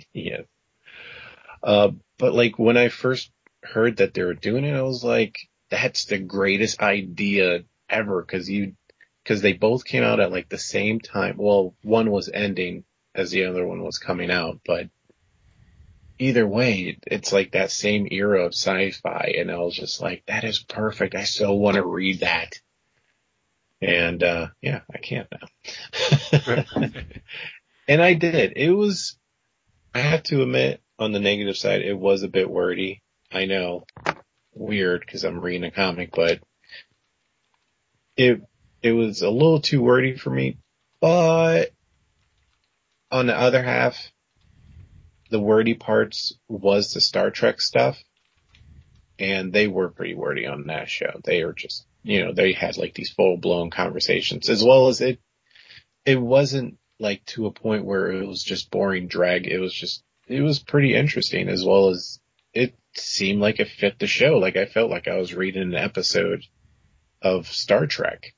yes. 0.14 0.44
Uh, 1.64 1.90
but 2.16 2.32
like 2.32 2.60
when 2.60 2.76
I 2.76 2.88
first 2.88 3.32
heard 3.64 3.96
that 3.96 4.14
they 4.14 4.22
were 4.22 4.34
doing 4.34 4.64
it, 4.64 4.76
I 4.76 4.82
was 4.82 5.02
like, 5.02 5.36
that's 5.68 6.04
the 6.04 6.18
greatest 6.18 6.80
idea 6.80 7.64
ever. 7.90 8.22
Cause 8.22 8.48
you, 8.48 8.76
cause 9.24 9.42
they 9.42 9.52
both 9.52 9.84
came 9.84 10.04
out 10.04 10.20
at 10.20 10.30
like 10.30 10.48
the 10.48 10.58
same 10.58 11.00
time. 11.00 11.38
Well, 11.38 11.74
one 11.82 12.12
was 12.12 12.30
ending 12.32 12.84
as 13.16 13.32
the 13.32 13.46
other 13.46 13.66
one 13.66 13.82
was 13.82 13.98
coming 13.98 14.30
out, 14.30 14.60
but 14.64 14.88
either 16.20 16.46
way, 16.46 16.98
it's 17.08 17.32
like 17.32 17.50
that 17.52 17.72
same 17.72 18.06
era 18.12 18.44
of 18.44 18.54
sci-fi. 18.54 19.34
And 19.38 19.50
I 19.50 19.58
was 19.58 19.74
just 19.74 20.00
like, 20.00 20.22
that 20.26 20.44
is 20.44 20.60
perfect. 20.60 21.16
I 21.16 21.24
so 21.24 21.52
want 21.52 21.74
to 21.74 21.84
read 21.84 22.20
that. 22.20 22.60
And, 23.82 24.22
uh, 24.22 24.48
yeah, 24.60 24.80
I 24.92 24.98
can't 24.98 25.28
now. 25.30 26.64
and 27.88 28.00
I 28.00 28.14
did. 28.14 28.52
It 28.56 28.70
was, 28.70 29.18
I 29.94 29.98
have 29.98 30.22
to 30.24 30.42
admit, 30.42 30.80
on 30.98 31.12
the 31.12 31.20
negative 31.20 31.56
side, 31.56 31.82
it 31.82 31.98
was 31.98 32.22
a 32.22 32.28
bit 32.28 32.48
wordy. 32.48 33.02
I 33.32 33.46
know, 33.46 33.84
weird 34.54 35.00
because 35.00 35.24
I'm 35.24 35.40
reading 35.40 35.64
a 35.64 35.70
comic, 35.70 36.10
but 36.14 36.40
it 38.16 38.42
it 38.82 38.92
was 38.92 39.22
a 39.22 39.30
little 39.30 39.60
too 39.60 39.82
wordy 39.82 40.16
for 40.16 40.30
me. 40.30 40.58
But 41.00 41.70
on 43.10 43.26
the 43.26 43.36
other 43.36 43.62
half, 43.62 44.10
the 45.30 45.40
wordy 45.40 45.74
parts 45.74 46.34
was 46.48 46.92
the 46.92 47.00
Star 47.00 47.30
Trek 47.30 47.60
stuff, 47.60 48.02
and 49.18 49.52
they 49.52 49.68
were 49.68 49.88
pretty 49.88 50.14
wordy 50.14 50.46
on 50.46 50.66
that 50.66 50.88
show. 50.88 51.20
They 51.24 51.42
are 51.42 51.52
just, 51.52 51.86
you 52.02 52.24
know, 52.24 52.32
they 52.32 52.52
had 52.52 52.76
like 52.76 52.94
these 52.94 53.10
full 53.10 53.36
blown 53.36 53.70
conversations 53.70 54.48
as 54.48 54.62
well 54.62 54.88
as 54.88 55.00
it. 55.00 55.20
It 56.04 56.20
wasn't 56.20 56.78
like 56.98 57.24
to 57.26 57.46
a 57.46 57.52
point 57.52 57.84
where 57.84 58.10
it 58.10 58.26
was 58.26 58.42
just 58.42 58.70
boring 58.70 59.06
drag. 59.06 59.46
It 59.46 59.58
was 59.58 59.72
just, 59.72 60.02
it 60.26 60.40
was 60.40 60.58
pretty 60.58 60.94
interesting 60.94 61.48
as 61.48 61.64
well 61.64 61.90
as 61.90 62.18
it 62.52 62.74
seemed 62.94 63.40
like 63.40 63.60
it 63.60 63.68
fit 63.68 63.98
the 63.98 64.06
show. 64.06 64.38
Like 64.38 64.56
I 64.56 64.66
felt 64.66 64.90
like 64.90 65.08
I 65.08 65.16
was 65.16 65.34
reading 65.34 65.62
an 65.62 65.74
episode 65.74 66.44
of 67.20 67.46
Star 67.46 67.86
Trek 67.86 68.34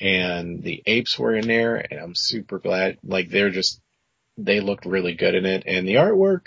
and 0.00 0.62
the 0.62 0.82
apes 0.86 1.18
were 1.18 1.34
in 1.34 1.48
there 1.48 1.76
and 1.76 2.00
I'm 2.00 2.14
super 2.14 2.58
glad. 2.58 2.98
Like 3.02 3.30
they're 3.30 3.50
just, 3.50 3.80
they 4.36 4.60
looked 4.60 4.86
really 4.86 5.14
good 5.14 5.34
in 5.34 5.44
it 5.44 5.64
and 5.66 5.86
the 5.86 5.94
artwork, 5.94 6.46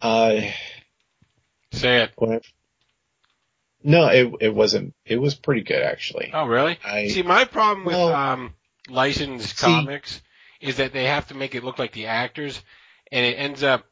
uh, 0.00 0.40
Say 1.74 2.02
it. 2.02 2.46
No, 3.84 4.08
it, 4.08 4.32
it 4.40 4.54
wasn't, 4.54 4.94
it 5.04 5.16
was 5.20 5.34
pretty 5.36 5.60
good 5.62 5.82
actually. 5.82 6.30
Oh, 6.34 6.46
really? 6.46 6.78
I- 6.84 7.08
See, 7.08 7.22
my 7.22 7.44
problem 7.44 7.86
with 7.86 7.94
um, 7.94 8.54
licensed 8.88 9.56
See- 9.58 9.66
comics 9.66 10.20
is 10.60 10.78
that 10.78 10.92
they 10.92 11.04
have 11.04 11.28
to 11.28 11.34
make 11.34 11.54
it 11.54 11.62
look 11.62 11.78
like 11.78 11.92
the 11.92 12.06
actors, 12.06 12.60
and 13.12 13.24
it 13.24 13.34
ends 13.38 13.62
up 13.62 13.84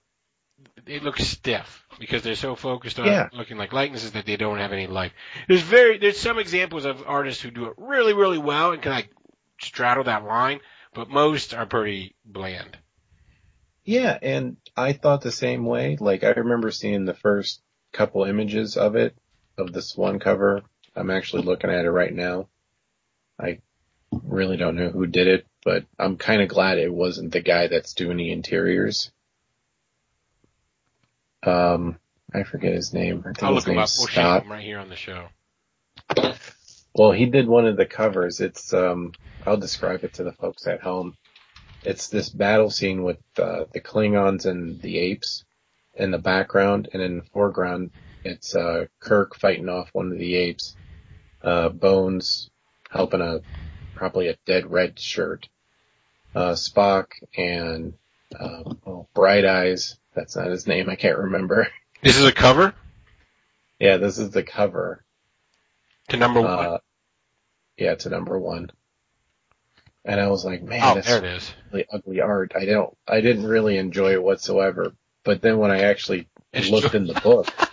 it 0.86 1.02
looks 1.02 1.24
stiff 1.26 1.84
because 1.98 2.22
they're 2.22 2.34
so 2.36 2.54
focused 2.56 2.98
on 2.98 3.06
Yeah. 3.06 3.28
looking 3.32 3.56
like 3.56 3.72
likenesses 3.72 4.12
that 4.12 4.26
they 4.26 4.36
don't 4.36 4.58
have 4.58 4.72
any 4.72 4.86
life. 4.86 5.12
There's 5.48 5.62
very 5.62 5.98
there's 5.98 6.18
some 6.18 6.38
examples 6.38 6.84
of 6.84 7.02
artists 7.06 7.42
who 7.42 7.50
do 7.50 7.66
it 7.66 7.74
really 7.76 8.14
really 8.14 8.38
well 8.38 8.72
and 8.72 8.80
can 8.80 8.92
like 8.92 9.10
straddle 9.60 10.04
that 10.04 10.24
line, 10.24 10.60
but 10.94 11.10
most 11.10 11.52
are 11.54 11.66
pretty 11.66 12.14
bland. 12.24 12.78
Yeah, 13.84 14.16
and 14.22 14.56
I 14.76 14.92
thought 14.92 15.22
the 15.22 15.32
same 15.32 15.64
way. 15.66 15.96
Like 16.00 16.22
I 16.24 16.30
remember 16.30 16.70
seeing 16.70 17.04
the 17.04 17.14
first 17.14 17.60
couple 17.92 18.24
images 18.24 18.76
of 18.76 18.94
it, 18.96 19.14
of 19.58 19.72
this 19.72 19.96
one 19.96 20.18
cover. 20.18 20.62
I'm 20.94 21.10
actually 21.10 21.42
looking 21.42 21.70
at 21.70 21.84
it 21.84 21.90
right 21.90 22.14
now. 22.14 22.48
I 23.40 23.58
really 24.22 24.56
don't 24.56 24.76
know 24.76 24.90
who 24.90 25.06
did 25.06 25.26
it, 25.26 25.46
but 25.64 25.84
I'm 25.98 26.16
kind 26.16 26.42
of 26.42 26.48
glad 26.48 26.78
it 26.78 26.92
wasn't 26.92 27.32
the 27.32 27.40
guy 27.40 27.68
that's 27.68 27.94
doing 27.94 28.18
the 28.18 28.30
interiors. 28.30 29.10
Um, 31.44 31.98
I 32.34 32.44
forget 32.44 32.74
his 32.74 32.92
name. 32.92 33.20
I 33.20 33.32
think 33.32 33.42
I'll 33.42 33.54
his 33.54 33.66
look 33.66 33.74
him 33.74 33.78
up. 33.78 33.88
We'll 33.98 34.06
show 34.06 34.40
him 34.40 34.52
right 34.52 34.62
here 34.62 34.78
on 34.78 34.88
the 34.88 34.96
show. 34.96 35.28
Well, 36.94 37.12
he 37.12 37.26
did 37.26 37.48
one 37.48 37.66
of 37.66 37.76
the 37.76 37.86
covers. 37.86 38.40
It's 38.40 38.74
um, 38.74 39.12
I'll 39.46 39.56
describe 39.56 40.04
it 40.04 40.14
to 40.14 40.24
the 40.24 40.32
folks 40.32 40.66
at 40.66 40.82
home. 40.82 41.16
It's 41.84 42.08
this 42.08 42.28
battle 42.28 42.70
scene 42.70 43.02
with 43.02 43.18
uh, 43.38 43.64
the 43.72 43.80
Klingons 43.80 44.46
and 44.46 44.80
the 44.80 44.98
apes 44.98 45.44
in 45.94 46.10
the 46.10 46.18
background, 46.18 46.88
and 46.92 47.02
in 47.02 47.16
the 47.16 47.24
foreground, 47.32 47.90
it's 48.24 48.54
uh, 48.54 48.86
Kirk 49.00 49.36
fighting 49.36 49.68
off 49.68 49.90
one 49.92 50.12
of 50.12 50.18
the 50.18 50.34
apes. 50.36 50.76
Uh, 51.42 51.68
Bones 51.68 52.50
helping 52.90 53.20
a 53.20 53.40
probably 53.94 54.28
a 54.28 54.36
dead 54.46 54.70
red 54.70 54.98
shirt. 54.98 55.48
Uh, 56.34 56.52
Spock 56.52 57.06
and 57.36 57.94
um, 58.38 58.78
oh, 58.86 59.06
Bright 59.14 59.44
Eyes. 59.44 59.96
That's 60.14 60.36
not 60.36 60.46
his 60.46 60.66
name. 60.66 60.88
I 60.88 60.96
can't 60.96 61.18
remember. 61.18 61.68
This 62.04 62.18
is 62.18 62.24
a 62.24 62.32
cover 62.32 62.74
yeah, 63.82 63.96
this 63.96 64.16
is 64.16 64.30
the 64.30 64.44
cover. 64.44 65.04
to 66.10 66.16
number 66.16 66.40
one. 66.40 66.50
Uh, 66.50 66.78
yeah, 67.76 67.96
to 67.96 68.08
number 68.10 68.38
one. 68.38 68.70
And 70.04 70.20
I 70.20 70.28
was 70.28 70.44
like, 70.44 70.62
man, 70.62 70.80
oh, 70.84 70.94
that's 70.94 71.08
there 71.08 71.18
it 71.18 71.24
is. 71.24 71.52
really 71.72 71.86
ugly 71.92 72.20
art. 72.20 72.52
I 72.54 72.64
don't, 72.64 72.96
I 73.08 73.20
didn't 73.20 73.44
really 73.44 73.78
enjoy 73.78 74.12
it 74.12 74.22
whatsoever. 74.22 74.92
But 75.24 75.42
then 75.42 75.58
when 75.58 75.72
I 75.72 75.82
actually 75.82 76.28
It's 76.52 76.70
looked 76.70 76.94
in 76.94 77.08
the 77.08 77.20
book, 77.20 77.48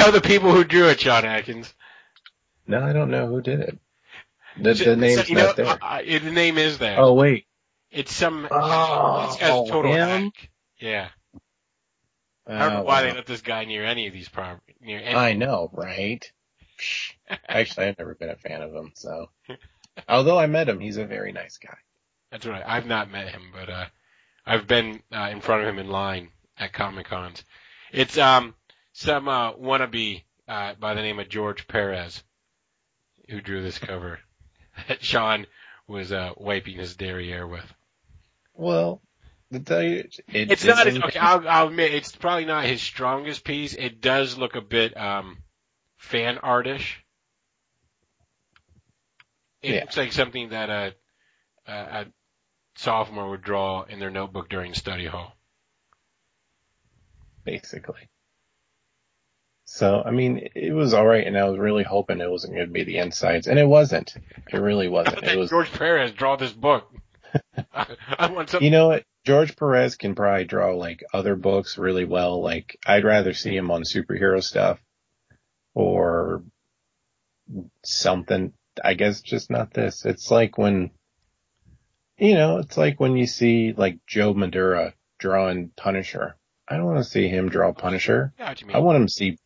Tell 0.00 0.12
the 0.12 0.20
people 0.20 0.52
who 0.52 0.64
drew 0.64 0.88
it, 0.88 1.00
Sean 1.00 1.24
Atkins. 1.24 1.72
no, 2.66 2.82
I 2.84 2.92
don't 2.92 3.10
know 3.10 3.26
who 3.26 3.40
did 3.40 3.60
it. 3.60 3.78
The, 4.60 4.74
So- 4.74 4.84
the 4.84 4.96
name's 4.96 5.28
you 5.28 5.36
not 5.36 5.56
know, 5.58 5.64
there. 5.64 5.66
uh, 5.66 5.76
uh, 6.00 6.02
the 6.02 6.30
name 6.32 6.58
is 6.58 6.78
there. 6.78 6.98
oh 6.98 7.14
wait, 7.14 7.46
It's 7.90 8.12
some. 8.14 8.46
Oh, 8.50 9.36
guy's 9.40 9.66
a 9.66 9.70
total 9.70 9.92
him? 9.92 10.08
hack. 10.24 10.50
Yeah. 10.78 11.08
I 12.46 12.58
don't 12.58 12.72
know 12.72 12.80
Oh, 12.80 12.82
why 12.84 13.02
they 13.02 13.12
let 13.12 13.26
this 13.26 13.42
guy 13.42 13.64
near 13.64 13.84
any 13.84 14.06
of 14.08 14.12
these 14.12 14.28
properties. 14.28 14.74
Near 14.80 14.98
any. 14.98 15.14
I 15.14 15.34
know, 15.34 15.70
right? 15.72 16.28
Actually, 17.48 17.86
I've 17.88 17.98
never 17.98 18.14
been 18.14 18.30
a 18.30 18.36
fan 18.36 18.62
of 18.62 18.72
him, 18.74 18.92
so. 18.94 19.30
Although 20.08 20.38
I 20.38 20.46
met 20.46 20.68
him, 20.68 20.80
he's 20.80 20.96
a 20.96 21.04
very 21.04 21.30
nice 21.32 21.58
guy. 21.58 21.76
That's 22.32 22.46
right. 22.46 22.62
I've 22.66 22.86
not 22.86 23.10
met 23.10 23.28
him, 23.28 23.42
but 23.52 23.68
uh, 23.68 23.84
I've 24.46 24.66
been 24.66 25.02
uh, 25.14 25.28
in 25.30 25.40
front 25.42 25.62
of 25.62 25.68
him 25.68 25.78
in 25.78 25.90
line 25.90 26.30
at 26.58 26.72
Comic 26.72 27.06
Cons. 27.06 27.44
It's 27.92 28.16
um 28.18 28.54
some 29.00 29.28
uh, 29.28 29.54
wannabe 29.54 30.22
uh, 30.46 30.74
by 30.78 30.92
the 30.92 31.00
name 31.00 31.18
of 31.18 31.28
George 31.28 31.66
Perez 31.66 32.22
who 33.30 33.40
drew 33.40 33.62
this 33.62 33.78
cover 33.78 34.20
that 34.88 35.02
Sean 35.02 35.46
was 35.88 36.12
uh, 36.12 36.32
wiping 36.36 36.76
his 36.76 36.96
derriere 36.96 37.46
with. 37.46 37.64
Well, 38.54 39.00
to 39.52 39.60
tell 39.60 39.82
you, 39.82 40.00
it 40.28 40.50
It's 40.50 40.64
not 40.64 40.86
his, 40.86 40.98
okay. 40.98 41.18
I'll, 41.18 41.48
I'll 41.48 41.68
admit 41.68 41.94
it's 41.94 42.14
probably 42.14 42.44
not 42.44 42.66
his 42.66 42.82
strongest 42.82 43.42
piece. 43.42 43.72
It 43.74 44.02
does 44.02 44.36
look 44.36 44.54
a 44.54 44.60
bit 44.60 44.94
um 44.98 45.38
fan 45.96 46.36
artish. 46.36 46.96
It 49.62 49.76
Yeah. 49.76 49.80
looks 49.80 49.96
like 49.96 50.12
something 50.12 50.50
that 50.50 50.68
a, 50.68 50.94
a 51.66 51.72
a 51.72 52.06
sophomore 52.76 53.30
would 53.30 53.42
draw 53.42 53.82
in 53.84 53.98
their 53.98 54.10
notebook 54.10 54.50
during 54.50 54.74
study 54.74 55.06
hall. 55.06 55.34
basically. 57.44 58.08
So, 59.72 60.02
I 60.04 60.10
mean, 60.10 60.48
it 60.56 60.72
was 60.72 60.94
alright 60.94 61.24
and 61.24 61.38
I 61.38 61.48
was 61.48 61.56
really 61.56 61.84
hoping 61.84 62.20
it 62.20 62.28
wasn't 62.28 62.54
going 62.54 62.66
to 62.66 62.72
be 62.72 62.82
the 62.82 62.98
insides 62.98 63.46
and 63.46 63.56
it 63.56 63.68
wasn't. 63.68 64.12
It 64.52 64.58
really 64.58 64.88
wasn't. 64.88 65.22
It 65.22 65.38
was, 65.38 65.50
George 65.50 65.70
Perez 65.72 66.10
draw 66.10 66.34
this 66.34 66.52
book? 66.52 66.92
I, 67.72 67.86
I 68.18 68.32
want 68.32 68.50
some. 68.50 68.64
you 68.64 68.72
know 68.72 68.88
what? 68.88 69.04
George 69.24 69.54
Perez 69.54 69.94
can 69.94 70.16
probably 70.16 70.44
draw 70.44 70.74
like 70.74 71.04
other 71.14 71.36
books 71.36 71.78
really 71.78 72.04
well. 72.04 72.42
Like 72.42 72.80
I'd 72.84 73.04
rather 73.04 73.32
see 73.32 73.56
him 73.56 73.70
on 73.70 73.84
superhero 73.84 74.42
stuff 74.42 74.80
or 75.72 76.42
something. 77.84 78.52
I 78.82 78.94
guess 78.94 79.20
just 79.20 79.50
not 79.50 79.72
this. 79.72 80.04
It's 80.04 80.32
like 80.32 80.58
when, 80.58 80.90
you 82.18 82.34
know, 82.34 82.58
it's 82.58 82.76
like 82.76 82.98
when 82.98 83.16
you 83.16 83.28
see 83.28 83.72
like 83.72 84.00
Joe 84.04 84.34
Madureira 84.34 84.94
drawing 85.20 85.70
Punisher. 85.76 86.34
I 86.66 86.76
don't 86.76 86.86
want 86.86 86.98
to 86.98 87.04
see 87.04 87.28
him 87.28 87.48
draw 87.48 87.72
Punisher. 87.72 88.32
I 88.36 88.42
know 88.42 88.48
what 88.48 88.60
you 88.60 88.66
mean. 88.66 88.76
I 88.76 88.80
want 88.80 88.96
him 88.96 89.06
to 89.06 89.12
see, 89.12 89.38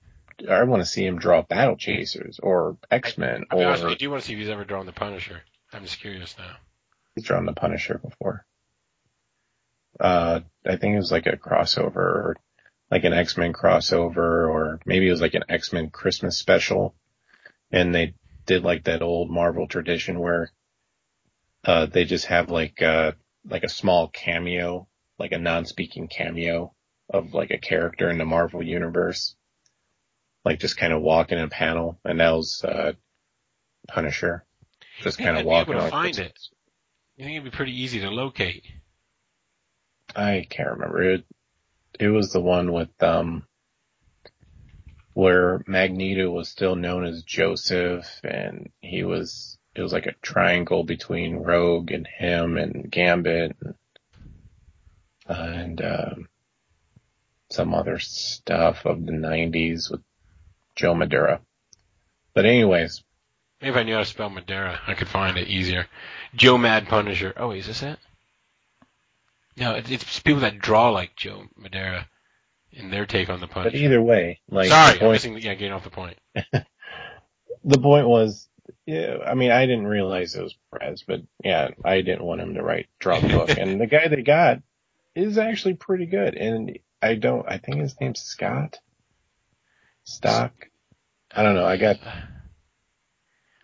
I 0.49 0.63
want 0.65 0.83
to 0.83 0.87
see 0.87 1.05
him 1.05 1.19
draw 1.19 1.43
Battle 1.43 1.77
Chasers 1.77 2.39
or 2.43 2.77
X-Men 2.91 3.45
I'll 3.51 3.59
be 3.59 3.65
or 3.65 3.89
I 3.89 3.95
do 3.95 4.11
want 4.11 4.23
to 4.23 4.27
see 4.27 4.35
if 4.35 4.39
he's 4.39 4.49
ever 4.49 4.65
drawn 4.65 4.87
the 4.87 4.93
Punisher. 4.93 5.43
I'm 5.73 5.83
just 5.85 6.01
curious 6.01 6.35
now. 6.39 6.57
he's 7.15 7.25
drawn 7.25 7.47
the 7.47 7.53
Punisher 7.53 7.99
before. 7.99 8.45
Uh, 9.99 10.41
I 10.67 10.77
think 10.77 10.95
it 10.95 10.99
was 10.99 11.13
like 11.13 11.27
a 11.27 11.37
crossover 11.37 11.97
or 11.97 12.37
like 12.91 13.05
an 13.05 13.13
X-Men 13.13 13.53
crossover 13.53 14.49
or 14.49 14.81
maybe 14.87 15.09
it 15.09 15.13
was 15.13 15.21
like 15.21 15.35
an 15.35 15.45
X-Men 15.49 15.91
Christmas 15.91 16.37
special. 16.37 16.95
And 17.71 17.95
they 17.95 18.15
did 18.47 18.65
like 18.65 18.85
that 18.85 19.03
old 19.03 19.31
Marvel 19.31 19.67
tradition 19.67 20.19
where, 20.19 20.51
uh, 21.65 21.87
they 21.87 22.05
just 22.05 22.27
have 22.27 22.51
like, 22.51 22.83
uh, 22.83 23.13
like 23.49 23.65
a 23.65 23.69
small 23.69 24.09
cameo, 24.09 24.87
like 25.19 25.33
a 25.33 25.39
non-speaking 25.39 26.09
cameo 26.09 26.75
of 27.09 27.35
like 27.35 27.51
a 27.51 27.59
character 27.59 28.09
in 28.11 28.19
the 28.19 28.25
Marvel 28.25 28.63
universe. 28.63 29.35
Like 30.45 30.61
just 30.61 30.77
kind 30.77 30.93
of 30.93 31.03
walking 31.03 31.39
in 31.39 31.45
a 31.45 31.49
panel 31.49 31.99
and 32.05 32.21
that 32.21 32.31
was, 32.33 32.63
uh, 32.65 32.93
Punisher. 33.89 34.45
Just 35.01 35.19
kind 35.19 35.37
of 35.37 35.43
be 35.43 35.49
walking 35.49 35.75
able 35.75 35.85
to 35.85 35.91
find 35.91 36.19
it. 36.19 36.39
You 37.17 37.25
think 37.25 37.37
it'd 37.37 37.53
be 37.53 37.57
pretty 37.57 37.81
easy 37.81 38.01
to 38.01 38.11
locate? 38.11 38.65
I 40.15 40.47
can't 40.49 40.71
remember 40.71 41.03
it. 41.03 41.25
It 41.99 42.09
was 42.09 42.33
the 42.33 42.41
one 42.41 42.73
with 42.73 43.03
um 43.03 43.47
where 45.13 45.63
Magneto 45.67 46.31
was 46.31 46.49
still 46.49 46.75
known 46.75 47.05
as 47.05 47.23
Joseph 47.23 48.07
and 48.25 48.71
he 48.81 49.05
was 49.05 49.59
it 49.75 49.83
was 49.83 49.93
like 49.93 50.07
a 50.07 50.15
triangle 50.23 50.85
between 50.85 51.37
Rogue 51.37 51.91
and 51.91 52.07
him 52.07 52.59
and 52.59 52.91
Gambit 52.91 53.57
and, 53.61 53.75
and 55.27 55.83
um 55.83 56.29
some 57.51 57.75
other 57.75 57.99
stuff 58.01 58.85
of 58.87 59.07
the 59.07 59.13
90s 59.13 59.91
with 59.91 60.01
Joe 60.77 60.95
Madureira. 60.95 61.41
But 62.35 62.47
anyways, 62.47 63.03
Maybe 63.65 63.71
if 63.71 63.77
I 63.79 63.83
knew 63.85 63.95
how 63.95 64.01
to 64.01 64.05
spell 64.05 64.29
Madeira, 64.29 64.79
I 64.87 64.93
could 64.93 65.09
find 65.09 65.39
it 65.39 65.49
easier. 65.49 65.87
Joe 66.35 66.59
Mad 66.59 66.87
Punisher. 66.87 67.33
Oh, 67.35 67.53
is 67.53 67.67
this 67.67 67.83
it? 67.83 67.99
No, 69.57 69.75
it's, 69.77 69.91
it's 69.91 70.21
people 70.21 70.43
that 70.43 70.59
draw 70.59 70.91
like 70.91 71.17
Joe 71.17 71.45
Madureira 71.59 72.05
in 72.73 72.91
their 72.91 73.07
take 73.07 73.31
on 73.31 73.41
the 73.41 73.47
punch. 73.47 73.73
But 73.73 73.75
either 73.77 74.03
way, 74.03 74.41
like 74.51 74.69
Sorry, 74.69 74.93
the 74.93 74.95
I'm 74.97 75.01
point, 75.01 75.13
missing. 75.13 75.39
Yeah, 75.39 75.55
getting 75.55 75.73
off 75.73 75.85
the 75.85 75.89
point. 75.89 76.19
the 76.35 77.79
point 77.81 78.07
was, 78.07 78.51
yeah, 78.85 79.17
I 79.27 79.33
mean, 79.33 79.51
I 79.51 79.65
didn't 79.65 79.87
realize 79.87 80.35
it 80.35 80.43
was 80.43 80.57
Perez, 80.71 81.03
but 81.07 81.23
yeah, 81.43 81.71
I 81.83 82.03
didn't 82.03 82.25
want 82.25 82.43
him 82.43 82.55
to 82.57 82.63
write 82.63 82.89
draw 82.99 83.19
the 83.19 83.29
book, 83.29 83.57
and 83.57 83.81
the 83.81 83.87
guy 83.87 84.09
they 84.09 84.21
got 84.21 84.61
is 85.15 85.39
actually 85.39 85.75
pretty 85.75 86.05
good, 86.05 86.35
and 86.35 86.79
I 87.01 87.15
don't, 87.15 87.49
I 87.49 87.57
think 87.57 87.79
his 87.79 87.99
name's 87.99 88.21
Scott 88.21 88.79
Stock. 90.05 90.53
I 91.35 91.43
don't 91.43 91.55
know. 91.55 91.67
I 91.67 91.77
got 91.77 91.99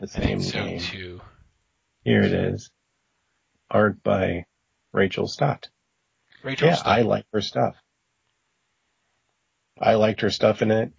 the 0.01 0.09
same 0.09 0.41
so 0.41 0.65
name. 0.65 0.81
too. 0.81 1.21
Here 2.03 2.23
it 2.23 2.33
is. 2.33 2.71
Art 3.71 4.03
by 4.03 4.47
Rachel 4.93 5.29
Stott. 5.29 5.69
Rachel 6.43 6.69
yeah, 6.69 6.75
Stott. 6.75 6.99
I 6.99 7.03
like 7.03 7.27
her 7.33 7.43
stuff. 7.43 7.77
I 9.79 9.95
liked 9.95 10.23
her 10.23 10.31
stuff 10.31 10.63
in 10.63 10.71
it. 10.71 10.93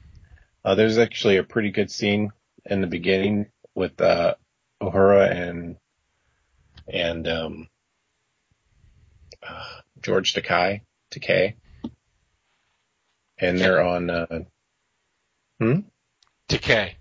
Uh, 0.64 0.76
there's 0.76 0.98
actually 0.98 1.38
a 1.38 1.44
pretty 1.44 1.72
good 1.72 1.90
scene 1.92 2.32
in 2.66 2.82
the 2.82 2.88
beginning 2.88 3.48
with, 3.76 4.00
uh, 4.00 4.36
Uhura 4.82 5.32
and, 5.32 5.78
and, 6.88 7.28
um, 7.28 7.68
uh, 9.48 9.82
George 10.02 10.34
Takei, 10.34 10.82
Takei. 11.12 11.56
And 13.40 13.58
they're 13.58 13.84
on, 13.84 14.10
uh, 14.12 14.28
hmm? 15.62 15.82
Decay. 16.48 16.98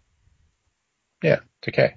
Yeah, 1.22 1.38
Decay. 1.62 1.96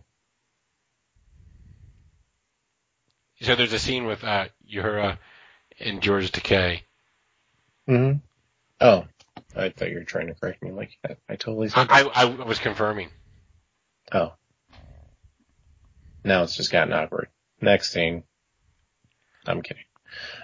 So 3.41 3.55
there's 3.55 3.74
a 3.74 3.80
scene 3.80 4.05
with 4.05 4.24
uh, 4.24 4.45
Uhura 4.74 5.18
and 5.80 6.01
George 6.01 6.32
Decay. 6.32 6.84
hmm 7.86 8.14
Oh, 8.80 9.05
I 9.55 9.70
thought 9.70 9.89
you 9.89 9.97
were 9.97 10.03
trying 10.05 10.28
to 10.28 10.36
correct 10.36 10.64
me 10.64 10.72
like 10.72 10.97
that. 11.03 11.18
I 11.28 11.36
totally 11.36 11.70
I. 11.76 11.86
I, 11.89 12.22
I 12.24 12.26
was 12.26 12.59
confirming. 12.59 13.09
Oh. 14.14 14.34
Now 16.24 16.43
it's 16.43 16.55
just 16.55 16.72
gotten 16.72 16.93
awkward. 16.93 17.28
Next 17.59 17.91
scene. 17.91 18.24
I'm 19.45 19.61
kidding. 19.61 19.84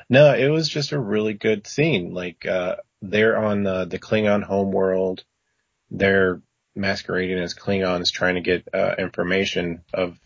No, 0.09 0.33
it 0.33 0.49
was 0.49 0.67
just 0.67 0.91
a 0.91 0.99
really 0.99 1.33
good 1.33 1.65
scene. 1.65 2.13
Like, 2.13 2.45
uh, 2.45 2.77
they're 3.01 3.37
on 3.37 3.63
the, 3.63 3.85
the 3.85 3.99
Klingon 3.99 4.43
homeworld. 4.43 5.23
They're 5.91 6.41
masquerading 6.75 7.39
as 7.39 7.53
Klingons 7.53 8.11
trying 8.11 8.35
to 8.35 8.41
get, 8.41 8.67
uh, 8.73 8.95
information 8.97 9.83
of 9.93 10.17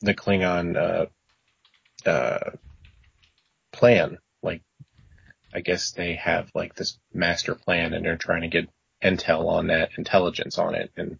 the 0.00 0.14
Klingon, 0.14 0.76
uh, 0.76 2.08
uh, 2.08 2.50
plan. 3.72 4.18
Like, 4.42 4.62
I 5.54 5.60
guess 5.60 5.92
they 5.92 6.14
have 6.14 6.50
like 6.54 6.74
this 6.74 6.98
master 7.12 7.54
plan 7.54 7.92
and 7.92 8.04
they're 8.04 8.16
trying 8.16 8.42
to 8.42 8.48
get 8.48 8.68
intel 9.02 9.48
on 9.48 9.68
that, 9.68 9.90
intelligence 9.98 10.58
on 10.58 10.74
it. 10.74 10.90
And 10.96 11.18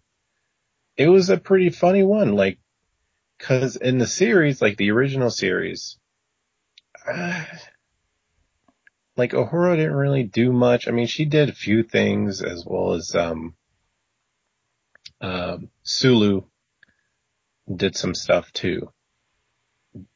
it 0.97 1.07
was 1.07 1.29
a 1.29 1.37
pretty 1.37 1.69
funny 1.69 2.03
one. 2.03 2.35
Like, 2.35 2.59
cause 3.39 3.75
in 3.75 3.97
the 3.97 4.07
series, 4.07 4.61
like 4.61 4.77
the 4.77 4.91
original 4.91 5.29
series, 5.29 5.97
uh, 7.07 7.43
like 9.17 9.31
Uhura 9.31 9.75
didn't 9.75 9.93
really 9.93 10.23
do 10.23 10.51
much. 10.51 10.87
I 10.87 10.91
mean, 10.91 11.07
she 11.07 11.25
did 11.25 11.49
a 11.49 11.53
few 11.53 11.83
things 11.83 12.41
as 12.41 12.65
well 12.65 12.93
as, 12.93 13.13
um, 13.15 13.55
um, 15.21 15.69
Sulu 15.83 16.43
did 17.73 17.95
some 17.95 18.15
stuff 18.15 18.51
too. 18.53 18.91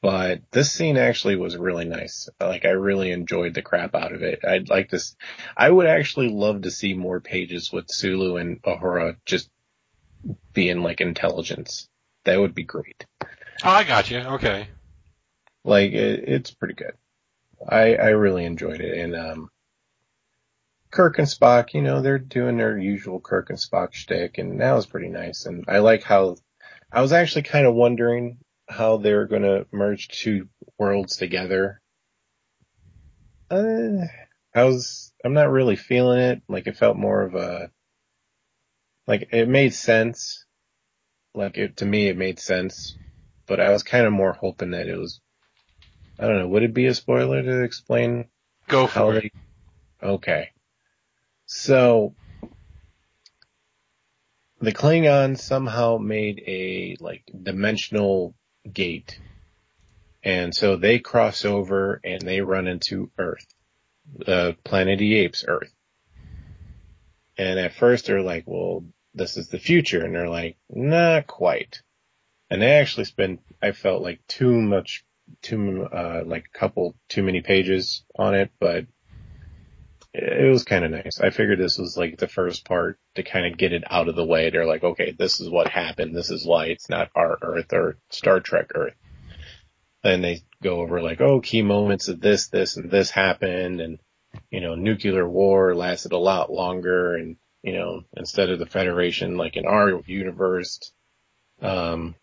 But 0.01 0.41
this 0.51 0.71
scene 0.71 0.97
actually 0.97 1.35
was 1.35 1.57
really 1.57 1.85
nice. 1.85 2.29
Like 2.39 2.63
I 2.63 2.69
really 2.69 3.11
enjoyed 3.11 3.53
the 3.53 3.61
crap 3.61 3.93
out 3.93 4.13
of 4.13 4.23
it. 4.23 4.39
I'd 4.47 4.69
like 4.69 4.89
to, 4.89 4.99
I 5.57 5.69
would 5.69 5.85
actually 5.85 6.29
love 6.29 6.61
to 6.61 6.71
see 6.71 6.93
more 6.93 7.19
pages 7.19 7.73
with 7.73 7.89
Sulu 7.89 8.37
and 8.37 8.61
Uhura 8.61 9.17
just 9.25 9.49
being 10.53 10.81
like 10.81 11.01
intelligence. 11.01 11.89
That 12.23 12.39
would 12.39 12.55
be 12.55 12.63
great. 12.63 13.05
Oh, 13.21 13.69
I 13.69 13.83
got 13.83 14.09
you. 14.09 14.19
Okay. 14.19 14.67
Like 15.63 15.91
it, 15.91 16.23
it's 16.27 16.51
pretty 16.51 16.75
good. 16.75 16.93
I 17.67 17.95
I 17.95 18.09
really 18.09 18.45
enjoyed 18.45 18.81
it, 18.81 18.97
and 18.97 19.15
um, 19.15 19.49
Kirk 20.95 21.19
and 21.19 21.27
Spock, 21.27 21.73
you 21.73 21.81
know, 21.81 22.01
they're 22.01 22.17
doing 22.17 22.55
their 22.55 22.77
usual 22.77 23.19
Kirk 23.19 23.49
and 23.49 23.59
Spock 23.59 23.91
shtick, 23.91 24.37
and 24.37 24.61
that 24.61 24.71
was 24.71 24.85
pretty 24.85 25.09
nice. 25.09 25.45
And 25.45 25.65
I 25.67 25.79
like 25.79 26.03
how 26.03 26.37
I 26.89 27.01
was 27.01 27.11
actually 27.11 27.41
kind 27.41 27.67
of 27.67 27.75
wondering 27.75 28.37
how 28.69 28.95
they're 28.95 29.27
going 29.27 29.41
to 29.41 29.67
merge 29.73 30.07
two 30.07 30.47
worlds 30.79 31.17
together. 31.17 31.81
Uh, 33.51 34.05
I 34.55 34.63
was 34.63 35.11
I'm 35.25 35.33
not 35.33 35.51
really 35.51 35.75
feeling 35.75 36.19
it. 36.19 36.41
Like 36.47 36.65
it 36.65 36.77
felt 36.77 36.95
more 36.95 37.23
of 37.23 37.35
a 37.35 37.71
like 39.05 39.27
it 39.33 39.49
made 39.49 39.73
sense. 39.73 40.45
Like 41.33 41.57
it 41.57 41.75
to 41.77 41.85
me, 41.85 42.07
it 42.07 42.17
made 42.17 42.39
sense, 42.39 42.95
but 43.47 43.59
I 43.59 43.71
was 43.71 43.83
kind 43.83 44.07
of 44.07 44.13
more 44.13 44.31
hoping 44.31 44.71
that 44.71 44.87
it 44.87 44.97
was 44.97 45.19
I 46.17 46.25
don't 46.25 46.39
know. 46.39 46.47
Would 46.47 46.63
it 46.63 46.73
be 46.73 46.85
a 46.85 46.93
spoiler 46.93 47.43
to 47.43 47.63
explain 47.63 48.29
Go 48.69 48.87
for 48.87 49.15
it. 49.15 49.23
they? 50.01 50.07
Okay. 50.07 50.51
So 51.45 52.15
the 54.59 54.71
Klingons 54.71 55.39
somehow 55.39 55.97
made 55.97 56.43
a 56.47 56.97
like 56.99 57.23
dimensional 57.43 58.35
gate, 58.71 59.19
and 60.23 60.55
so 60.55 60.75
they 60.75 60.99
cross 60.99 61.45
over 61.45 62.01
and 62.03 62.21
they 62.21 62.41
run 62.41 62.67
into 62.67 63.11
Earth, 63.17 63.45
the 64.15 64.57
Planet 64.63 65.01
of 65.01 65.01
Apes, 65.01 65.45
Earth. 65.47 65.73
And 67.37 67.59
at 67.59 67.73
first 67.73 68.07
they're 68.07 68.21
like, 68.21 68.45
"Well, 68.47 68.85
this 69.13 69.37
is 69.37 69.49
the 69.49 69.59
future," 69.59 70.03
and 70.03 70.15
they're 70.15 70.29
like, 70.29 70.57
"Not 70.69 71.27
quite." 71.27 71.81
And 72.49 72.61
they 72.61 72.71
actually 72.71 73.05
spend, 73.05 73.39
I 73.61 73.71
felt 73.71 74.01
like 74.01 74.25
too 74.27 74.61
much 74.61 75.05
too 75.41 75.87
uh 75.91 76.21
like 76.25 76.45
a 76.53 76.57
couple 76.57 76.95
too 77.09 77.23
many 77.23 77.41
pages 77.41 78.03
on 78.15 78.35
it, 78.35 78.51
but 78.59 78.85
it 80.17 80.49
was 80.49 80.63
kind 80.63 80.85
of 80.85 80.91
nice. 80.91 81.19
I 81.19 81.29
figured 81.29 81.59
this 81.59 81.77
was 81.77 81.97
like 81.97 82.17
the 82.17 82.27
first 82.27 82.65
part 82.65 82.97
to 83.15 83.23
kind 83.23 83.45
of 83.45 83.57
get 83.57 83.73
it 83.73 83.83
out 83.89 84.07
of 84.07 84.15
the 84.15 84.25
way. 84.25 84.49
They're 84.49 84.65
like, 84.65 84.83
okay, 84.83 85.11
this 85.17 85.41
is 85.41 85.49
what 85.49 85.67
happened. 85.67 86.15
This 86.15 86.31
is 86.31 86.45
why 86.45 86.67
it's 86.67 86.89
not 86.89 87.11
our 87.15 87.37
Earth 87.41 87.73
or 87.73 87.97
Star 88.09 88.39
Trek 88.39 88.71
Earth. 88.73 88.95
Then 90.03 90.21
they 90.21 90.41
go 90.63 90.79
over 90.79 91.01
like, 91.01 91.19
oh, 91.19 91.41
key 91.41 91.61
moments 91.61 92.07
of 92.07 92.21
this, 92.21 92.47
this, 92.47 92.77
and 92.77 92.89
this 92.89 93.09
happened, 93.09 93.81
and 93.81 93.99
you 94.49 94.61
know, 94.61 94.75
nuclear 94.75 95.27
war 95.27 95.75
lasted 95.75 96.13
a 96.13 96.17
lot 96.17 96.51
longer, 96.51 97.15
and 97.15 97.35
you 97.61 97.73
know, 97.73 98.03
instead 98.15 98.49
of 98.49 98.59
the 98.59 98.65
Federation, 98.65 99.37
like 99.37 99.57
in 99.57 99.65
our 99.65 100.01
universe, 100.05 100.91
um, 101.61 102.15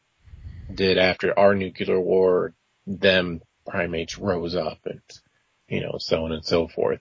did 0.72 0.96
after 0.96 1.38
our 1.38 1.54
nuclear 1.54 2.00
war, 2.00 2.54
them 2.86 3.42
primates 3.66 4.18
rose 4.18 4.54
up 4.54 4.78
and, 4.86 5.00
you 5.68 5.80
know, 5.80 5.96
so 5.98 6.24
on 6.24 6.32
and 6.32 6.44
so 6.44 6.68
forth. 6.68 7.00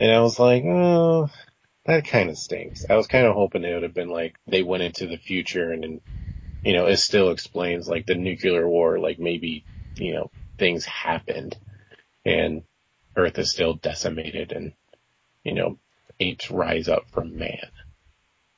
And 0.00 0.10
I 0.10 0.20
was 0.20 0.38
like, 0.38 0.64
oh, 0.64 1.28
that 1.84 2.06
kind 2.06 2.30
of 2.30 2.38
stinks. 2.38 2.86
I 2.88 2.96
was 2.96 3.06
kind 3.06 3.26
of 3.26 3.34
hoping 3.34 3.64
it 3.64 3.74
would 3.74 3.82
have 3.82 3.94
been 3.94 4.08
like 4.08 4.36
they 4.46 4.62
went 4.62 4.82
into 4.82 5.06
the 5.06 5.18
future 5.18 5.70
and 5.70 5.82
then, 5.82 6.00
you 6.64 6.72
know, 6.72 6.86
it 6.86 6.96
still 6.96 7.30
explains 7.30 7.86
like 7.86 8.06
the 8.06 8.14
nuclear 8.14 8.66
war, 8.66 8.98
like 8.98 9.18
maybe, 9.18 9.64
you 9.96 10.14
know, 10.14 10.30
things 10.58 10.86
happened 10.86 11.56
and 12.24 12.62
Earth 13.14 13.38
is 13.38 13.50
still 13.50 13.74
decimated 13.74 14.52
and, 14.52 14.72
you 15.44 15.52
know, 15.52 15.78
apes 16.18 16.50
rise 16.50 16.88
up 16.88 17.10
from 17.10 17.38
man. 17.38 17.68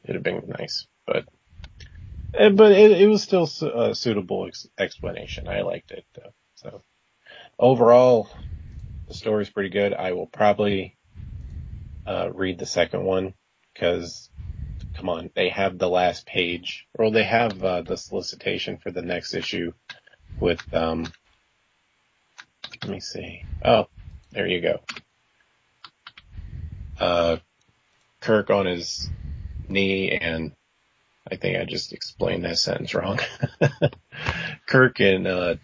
It'd 0.04 0.16
have 0.16 0.22
been 0.22 0.54
nice, 0.58 0.86
but 1.06 1.24
Eh, 2.34 2.48
but 2.48 2.72
it, 2.72 2.92
it 2.92 3.08
was 3.08 3.22
still 3.22 3.48
a 3.74 3.94
suitable 3.94 4.46
ex- 4.46 4.68
explanation. 4.78 5.48
I 5.48 5.62
liked 5.62 5.90
it 5.90 6.04
though. 6.14 6.32
So 6.54 6.82
overall, 7.58 8.30
the 9.08 9.14
story's 9.14 9.50
pretty 9.50 9.68
good. 9.68 9.92
I 9.92 10.12
will 10.12 10.26
probably 10.26 10.96
uh, 12.06 12.30
read 12.32 12.58
the 12.58 12.66
second 12.66 13.04
one 13.04 13.34
because, 13.72 14.28
come 14.96 15.08
on, 15.08 15.30
they 15.34 15.48
have 15.48 15.78
the 15.78 15.88
last 15.88 16.26
page, 16.26 16.86
or 16.94 17.10
they 17.10 17.24
have 17.24 17.62
uh, 17.62 17.82
the 17.82 17.96
solicitation 17.96 18.78
for 18.78 18.90
the 18.90 19.02
next 19.02 19.34
issue 19.34 19.72
with. 20.40 20.62
Um, 20.74 21.12
let 22.82 22.90
me 22.90 23.00
see. 23.00 23.44
Oh, 23.64 23.86
there 24.32 24.46
you 24.46 24.60
go. 24.60 24.80
Uh, 26.98 27.36
Kirk 28.20 28.50
on 28.50 28.66
his 28.66 29.08
knee 29.68 30.10
and 30.10 30.52
I 31.30 31.36
think 31.36 31.56
I 31.56 31.64
just 31.64 31.92
explained 31.92 32.44
that 32.44 32.58
sentence 32.58 32.94
wrong. 32.94 33.20
Kirk 34.66 35.00
and, 35.00 35.26
uh, 35.26 35.54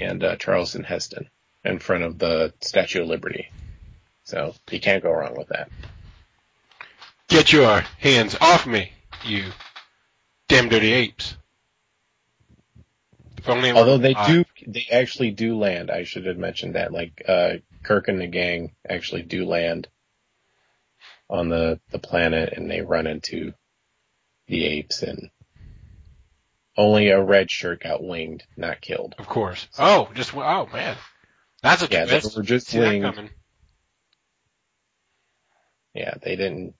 and, 0.00 0.24
uh, 0.24 0.36
Charleston 0.36 0.84
Heston 0.84 1.28
in 1.64 1.78
front 1.78 2.04
of 2.04 2.18
the 2.18 2.54
Statue 2.60 3.02
of 3.02 3.08
Liberty. 3.08 3.50
So 4.24 4.54
you 4.70 4.80
can't 4.80 5.02
go 5.02 5.12
wrong 5.12 5.36
with 5.36 5.48
that. 5.48 5.70
Get 7.28 7.52
your 7.52 7.80
hands 7.98 8.36
off 8.40 8.66
me, 8.66 8.92
you 9.24 9.50
damn 10.48 10.68
dirty 10.68 10.92
apes. 10.92 11.36
If 13.38 13.48
only 13.48 13.72
Although 13.72 13.98
they 13.98 14.14
do, 14.14 14.44
they 14.66 14.86
actually 14.90 15.30
do 15.30 15.58
land. 15.58 15.90
I 15.90 16.04
should 16.04 16.26
have 16.26 16.38
mentioned 16.38 16.76
that. 16.76 16.92
Like, 16.92 17.22
uh, 17.28 17.54
Kirk 17.82 18.08
and 18.08 18.20
the 18.20 18.26
gang 18.26 18.72
actually 18.88 19.22
do 19.22 19.46
land 19.46 19.88
on 21.28 21.50
the, 21.50 21.80
the 21.90 21.98
planet 21.98 22.54
and 22.54 22.70
they 22.70 22.80
run 22.80 23.06
into 23.06 23.52
the 24.46 24.64
apes 24.64 25.02
and 25.02 25.30
only 26.76 27.08
a 27.08 27.22
red 27.22 27.50
shirt 27.50 27.82
got 27.82 28.02
winged, 28.02 28.44
not 28.56 28.80
killed. 28.80 29.14
Of 29.18 29.26
course. 29.26 29.68
Oh, 29.78 30.08
just 30.14 30.34
oh 30.34 30.68
man, 30.72 30.96
that's 31.62 31.82
a 31.82 31.88
Yeah, 31.90 32.04
they 32.04 32.20
were 32.36 32.42
just 32.42 32.72
winged. 32.74 33.30
Yeah, 35.94 36.14
they 36.22 36.36
didn't, 36.36 36.74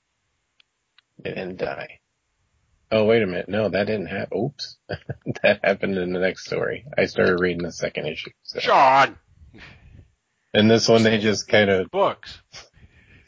they 1.23 1.31
didn't 1.31 1.59
die. 1.59 2.01
Oh, 2.91 3.05
wait 3.05 3.23
a 3.23 3.27
minute. 3.27 3.49
No, 3.49 3.69
that 3.69 3.87
didn't 3.87 4.07
happen. 4.07 4.39
Oops. 4.39 4.77
that 5.43 5.61
happened 5.65 5.97
in 5.99 6.13
the 6.13 6.21
next 6.21 6.45
story. 6.47 6.85
I 6.97 7.07
started 7.07 7.41
reading 7.41 7.63
the 7.63 7.73
second 7.73 8.07
issue. 8.07 8.31
So. 8.43 8.61
Sean, 8.61 9.17
And 10.53 10.71
this 10.71 10.89
one, 10.89 11.03
they 11.03 11.19
just 11.19 11.49
kind 11.49 11.71
of, 11.71 11.91
books. 11.91 12.41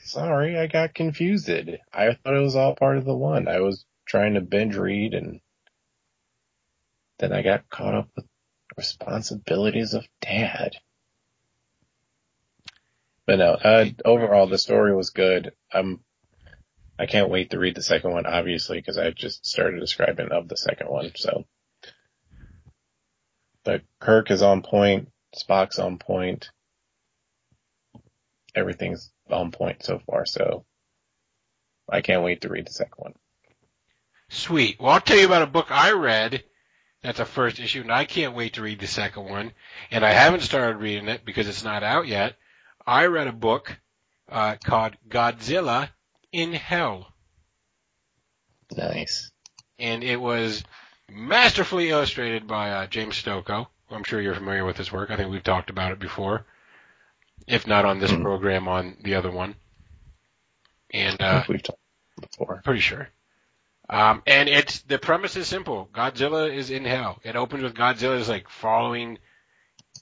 sorry, 0.04 0.58
I 0.58 0.66
got 0.66 0.94
confused. 0.94 1.48
I 1.50 2.14
thought 2.14 2.36
it 2.36 2.42
was 2.42 2.56
all 2.56 2.76
part 2.76 2.98
of 2.98 3.04
the 3.04 3.16
one. 3.16 3.48
I 3.48 3.60
was 3.60 3.84
trying 4.06 4.34
to 4.34 4.40
binge 4.40 4.76
read 4.76 5.14
and 5.14 5.40
then 7.18 7.32
I 7.32 7.42
got 7.42 7.68
caught 7.70 7.94
up 7.94 8.08
with 8.14 8.26
responsibilities 8.76 9.94
of 9.94 10.06
dad. 10.20 10.72
But 13.26 13.38
no, 13.38 13.52
uh, 13.52 13.86
overall 14.04 14.46
the 14.46 14.58
story 14.58 14.94
was 14.94 15.10
good. 15.10 15.52
I'm, 15.72 16.00
I 16.98 17.06
can't 17.06 17.30
wait 17.30 17.50
to 17.50 17.58
read 17.58 17.74
the 17.74 17.82
second 17.82 18.12
one, 18.12 18.24
obviously, 18.24 18.78
because 18.78 18.98
I 18.98 19.10
just 19.10 19.44
started 19.44 19.80
describing 19.80 20.30
of 20.30 20.48
the 20.48 20.56
second 20.56 20.88
one, 20.88 21.10
so. 21.16 21.44
But 23.64 23.82
Kirk 24.00 24.30
is 24.30 24.42
on 24.42 24.62
point, 24.62 25.10
Spock's 25.36 25.80
on 25.80 25.98
point. 25.98 26.50
Everything's 28.54 29.10
on 29.28 29.50
point 29.50 29.82
so 29.82 29.98
far, 29.98 30.24
so 30.24 30.64
I 31.90 32.00
can't 32.00 32.22
wait 32.22 32.42
to 32.42 32.48
read 32.48 32.66
the 32.66 32.72
second 32.72 32.94
one. 32.96 33.14
Sweet. 34.28 34.80
Well, 34.80 34.92
I'll 34.92 35.00
tell 35.00 35.18
you 35.18 35.26
about 35.26 35.42
a 35.42 35.46
book 35.46 35.66
I 35.70 35.92
read. 35.92 36.44
That's 37.02 37.20
a 37.20 37.24
first 37.24 37.60
issue, 37.60 37.82
and 37.82 37.92
I 37.92 38.04
can't 38.04 38.34
wait 38.34 38.54
to 38.54 38.62
read 38.62 38.80
the 38.80 38.86
second 38.86 39.28
one. 39.28 39.52
And 39.90 40.04
I 40.04 40.12
haven't 40.12 40.40
started 40.40 40.78
reading 40.78 41.08
it 41.08 41.24
because 41.24 41.48
it's 41.48 41.64
not 41.64 41.82
out 41.82 42.06
yet. 42.06 42.36
I 42.86 43.06
read 43.06 43.26
a 43.26 43.32
book 43.32 43.76
uh, 44.30 44.56
called 44.64 44.96
Godzilla 45.08 45.90
in 46.32 46.52
Hell, 46.52 47.08
Nice. 48.76 49.30
and 49.78 50.02
it 50.04 50.20
was 50.20 50.62
masterfully 51.10 51.90
illustrated 51.90 52.46
by 52.46 52.70
uh, 52.70 52.86
James 52.86 53.20
Stokoe. 53.22 53.66
I'm 53.90 54.04
sure 54.04 54.20
you're 54.20 54.34
familiar 54.34 54.64
with 54.64 54.76
his 54.76 54.90
work. 54.92 55.10
I 55.10 55.16
think 55.16 55.30
we've 55.30 55.42
talked 55.42 55.70
about 55.70 55.92
it 55.92 55.98
before, 56.00 56.44
if 57.46 57.66
not 57.66 57.84
on 57.84 57.98
this 58.00 58.10
Mhm. 58.10 58.22
program, 58.22 58.66
on 58.68 58.96
the 59.02 59.14
other 59.14 59.30
one. 59.30 59.54
And 60.92 61.20
uh, 61.20 61.44
we've 61.48 61.62
talked 61.62 61.78
before. 62.20 62.60
Pretty 62.64 62.80
sure. 62.80 63.08
Um, 63.88 64.22
and 64.26 64.48
it's 64.48 64.80
the 64.82 64.98
premise 64.98 65.36
is 65.36 65.46
simple. 65.46 65.88
Godzilla 65.92 66.52
is 66.52 66.70
in 66.70 66.84
hell. 66.84 67.20
It 67.22 67.36
opens 67.36 67.62
with 67.62 67.74
Godzilla 67.74 68.18
is 68.18 68.28
like 68.28 68.48
following 68.48 69.18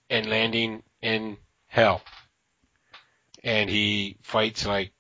and 0.09 0.26
landing 0.26 0.82
in 1.03 1.37
hell, 1.66 2.03
and 3.45 3.69
he 3.71 4.17
fights 4.23 4.67
like 4.67 4.93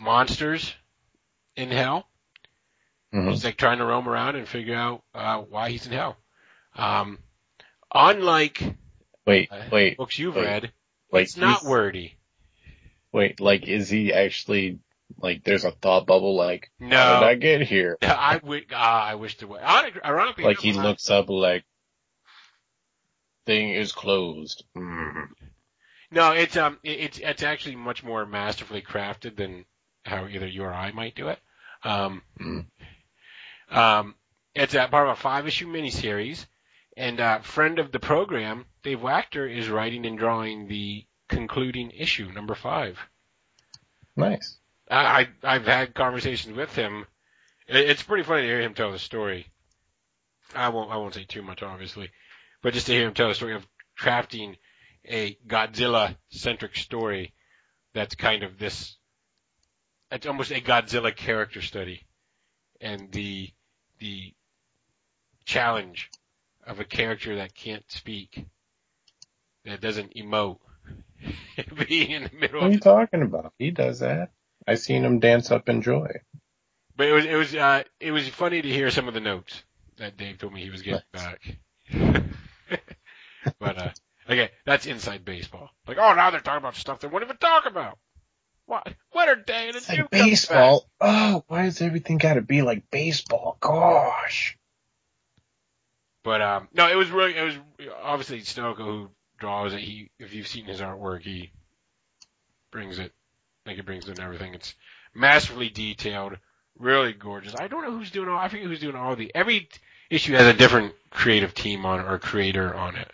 monsters 0.00 0.74
in 1.54 1.70
hell. 1.70 2.08
Mhm. 3.14 3.30
He's 3.30 3.44
like 3.44 3.56
trying 3.56 3.78
to 3.78 3.84
roam 3.84 4.08
around 4.08 4.36
and 4.36 4.48
figure 4.48 4.74
out 4.74 5.02
uh, 5.14 5.38
why 5.38 5.70
he's 5.70 5.86
in 5.86 5.92
hell. 5.92 6.16
Um, 6.74 7.18
unlike 7.92 8.62
Wait, 9.26 9.52
uh, 9.52 9.62
wait, 9.70 9.98
books 9.98 10.18
you've 10.18 10.34
wait. 10.36 10.44
read, 10.44 10.72
like 11.12 11.24
it's 11.24 11.36
not 11.36 11.62
wordy. 11.62 12.16
Wait, 13.12 13.38
like 13.38 13.66
is 13.68 13.88
he 13.90 14.12
actually 14.12 14.78
like 15.18 15.44
there's 15.44 15.64
a 15.64 15.72
thought 15.72 16.06
bubble 16.06 16.36
like 16.36 16.70
no, 16.78 16.96
how 16.96 17.20
did 17.20 17.26
I 17.28 17.34
get 17.34 17.62
here? 17.62 17.98
I 18.02 18.40
would. 18.42 18.72
Uh, 18.72 18.76
I 18.76 19.16
wish 19.16 19.36
there 19.38 19.48
to. 19.48 19.56
Ironically, 19.56 20.44
Like 20.44 20.60
he 20.60 20.72
looks 20.72 21.10
up 21.10 21.28
like 21.28 21.64
thing 23.46 23.70
is 23.70 23.92
closed. 23.92 24.64
Mm. 24.76 25.26
No, 26.10 26.32
it's 26.32 26.56
um, 26.56 26.78
it- 26.82 27.00
it's 27.00 27.18
it's 27.18 27.42
actually 27.42 27.76
much 27.76 28.02
more 28.02 28.26
masterfully 28.26 28.82
crafted 28.82 29.36
than 29.36 29.64
how 30.04 30.26
either 30.26 30.46
you 30.46 30.64
or 30.64 30.72
I 30.72 30.90
might 30.92 31.14
do 31.14 31.28
it. 31.28 31.38
Um, 31.84 32.22
Mm. 32.40 32.66
um, 33.70 34.14
it's 34.54 34.74
a 34.74 34.88
part 34.88 35.08
of 35.08 35.12
a 35.18 35.20
five 35.20 35.46
issue 35.46 35.68
miniseries, 35.68 36.46
and 36.96 37.20
uh, 37.20 37.40
friend 37.40 37.78
of 37.78 37.92
the 37.92 38.00
program, 38.00 38.66
Dave 38.82 38.98
Wachter, 39.00 39.48
is 39.48 39.68
writing 39.68 40.04
and 40.06 40.18
drawing 40.18 40.66
the 40.68 41.06
concluding 41.28 41.90
issue, 41.92 42.30
number 42.32 42.54
five. 42.56 42.98
Nice. 44.16 44.58
I, 44.90 45.20
I 45.44 45.54
I've 45.54 45.66
had 45.66 45.94
conversations 45.94 46.56
with 46.56 46.74
him. 46.74 47.06
It, 47.68 47.88
it's 47.90 48.02
pretty 48.02 48.24
funny 48.24 48.42
to 48.42 48.48
hear 48.48 48.60
him 48.60 48.74
tell 48.74 48.90
the 48.90 48.98
story. 48.98 49.46
I 50.54 50.70
won't 50.70 50.90
I 50.90 50.96
won't 50.96 51.14
say 51.14 51.24
too 51.24 51.42
much, 51.42 51.62
obviously, 51.62 52.10
but 52.62 52.74
just 52.74 52.86
to 52.86 52.92
hear 52.92 53.06
him 53.06 53.14
tell 53.14 53.28
the 53.28 53.34
story 53.34 53.54
of 53.54 53.64
crafting 53.98 54.56
a 55.08 55.36
Godzilla 55.46 56.16
centric 56.30 56.76
story 56.76 57.34
that's 57.94 58.14
kind 58.14 58.42
of 58.42 58.58
this. 58.58 58.96
It's 60.10 60.26
almost 60.26 60.50
a 60.50 60.60
Godzilla 60.60 61.14
character 61.14 61.62
study, 61.62 62.06
and 62.80 63.10
the 63.12 63.50
the 63.98 64.34
challenge 65.44 66.10
of 66.66 66.80
a 66.80 66.84
character 66.84 67.36
that 67.36 67.54
can't 67.54 67.84
speak, 67.90 68.44
that 69.64 69.80
doesn't 69.80 70.14
emote, 70.14 70.58
being 71.88 72.10
in 72.10 72.24
the 72.24 72.36
middle 72.38 72.60
What 72.60 72.70
are 72.70 72.72
you 72.72 72.80
talking 72.80 73.22
about? 73.22 73.52
He 73.58 73.70
does 73.70 74.00
that. 74.00 74.30
I 74.66 74.74
seen 74.74 75.04
him 75.04 75.20
dance 75.20 75.50
up 75.50 75.68
in 75.68 75.82
joy. 75.82 76.20
But 76.96 77.08
it 77.08 77.12
was 77.12 77.24
it 77.24 77.34
was 77.34 77.54
uh 77.54 77.82
it 77.98 78.12
was 78.12 78.28
funny 78.28 78.60
to 78.62 78.68
hear 78.68 78.90
some 78.90 79.08
of 79.08 79.14
the 79.14 79.20
notes 79.20 79.62
that 79.96 80.16
Dave 80.16 80.38
told 80.38 80.52
me 80.52 80.62
he 80.62 80.70
was 80.70 80.82
getting 80.82 81.00
back. 81.12 81.56
but 83.58 83.78
uh 83.78 83.90
okay, 84.30 84.50
that's 84.64 84.86
inside 84.86 85.24
baseball. 85.24 85.70
Like, 85.86 85.98
oh 85.98 86.14
now 86.14 86.30
they're 86.30 86.40
talking 86.40 86.58
about 86.58 86.76
stuff 86.76 87.00
they 87.00 87.08
won't 87.08 87.24
even 87.24 87.36
talk 87.36 87.66
about. 87.66 87.98
What 88.66 88.86
what 89.10 89.28
are 89.28 89.34
Day 89.34 89.66
and 89.66 89.76
It's 89.76 89.88
like 89.88 90.10
baseball. 90.10 90.88
Oh, 91.00 91.44
why 91.48 91.64
does 91.64 91.80
everything 91.80 92.18
gotta 92.18 92.40
be 92.40 92.62
like 92.62 92.88
baseball? 92.90 93.56
Gosh. 93.60 94.56
But 96.22 96.40
um 96.40 96.68
no, 96.72 96.88
it 96.88 96.94
was 96.94 97.10
really 97.10 97.36
it 97.36 97.42
was 97.42 97.54
obviously 98.00 98.42
Stokoe 98.42 98.76
who 98.76 99.10
draws 99.38 99.72
it. 99.72 99.80
He 99.80 100.10
if 100.20 100.34
you've 100.34 100.46
seen 100.46 100.66
his 100.66 100.80
artwork, 100.80 101.22
he 101.22 101.50
brings 102.70 103.00
it 103.00 103.12
like 103.66 103.76
he 103.76 103.82
brings 103.82 104.08
it 104.08 104.18
and 104.18 104.20
everything. 104.20 104.54
It's 104.54 104.74
masterfully 105.14 105.70
detailed, 105.70 106.36
really 106.78 107.12
gorgeous. 107.12 107.56
I 107.58 107.66
don't 107.66 107.82
know 107.82 107.90
who's 107.90 108.12
doing 108.12 108.28
all 108.28 108.38
I 108.38 108.48
forget 108.48 108.66
who's 108.66 108.80
doing 108.80 108.94
all 108.94 109.16
the 109.16 109.32
every 109.34 109.68
issue 110.10 110.34
has 110.34 110.46
a 110.46 110.54
different 110.54 110.94
creative 111.10 111.54
team 111.54 111.84
on 111.86 112.00
it 112.00 112.06
or 112.06 112.18
creator 112.18 112.72
on 112.72 112.96
it. 112.96 113.10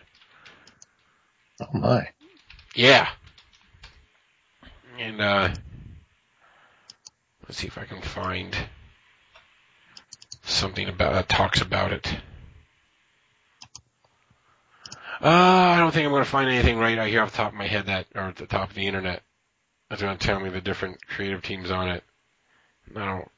Oh 1.60 1.78
my. 1.78 2.08
Yeah. 2.74 3.08
And 4.98 5.20
uh 5.20 5.48
let's 7.42 7.58
see 7.58 7.66
if 7.66 7.78
I 7.78 7.84
can 7.84 8.02
find 8.02 8.56
something 10.44 10.88
about 10.88 11.14
that 11.14 11.28
talks 11.28 11.60
about 11.60 11.92
it. 11.92 12.06
Uh, 15.22 15.28
I 15.28 15.78
don't 15.78 15.92
think 15.92 16.04
I'm 16.04 16.12
going 16.12 16.24
to 16.24 16.30
find 16.30 16.50
anything 16.50 16.78
right 16.78 16.98
out 16.98 17.08
here 17.08 17.22
off 17.22 17.30
the 17.30 17.38
top 17.38 17.52
of 17.52 17.58
my 17.58 17.66
head 17.66 17.86
that, 17.86 18.06
or 18.14 18.22
at 18.22 18.36
the 18.36 18.46
top 18.46 18.68
of 18.68 18.74
the 18.74 18.86
internet, 18.86 19.22
that's 19.88 20.02
going 20.02 20.16
to 20.16 20.26
tell 20.26 20.38
me 20.38 20.50
the 20.50 20.60
different 20.60 21.06
creative 21.06 21.42
teams 21.42 21.70
on 21.70 21.88
it. 21.88 22.04
I 22.94 23.04
don't 23.04 23.30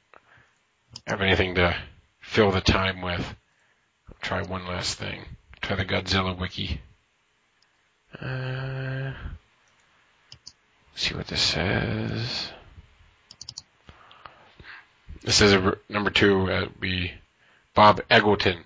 have 1.07 1.21
anything 1.21 1.55
to 1.55 1.75
fill 2.19 2.51
the 2.51 2.59
time 2.59 3.01
with. 3.01 3.21
I'll 4.09 4.17
try 4.21 4.41
one 4.41 4.67
last 4.67 4.97
thing. 4.97 5.23
Try 5.61 5.77
the 5.77 5.85
Godzilla 5.85 6.37
wiki. 6.37 6.81
Uh, 8.17 9.13
see 10.95 11.15
what 11.15 11.27
this 11.27 11.41
says. 11.41 12.49
This 15.23 15.35
says 15.35 15.53
uh, 15.53 15.75
number 15.89 16.09
two 16.09 16.49
uh, 16.49 16.67
be 16.79 17.11
Bob 17.75 18.01
Eggleton 18.09 18.63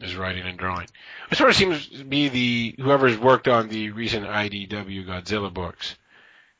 is 0.00 0.16
writing 0.16 0.46
and 0.46 0.58
drawing. 0.58 0.88
It 1.30 1.38
sort 1.38 1.50
of 1.50 1.56
seems 1.56 1.88
to 1.88 2.04
be 2.04 2.28
the 2.28 2.74
whoever's 2.82 3.18
worked 3.18 3.48
on 3.48 3.68
the 3.68 3.90
recent 3.90 4.26
IDW 4.26 5.06
Godzilla 5.06 5.52
books 5.52 5.96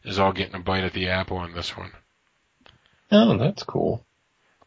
is 0.05 0.19
all 0.19 0.33
getting 0.33 0.55
a 0.55 0.61
bite 0.61 0.85
at 0.85 0.93
the 0.93 1.09
apple 1.09 1.37
on 1.37 1.53
this 1.53 1.77
one. 1.77 1.93
Oh, 3.11 3.37
that's 3.37 3.63
cool. 3.63 4.05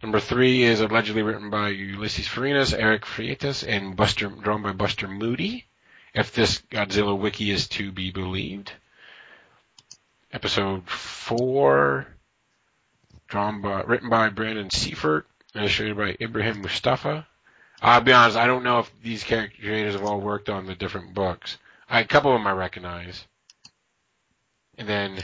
Number 0.04 0.20
three 0.20 0.64
is 0.64 0.82
allegedly 0.82 1.24
written 1.24 1.50
by 1.50 1.72
Ulises 1.72 2.28
Farinas, 2.28 2.78
Eric 2.78 3.06
Freitas, 3.06 3.68
and 3.68 3.96
Buster, 3.96 4.28
drawn 4.28 4.62
by 4.62 4.72
Buster 4.72 5.08
Moody. 5.08 5.66
If 6.16 6.32
this 6.32 6.62
Godzilla 6.72 7.18
wiki 7.20 7.52
is 7.52 7.68
to 7.70 7.92
be 7.92 8.10
believed. 8.10 8.72
Episode 10.32 10.90
four, 10.90 12.08
drawn 13.28 13.62
by, 13.62 13.82
written 13.82 14.10
by 14.10 14.30
Brandon 14.30 14.70
Seifert, 14.70 15.28
illustrated 15.54 15.98
by 15.98 16.16
Ibrahim 16.22 16.62
Moustafa, 16.62 17.28
I'll 17.82 18.00
be 18.00 18.14
honest, 18.14 18.38
I 18.38 18.48
don't 18.48 18.64
know 18.64 18.80
if 18.80 18.92
these 19.04 19.26
character 19.26 19.58
creators 19.62 19.96
have 19.96 20.06
all 20.06 20.22
worked 20.22 20.48
on 20.50 20.66
the 20.66 20.76
different 20.76 21.14
books. 21.14 21.58
I, 21.90 22.00
a 22.00 22.08
couple 22.08 22.32
of 22.32 22.40
them 22.40 22.48
I 22.48 22.54
recognize. 22.54 23.26
And 24.78 24.88
then, 24.88 25.22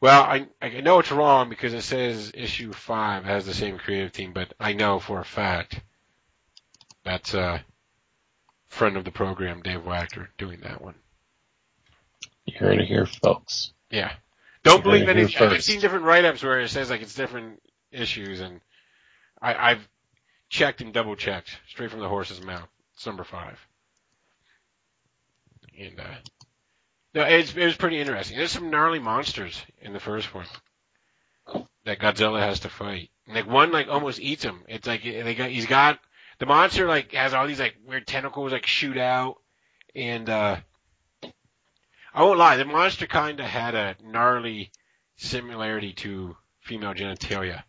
well, 0.00 0.22
I, 0.22 0.46
I 0.62 0.80
know 0.80 1.00
it's 1.00 1.10
wrong 1.10 1.48
because 1.48 1.74
it 1.74 1.82
says 1.82 2.30
issue 2.34 2.72
five 2.72 3.24
has 3.24 3.46
the 3.46 3.54
same 3.54 3.78
creative 3.78 4.12
team, 4.12 4.32
but 4.32 4.54
I 4.60 4.74
know 4.74 5.00
for 5.00 5.18
a 5.20 5.24
fact 5.24 5.80
that's 7.04 7.34
a 7.34 7.64
friend 8.70 8.96
of 8.96 9.04
the 9.04 9.10
program, 9.10 9.60
Dave 9.60 9.80
Wachter, 9.80 10.28
doing 10.38 10.60
that 10.62 10.80
one. 10.80 10.94
You 12.46 12.54
heard 12.58 12.80
it 12.80 12.86
here, 12.86 13.04
folks. 13.06 13.72
Yeah. 13.90 14.12
Don't 14.62 14.78
You 14.78 14.82
believe 14.82 15.08
any. 15.08 15.22
I've 15.22 15.32
first. 15.32 15.66
seen 15.66 15.80
different 15.80 16.04
write-ups 16.04 16.42
where 16.42 16.60
it 16.60 16.68
says 16.68 16.90
like 16.90 17.02
it's 17.02 17.14
different 17.14 17.60
issues, 17.90 18.40
and 18.40 18.60
I, 19.40 19.72
I've 19.72 19.88
checked 20.48 20.80
and 20.80 20.92
double 20.92 21.16
checked 21.16 21.58
straight 21.68 21.90
from 21.90 22.00
the 22.00 22.08
horse's 22.08 22.42
mouth. 22.42 22.68
It's 22.94 23.06
number 23.06 23.24
five. 23.24 23.58
And 25.78 25.98
uh, 25.98 26.04
no, 27.14 27.22
it's 27.22 27.54
it 27.54 27.64
was 27.64 27.76
pretty 27.76 27.98
interesting. 27.98 28.36
There's 28.36 28.52
some 28.52 28.70
gnarly 28.70 28.98
monsters 28.98 29.60
in 29.80 29.92
the 29.92 30.00
first 30.00 30.32
one 30.34 30.46
that 31.84 31.98
Godzilla 31.98 32.40
has 32.40 32.60
to 32.60 32.68
fight. 32.68 33.10
And, 33.26 33.34
like 33.34 33.46
one 33.46 33.72
like 33.72 33.88
almost 33.88 34.20
eats 34.20 34.44
him. 34.44 34.62
It's 34.68 34.86
like 34.86 35.02
they 35.02 35.34
got 35.34 35.50
he's 35.50 35.66
got 35.66 35.98
the 36.40 36.46
monster 36.46 36.88
like 36.88 37.12
has 37.12 37.32
all 37.32 37.46
these 37.46 37.60
like 37.60 37.76
weird 37.86 38.06
tentacles 38.06 38.50
like 38.50 38.66
shoot 38.66 38.98
out, 38.98 39.36
and 39.94 40.28
uh 40.28 40.56
I 42.12 42.22
won't 42.24 42.38
lie, 42.38 42.56
the 42.56 42.64
monster 42.64 43.06
kind 43.06 43.38
of 43.38 43.46
had 43.46 43.76
a 43.76 43.94
gnarly 44.02 44.72
similarity 45.16 45.92
to 45.92 46.36
female 46.60 46.92
genitalia, 46.94 47.62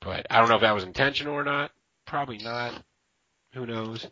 but 0.00 0.26
I 0.30 0.38
don't 0.38 0.48
know 0.48 0.54
if 0.54 0.60
that 0.60 0.74
was 0.74 0.84
intentional 0.84 1.34
or 1.34 1.42
not. 1.42 1.72
Probably 2.06 2.38
not. 2.38 2.80
Who 3.54 3.66
knows? 3.66 4.06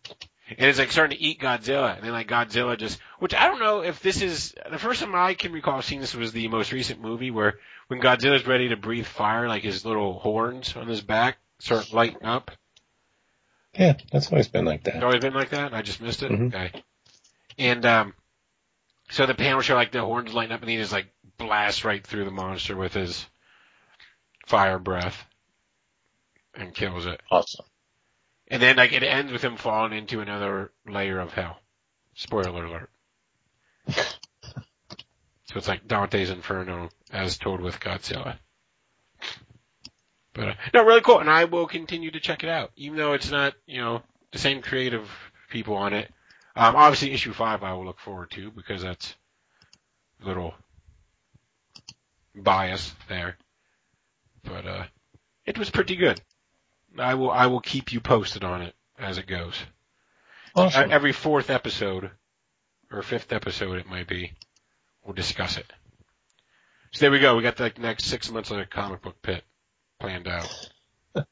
And 0.49 0.69
it's 0.69 0.81
like 0.81 0.91
starting 0.91 1.17
to 1.17 1.23
eat 1.23 1.41
Godzilla, 1.41 1.95
and 1.95 2.05
then 2.05 2.13
like 2.13 2.27
Godzilla 2.29 2.77
just, 2.77 2.99
which 3.21 3.35
I 3.35 3.47
don't 3.47 3.61
know 3.61 3.83
if 3.83 4.01
this 4.01 4.21
is 4.21 4.55
the 4.71 4.79
first 4.79 5.01
time 5.01 5.15
I 5.15 5.35
can 5.35 5.53
recall 5.53 5.81
seeing 5.83 6.01
this 6.01 6.15
was 6.15 6.33
the 6.33 6.49
most 6.49 6.73
recent 6.73 7.01
movie 7.01 7.31
where 7.31 7.59
when 7.87 8.01
Godzilla's 8.01 8.47
ready 8.47 8.71
to 8.71 8.77
breathe 8.77 9.07
fire, 9.07 9.47
like 9.47 9.63
his 9.63 9.85
little 9.85 10.19
horns 10.19 10.75
on 10.77 10.89
his 10.89 11.01
back 11.01 11.39
start 11.61 11.93
lighting 11.93 12.25
up. 12.25 12.51
Yeah, 13.81 13.95
that's 14.13 14.31
always 14.31 14.47
been 14.49 14.67
like 14.67 14.87
It's 14.87 14.95
that. 14.95 15.03
always 15.03 15.21
been 15.23 15.33
like 15.33 15.51
that. 15.51 15.67
and 15.69 15.75
I 15.75 15.81
just 15.83 16.01
missed 16.03 16.23
it. 16.23 16.31
Mhm. 16.31 16.55
Okay. 16.55 16.83
And 17.59 17.85
um, 17.87 18.15
so 19.11 19.25
the 19.27 19.35
panel 19.35 19.63
show 19.63 19.75
like 19.75 19.91
the 19.91 20.03
horns 20.05 20.35
lighting 20.35 20.53
up, 20.53 20.61
and 20.61 20.69
he 20.71 20.77
just 20.77 20.93
like 20.93 21.07
blasts 21.39 21.83
right 21.85 22.07
through 22.07 22.27
the 22.27 22.31
monster 22.31 22.77
with 22.77 22.93
his 22.93 23.27
fire 24.47 24.79
breath 24.79 25.25
and 26.55 26.75
kills 26.75 27.07
it. 27.07 27.21
Awesome. 27.31 27.65
And 28.49 28.61
then 28.63 28.77
like 28.77 28.93
it 28.93 29.03
ends 29.03 29.33
with 29.33 29.43
him 29.43 29.57
falling 29.57 29.95
into 29.95 30.21
another 30.21 30.73
layer 30.87 31.19
of 31.19 31.33
hell. 31.33 31.59
Spoiler 32.15 32.67
alert. 32.67 32.91
so 33.89 35.57
it's 35.57 35.69
like 35.69 35.89
Dante's 35.89 36.29
Inferno 36.31 36.91
as 37.11 37.39
told 37.39 37.61
with 37.63 37.81
Godzilla. 37.81 38.37
But 40.33 40.49
uh, 40.49 40.55
no, 40.75 40.85
really 40.85 41.01
cool, 41.01 41.19
and 41.19 41.31
I 41.31 41.45
will 41.45 41.67
continue 41.67 42.11
to 42.11 42.21
check 42.21 42.45
it 42.45 42.51
out, 42.51 42.71
even 42.77 42.97
though 42.97 43.15
it's 43.15 43.31
not 43.31 43.55
you 43.67 43.81
know 43.81 44.03
the 44.33 44.39
same 44.39 44.63
creative 44.63 45.09
people 45.51 45.75
on 45.75 45.93
it. 45.93 46.11
Um, 46.55 46.77
obviously, 46.77 47.13
issue 47.13 47.33
five 47.33 47.63
I 47.63 47.73
will 47.73 47.85
look 47.85 47.99
forward 47.99 48.31
to 48.33 48.51
because 48.51 48.83
that's 48.83 49.15
a 50.23 50.27
little 50.27 50.55
bias 52.35 52.93
there. 53.09 53.37
But 54.45 54.67
uh, 54.67 54.85
it 55.45 55.59
was 55.59 55.71
pretty 55.71 55.97
good. 55.97 56.21
I 56.99 57.15
will 57.15 57.31
I 57.31 57.47
will 57.47 57.61
keep 57.61 57.93
you 57.93 58.01
posted 58.01 58.45
on 58.45 58.63
it 58.63 58.75
as 58.99 59.19
it 59.19 59.27
goes. 59.27 59.57
Awesome. 60.55 60.91
Uh, 60.91 60.95
Every 60.95 61.13
fourth 61.13 61.51
episode 61.51 62.11
or 62.91 63.03
fifth 63.03 63.33
episode 63.33 63.79
it 63.79 63.89
might 63.89 64.09
be, 64.09 64.33
we'll 65.05 65.15
discuss 65.15 65.57
it. 65.57 65.73
So 66.93 67.01
there 67.01 67.11
we 67.11 67.21
go. 67.21 67.37
We 67.37 67.43
got 67.43 67.57
the 67.57 67.73
next 67.79 68.05
six 68.05 68.31
months 68.31 68.51
of 68.51 68.57
the 68.57 68.67
comic 68.67 69.03
book 69.03 69.23
pit 69.23 69.45
planned 70.01 70.27
out. 70.29 70.71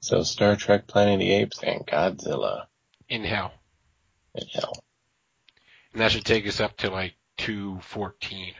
So 0.00 0.22
Star 0.22 0.54
Trek 0.54 0.86
Planet 0.86 1.14
of 1.14 1.18
the 1.18 1.32
Apes 1.32 1.64
and 1.64 1.84
Godzilla 1.84 2.66
In 3.08 3.24
hell. 3.24 3.52
in 4.36 4.46
hell. 4.46 4.84
And 5.92 6.00
that 6.00 6.12
should 6.12 6.24
take 6.24 6.46
us 6.46 6.60
up 6.60 6.76
to 6.76 6.90
like 6.90 7.14
214. 7.38 8.54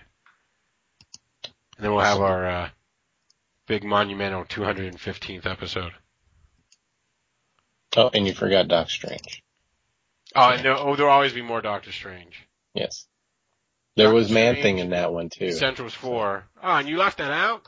And 1.45 1.55
then 1.79 1.93
we'll 1.93 2.01
have 2.01 2.21
our 2.21 2.47
uh, 2.49 2.69
big 3.69 3.85
monumental 3.85 4.45
215th 4.45 5.47
episode. 5.47 5.93
Oh, 7.97 8.11
and 8.13 8.27
you 8.27 8.35
forgot 8.35 8.67
Doc 8.67 8.91
Strange. 8.91 9.45
Oh, 10.35 10.57
there, 10.57 10.75
oh, 10.77 10.97
there'll 10.97 11.13
always 11.13 11.33
be 11.33 11.43
more 11.43 11.61
Doctor 11.61 11.93
Strange. 11.93 12.49
Yes. 12.75 13.07
There 13.97 14.13
was 14.13 14.31
Man. 14.31 14.57
Thing 14.57 14.79
in 14.79 14.91
that 14.91 15.13
one 15.13 15.31
too. 15.31 15.53
Central's 15.53 15.95
4. 15.95 16.45
Oh, 16.63 16.69
and 16.77 16.89
you 16.89 16.99
left 16.99 17.19
that 17.19 17.31
out? 17.33 17.67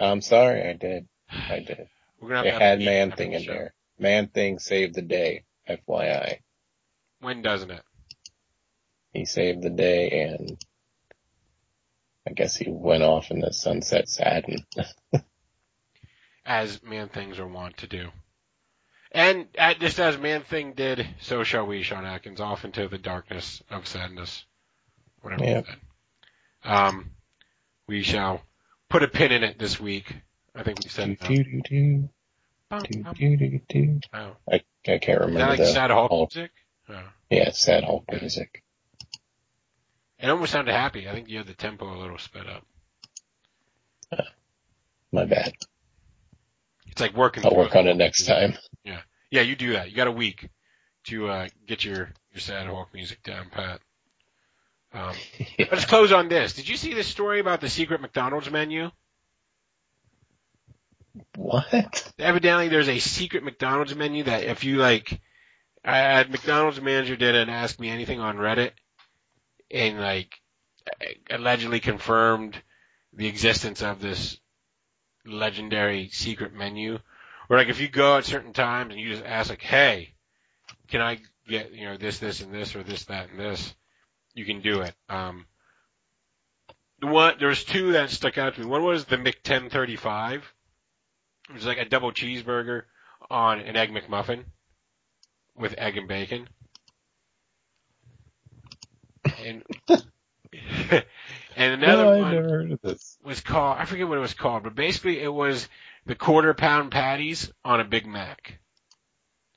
I'm 0.00 0.22
sorry, 0.22 0.66
I 0.68 0.72
did. 0.72 1.06
I 1.30 1.60
did. 1.60 1.88
We're 2.20 2.28
gonna 2.30 2.36
have 2.38 2.46
It 2.46 2.50
to 2.50 2.52
have 2.52 2.62
had 2.62 2.78
Man 2.80 3.12
Thing 3.12 3.32
in 3.32 3.42
show. 3.42 3.52
there. 3.52 3.74
Man 3.98 4.28
Thing 4.28 4.58
saved 4.58 4.94
the 4.94 5.02
day. 5.02 5.44
FYI. 5.68 6.38
When 7.20 7.42
doesn't 7.42 7.70
it? 7.70 7.82
He 9.12 9.24
saved 9.26 9.62
the 9.62 9.70
day 9.70 10.22
and 10.22 10.58
I 12.26 12.32
guess 12.32 12.56
he 12.56 12.70
went 12.70 13.02
off 13.02 13.30
in 13.30 13.40
the 13.40 13.52
sunset 13.52 14.08
saddened. 14.08 14.64
as 16.46 16.82
Man 16.82 17.08
Things 17.08 17.38
are 17.38 17.46
wont 17.46 17.76
to 17.78 17.86
do. 17.86 18.08
And 19.10 19.46
uh, 19.58 19.74
just 19.74 20.00
as 20.00 20.16
Man 20.16 20.42
Thing 20.42 20.72
did, 20.72 21.06
so 21.20 21.44
shall 21.44 21.66
we, 21.66 21.82
Sean 21.82 22.06
Atkins, 22.06 22.40
off 22.40 22.64
into 22.64 22.88
the 22.88 22.98
darkness 22.98 23.62
of 23.70 23.86
sadness. 23.86 24.44
Whatever. 25.22 25.66
Um, 26.64 27.10
we 27.88 28.02
shall 28.02 28.42
put 28.88 29.02
a 29.02 29.08
pin 29.08 29.32
in 29.32 29.44
it 29.44 29.58
this 29.58 29.80
week. 29.80 30.14
I 30.54 30.62
think 30.62 30.80
we 30.84 30.90
said 30.90 31.18
Do, 31.18 31.28
do, 31.28 31.44
do, 31.44 31.60
do, 31.62 32.08
Bum, 32.68 32.82
bum. 33.02 34.00
Oh. 34.14 34.36
I, 34.50 34.62
I 34.88 34.98
can't 34.98 35.20
remember. 35.20 35.30
Is 35.30 35.36
that 35.36 35.48
like 35.48 35.58
the 35.58 35.66
sad 35.66 35.90
Hulk 35.90 36.10
Hulk. 36.10 36.34
music? 36.34 36.52
Oh. 36.88 37.02
Yeah, 37.30 37.48
it's 37.48 37.62
sad 37.62 37.84
Hulk 37.84 38.04
music. 38.10 38.62
It 40.18 40.30
almost 40.30 40.52
sounded 40.52 40.72
happy. 40.72 41.08
I 41.08 41.12
think 41.12 41.28
you 41.28 41.38
had 41.38 41.46
the 41.46 41.54
tempo 41.54 41.94
a 41.94 41.98
little 41.98 42.18
sped 42.18 42.46
up. 42.46 42.64
My 45.12 45.26
bad. 45.26 45.52
It's 46.86 47.00
like 47.00 47.14
working. 47.14 47.44
I'll 47.44 47.56
work 47.56 47.76
on 47.76 47.86
it 47.86 47.96
next 47.96 48.26
time. 48.26 48.54
Yeah, 48.84 49.00
yeah, 49.30 49.42
you 49.42 49.54
do 49.54 49.74
that. 49.74 49.90
You 49.90 49.96
got 49.96 50.06
a 50.06 50.12
week 50.12 50.48
to 51.04 51.28
uh, 51.28 51.48
get 51.66 51.84
your 51.84 52.12
your 52.32 52.40
sad 52.40 52.66
Hulk 52.66 52.88
music 52.94 53.22
down, 53.22 53.50
Pat. 53.50 53.80
Um, 54.92 55.14
Let's 55.58 55.86
close 55.86 56.12
on 56.12 56.28
this. 56.28 56.52
Did 56.54 56.68
you 56.68 56.76
see 56.76 56.94
this 56.94 57.06
story 57.06 57.40
about 57.40 57.60
the 57.60 57.68
secret 57.68 58.00
McDonald's 58.00 58.50
menu? 58.50 58.90
What? 61.36 62.12
Evidently, 62.18 62.68
there's 62.68 62.88
a 62.88 62.98
secret 62.98 63.44
McDonald's 63.44 63.94
menu 63.94 64.24
that 64.24 64.44
if 64.44 64.64
you 64.64 64.76
like, 64.76 65.20
I 65.84 65.98
had 65.98 66.30
McDonald's 66.30 66.80
manager 66.80 67.16
did 67.16 67.34
an 67.34 67.48
Ask 67.48 67.78
Me 67.78 67.88
Anything 67.88 68.20
on 68.20 68.36
Reddit, 68.36 68.72
and 69.70 70.00
like 70.00 70.40
allegedly 71.30 71.80
confirmed 71.80 72.60
the 73.12 73.26
existence 73.26 73.82
of 73.82 74.00
this 74.00 74.38
legendary 75.26 76.08
secret 76.10 76.54
menu. 76.54 76.98
Where 77.46 77.58
like 77.58 77.68
if 77.68 77.80
you 77.80 77.88
go 77.88 78.16
at 78.16 78.24
certain 78.24 78.52
times 78.52 78.92
and 78.92 79.00
you 79.00 79.10
just 79.10 79.24
ask 79.24 79.50
like, 79.50 79.62
hey, 79.62 80.14
can 80.88 81.02
I 81.02 81.18
get 81.46 81.72
you 81.72 81.86
know 81.86 81.96
this, 81.96 82.18
this, 82.18 82.40
and 82.40 82.54
this, 82.54 82.74
or 82.74 82.82
this, 82.82 83.04
that, 83.06 83.30
and 83.30 83.38
this, 83.38 83.74
you 84.34 84.44
can 84.44 84.60
do 84.60 84.80
it. 84.80 84.94
Um, 85.08 85.46
the 87.00 87.06
one 87.06 87.34
there's 87.38 87.64
two 87.64 87.92
that 87.92 88.10
stuck 88.10 88.38
out 88.38 88.54
to 88.54 88.60
me. 88.60 88.66
One 88.66 88.84
was 88.84 89.04
the 89.04 89.18
Mc 89.18 89.36
1035 89.44 90.52
which 91.48 91.60
is 91.60 91.66
like 91.66 91.78
a 91.78 91.84
double 91.84 92.12
cheeseburger 92.12 92.82
on 93.30 93.60
an 93.60 93.76
egg 93.76 93.90
McMuffin 93.90 94.44
with 95.56 95.74
egg 95.76 95.96
and 95.96 96.08
bacon. 96.08 96.48
And 99.44 99.62
and 101.56 101.82
another 101.82 102.04
no, 102.04 102.12
I 102.12 102.18
one 102.18 102.34
never 102.34 102.48
heard 102.48 102.72
of 102.72 102.80
this. 102.82 103.18
was 103.24 103.40
called 103.40 103.78
I 103.78 103.84
forget 103.84 104.08
what 104.08 104.18
it 104.18 104.22
was 104.22 104.34
called, 104.34 104.62
but 104.62 104.74
basically 104.74 105.20
it 105.20 105.32
was 105.32 105.68
the 106.06 106.14
quarter 106.14 106.54
pound 106.54 106.90
patties 106.90 107.50
on 107.64 107.80
a 107.80 107.84
Big 107.84 108.06
Mac. 108.06 108.58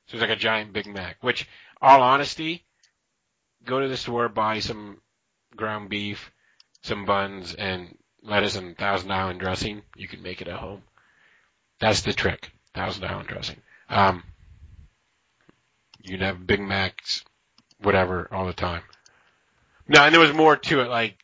So 0.08 0.16
it 0.16 0.22
was 0.22 0.22
like 0.22 0.38
a 0.38 0.40
giant 0.40 0.74
Big 0.74 0.86
Mac. 0.86 1.18
Which, 1.22 1.48
all 1.82 2.02
honesty, 2.04 2.65
go 3.66 3.80
to 3.80 3.88
the 3.88 3.98
store, 3.98 4.30
buy 4.30 4.60
some 4.60 4.98
ground 5.56 5.90
beef, 5.90 6.32
some 6.82 7.06
buns, 7.06 7.54
and 7.54 7.98
lettuce 8.22 8.56
and 8.56 8.78
Thousand 8.78 9.12
Island 9.12 9.40
dressing. 9.40 9.82
You 9.96 10.08
can 10.08 10.22
make 10.22 10.42
it 10.42 10.48
at 10.48 10.60
home. 10.60 10.84
That's 11.80 12.02
the 12.02 12.14
trick. 12.14 12.52
Thousand 12.74 13.06
Island 13.06 13.28
dressing. 13.28 13.58
Um, 13.90 14.24
you'd 16.02 16.22
have 16.22 16.46
Big 16.46 16.62
Macs, 16.62 17.24
whatever, 17.82 18.28
all 18.32 18.46
the 18.46 18.54
time. 18.54 18.82
No, 19.88 20.04
and 20.04 20.14
there 20.14 20.22
was 20.22 20.34
more 20.34 20.56
to 20.56 20.82
it. 20.82 20.90
Like 20.90 21.18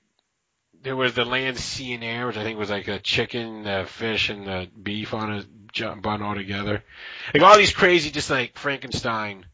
there 0.83 0.95
was 0.95 1.13
the 1.13 1.25
land, 1.25 1.57
sea, 1.57 1.93
and 1.93 2.03
air, 2.03 2.27
which 2.27 2.37
I 2.37 2.43
think 2.43 2.57
was 2.57 2.69
like 2.69 2.87
a 2.87 2.99
chicken, 2.99 3.63
the 3.63 3.85
fish, 3.87 4.29
and 4.29 4.45
the 4.45 4.67
beef 4.81 5.13
on 5.13 5.31
a 5.31 5.95
bun 5.95 6.21
all 6.21 6.35
together. 6.35 6.83
Like 7.33 7.43
all 7.43 7.57
these 7.57 7.73
crazy, 7.73 8.11
just 8.11 8.29
like 8.29 8.57
Frankenstein 8.57 9.45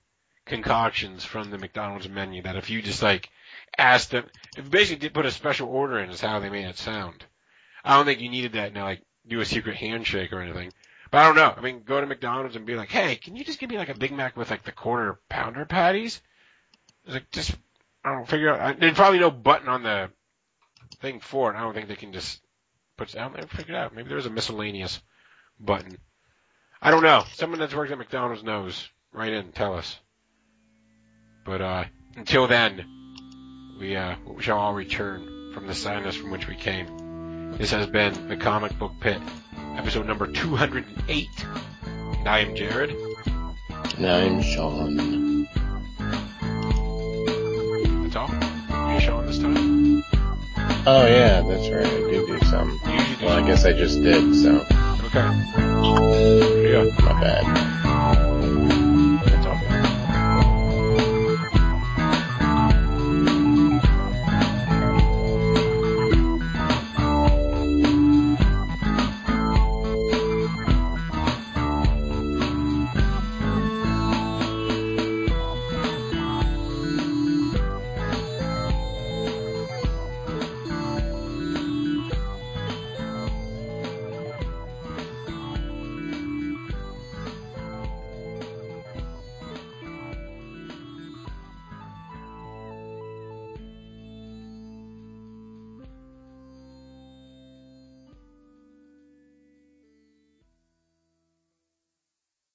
concoctions 0.47 1.23
from 1.23 1.51
the 1.51 1.57
McDonald's 1.57 2.09
menu 2.09 2.41
that 2.41 2.55
if 2.55 2.69
you 2.69 2.81
just 2.81 3.03
like 3.03 3.29
asked 3.77 4.11
them, 4.11 4.25
if 4.57 4.69
basically 4.69 4.99
did 4.99 5.13
put 5.13 5.25
a 5.25 5.31
special 5.31 5.69
order 5.69 5.99
in, 5.99 6.09
is 6.09 6.21
how 6.21 6.39
they 6.39 6.49
made 6.49 6.65
it 6.65 6.77
sound. 6.77 7.25
I 7.83 7.95
don't 7.95 8.05
think 8.05 8.21
you 8.21 8.29
needed 8.29 8.53
that 8.53 8.73
to 8.73 8.81
like 8.81 9.01
do 9.27 9.39
a 9.39 9.45
secret 9.45 9.75
handshake 9.75 10.33
or 10.33 10.41
anything. 10.41 10.71
But 11.11 11.19
I 11.19 11.23
don't 11.25 11.35
know. 11.35 11.53
I 11.55 11.61
mean, 11.61 11.83
go 11.83 12.01
to 12.01 12.07
McDonald's 12.07 12.55
and 12.55 12.65
be 12.65 12.75
like, 12.75 12.89
hey, 12.89 13.15
can 13.15 13.35
you 13.35 13.45
just 13.45 13.59
give 13.59 13.69
me 13.69 13.77
like 13.77 13.89
a 13.89 13.97
Big 13.97 14.11
Mac 14.11 14.35
with 14.35 14.49
like 14.49 14.63
the 14.63 14.71
quarter 14.71 15.19
pounder 15.29 15.65
patties? 15.65 16.21
It's 17.05 17.13
like 17.13 17.31
just 17.31 17.55
I 18.03 18.13
don't 18.13 18.27
figure 18.27 18.53
out. 18.53 18.79
There's 18.79 18.93
probably 18.93 19.19
no 19.19 19.31
button 19.31 19.69
on 19.69 19.83
the 19.83 20.09
thing 20.99 21.19
for 21.19 21.51
it. 21.51 21.57
I 21.57 21.61
don't 21.61 21.73
think 21.73 21.87
they 21.87 21.95
can 21.95 22.13
just 22.13 22.41
put. 22.97 23.15
I 23.15 23.23
don't 23.23 23.37
know, 23.37 23.47
figure 23.47 23.75
it 23.75 23.77
out. 23.77 23.95
Maybe 23.95 24.09
there's 24.09 24.25
a 24.25 24.31
miscellaneous 24.31 25.01
button. 25.59 25.97
I 26.81 26.91
don't 26.91 27.03
know. 27.03 27.23
Someone 27.33 27.59
that's 27.59 27.73
worked 27.73 27.91
at 27.91 27.97
McDonald's 27.97 28.43
knows. 28.43 28.89
Write 29.11 29.33
in, 29.33 29.51
tell 29.51 29.73
us. 29.73 29.97
But 31.47 31.61
uh, 31.61 31.83
until 32.17 32.45
then, 32.47 32.83
we 33.79 33.95
uh, 33.95 34.15
shall 34.39 34.57
all 34.59 34.73
return 34.73 35.53
from 35.53 35.65
the 35.65 35.73
sadness 35.73 36.13
from 36.17 36.29
which 36.29 36.45
we 36.45 36.55
came. 36.55 37.55
This 37.57 37.71
has 37.71 37.87
been 37.87 38.27
the 38.27 38.35
Comic 38.35 38.77
Book 38.77 38.91
Pit, 38.99 39.21
episode 39.77 40.05
number 40.05 40.27
208. 40.27 41.27
And 41.87 42.27
I 42.27 42.39
am 42.39 42.53
Jared. 42.53 42.91
And 43.95 44.05
I'm 44.05 44.41
Sean. 44.41 45.47
That's 48.03 48.15
all. 48.17 48.29
Are 48.69 48.93
you 48.95 48.99
Sean 48.99 49.25
this 49.25 49.39
time? 49.39 50.03
Oh 50.85 51.05
yeah, 51.07 51.41
that's 51.47 51.69
right. 51.69 51.85
I 51.85 52.11
do 52.11 52.27
do 52.27 52.39
some. 52.47 52.77
Well, 53.21 53.41
I 53.41 53.47
guess 53.47 53.63
I 53.63 53.71
just 53.71 54.01
did, 54.03 54.35
so 54.35 54.65
Okay. 55.05 55.23
Yeah. 56.69 56.83
my 57.05 57.21
bad. 57.21 58.36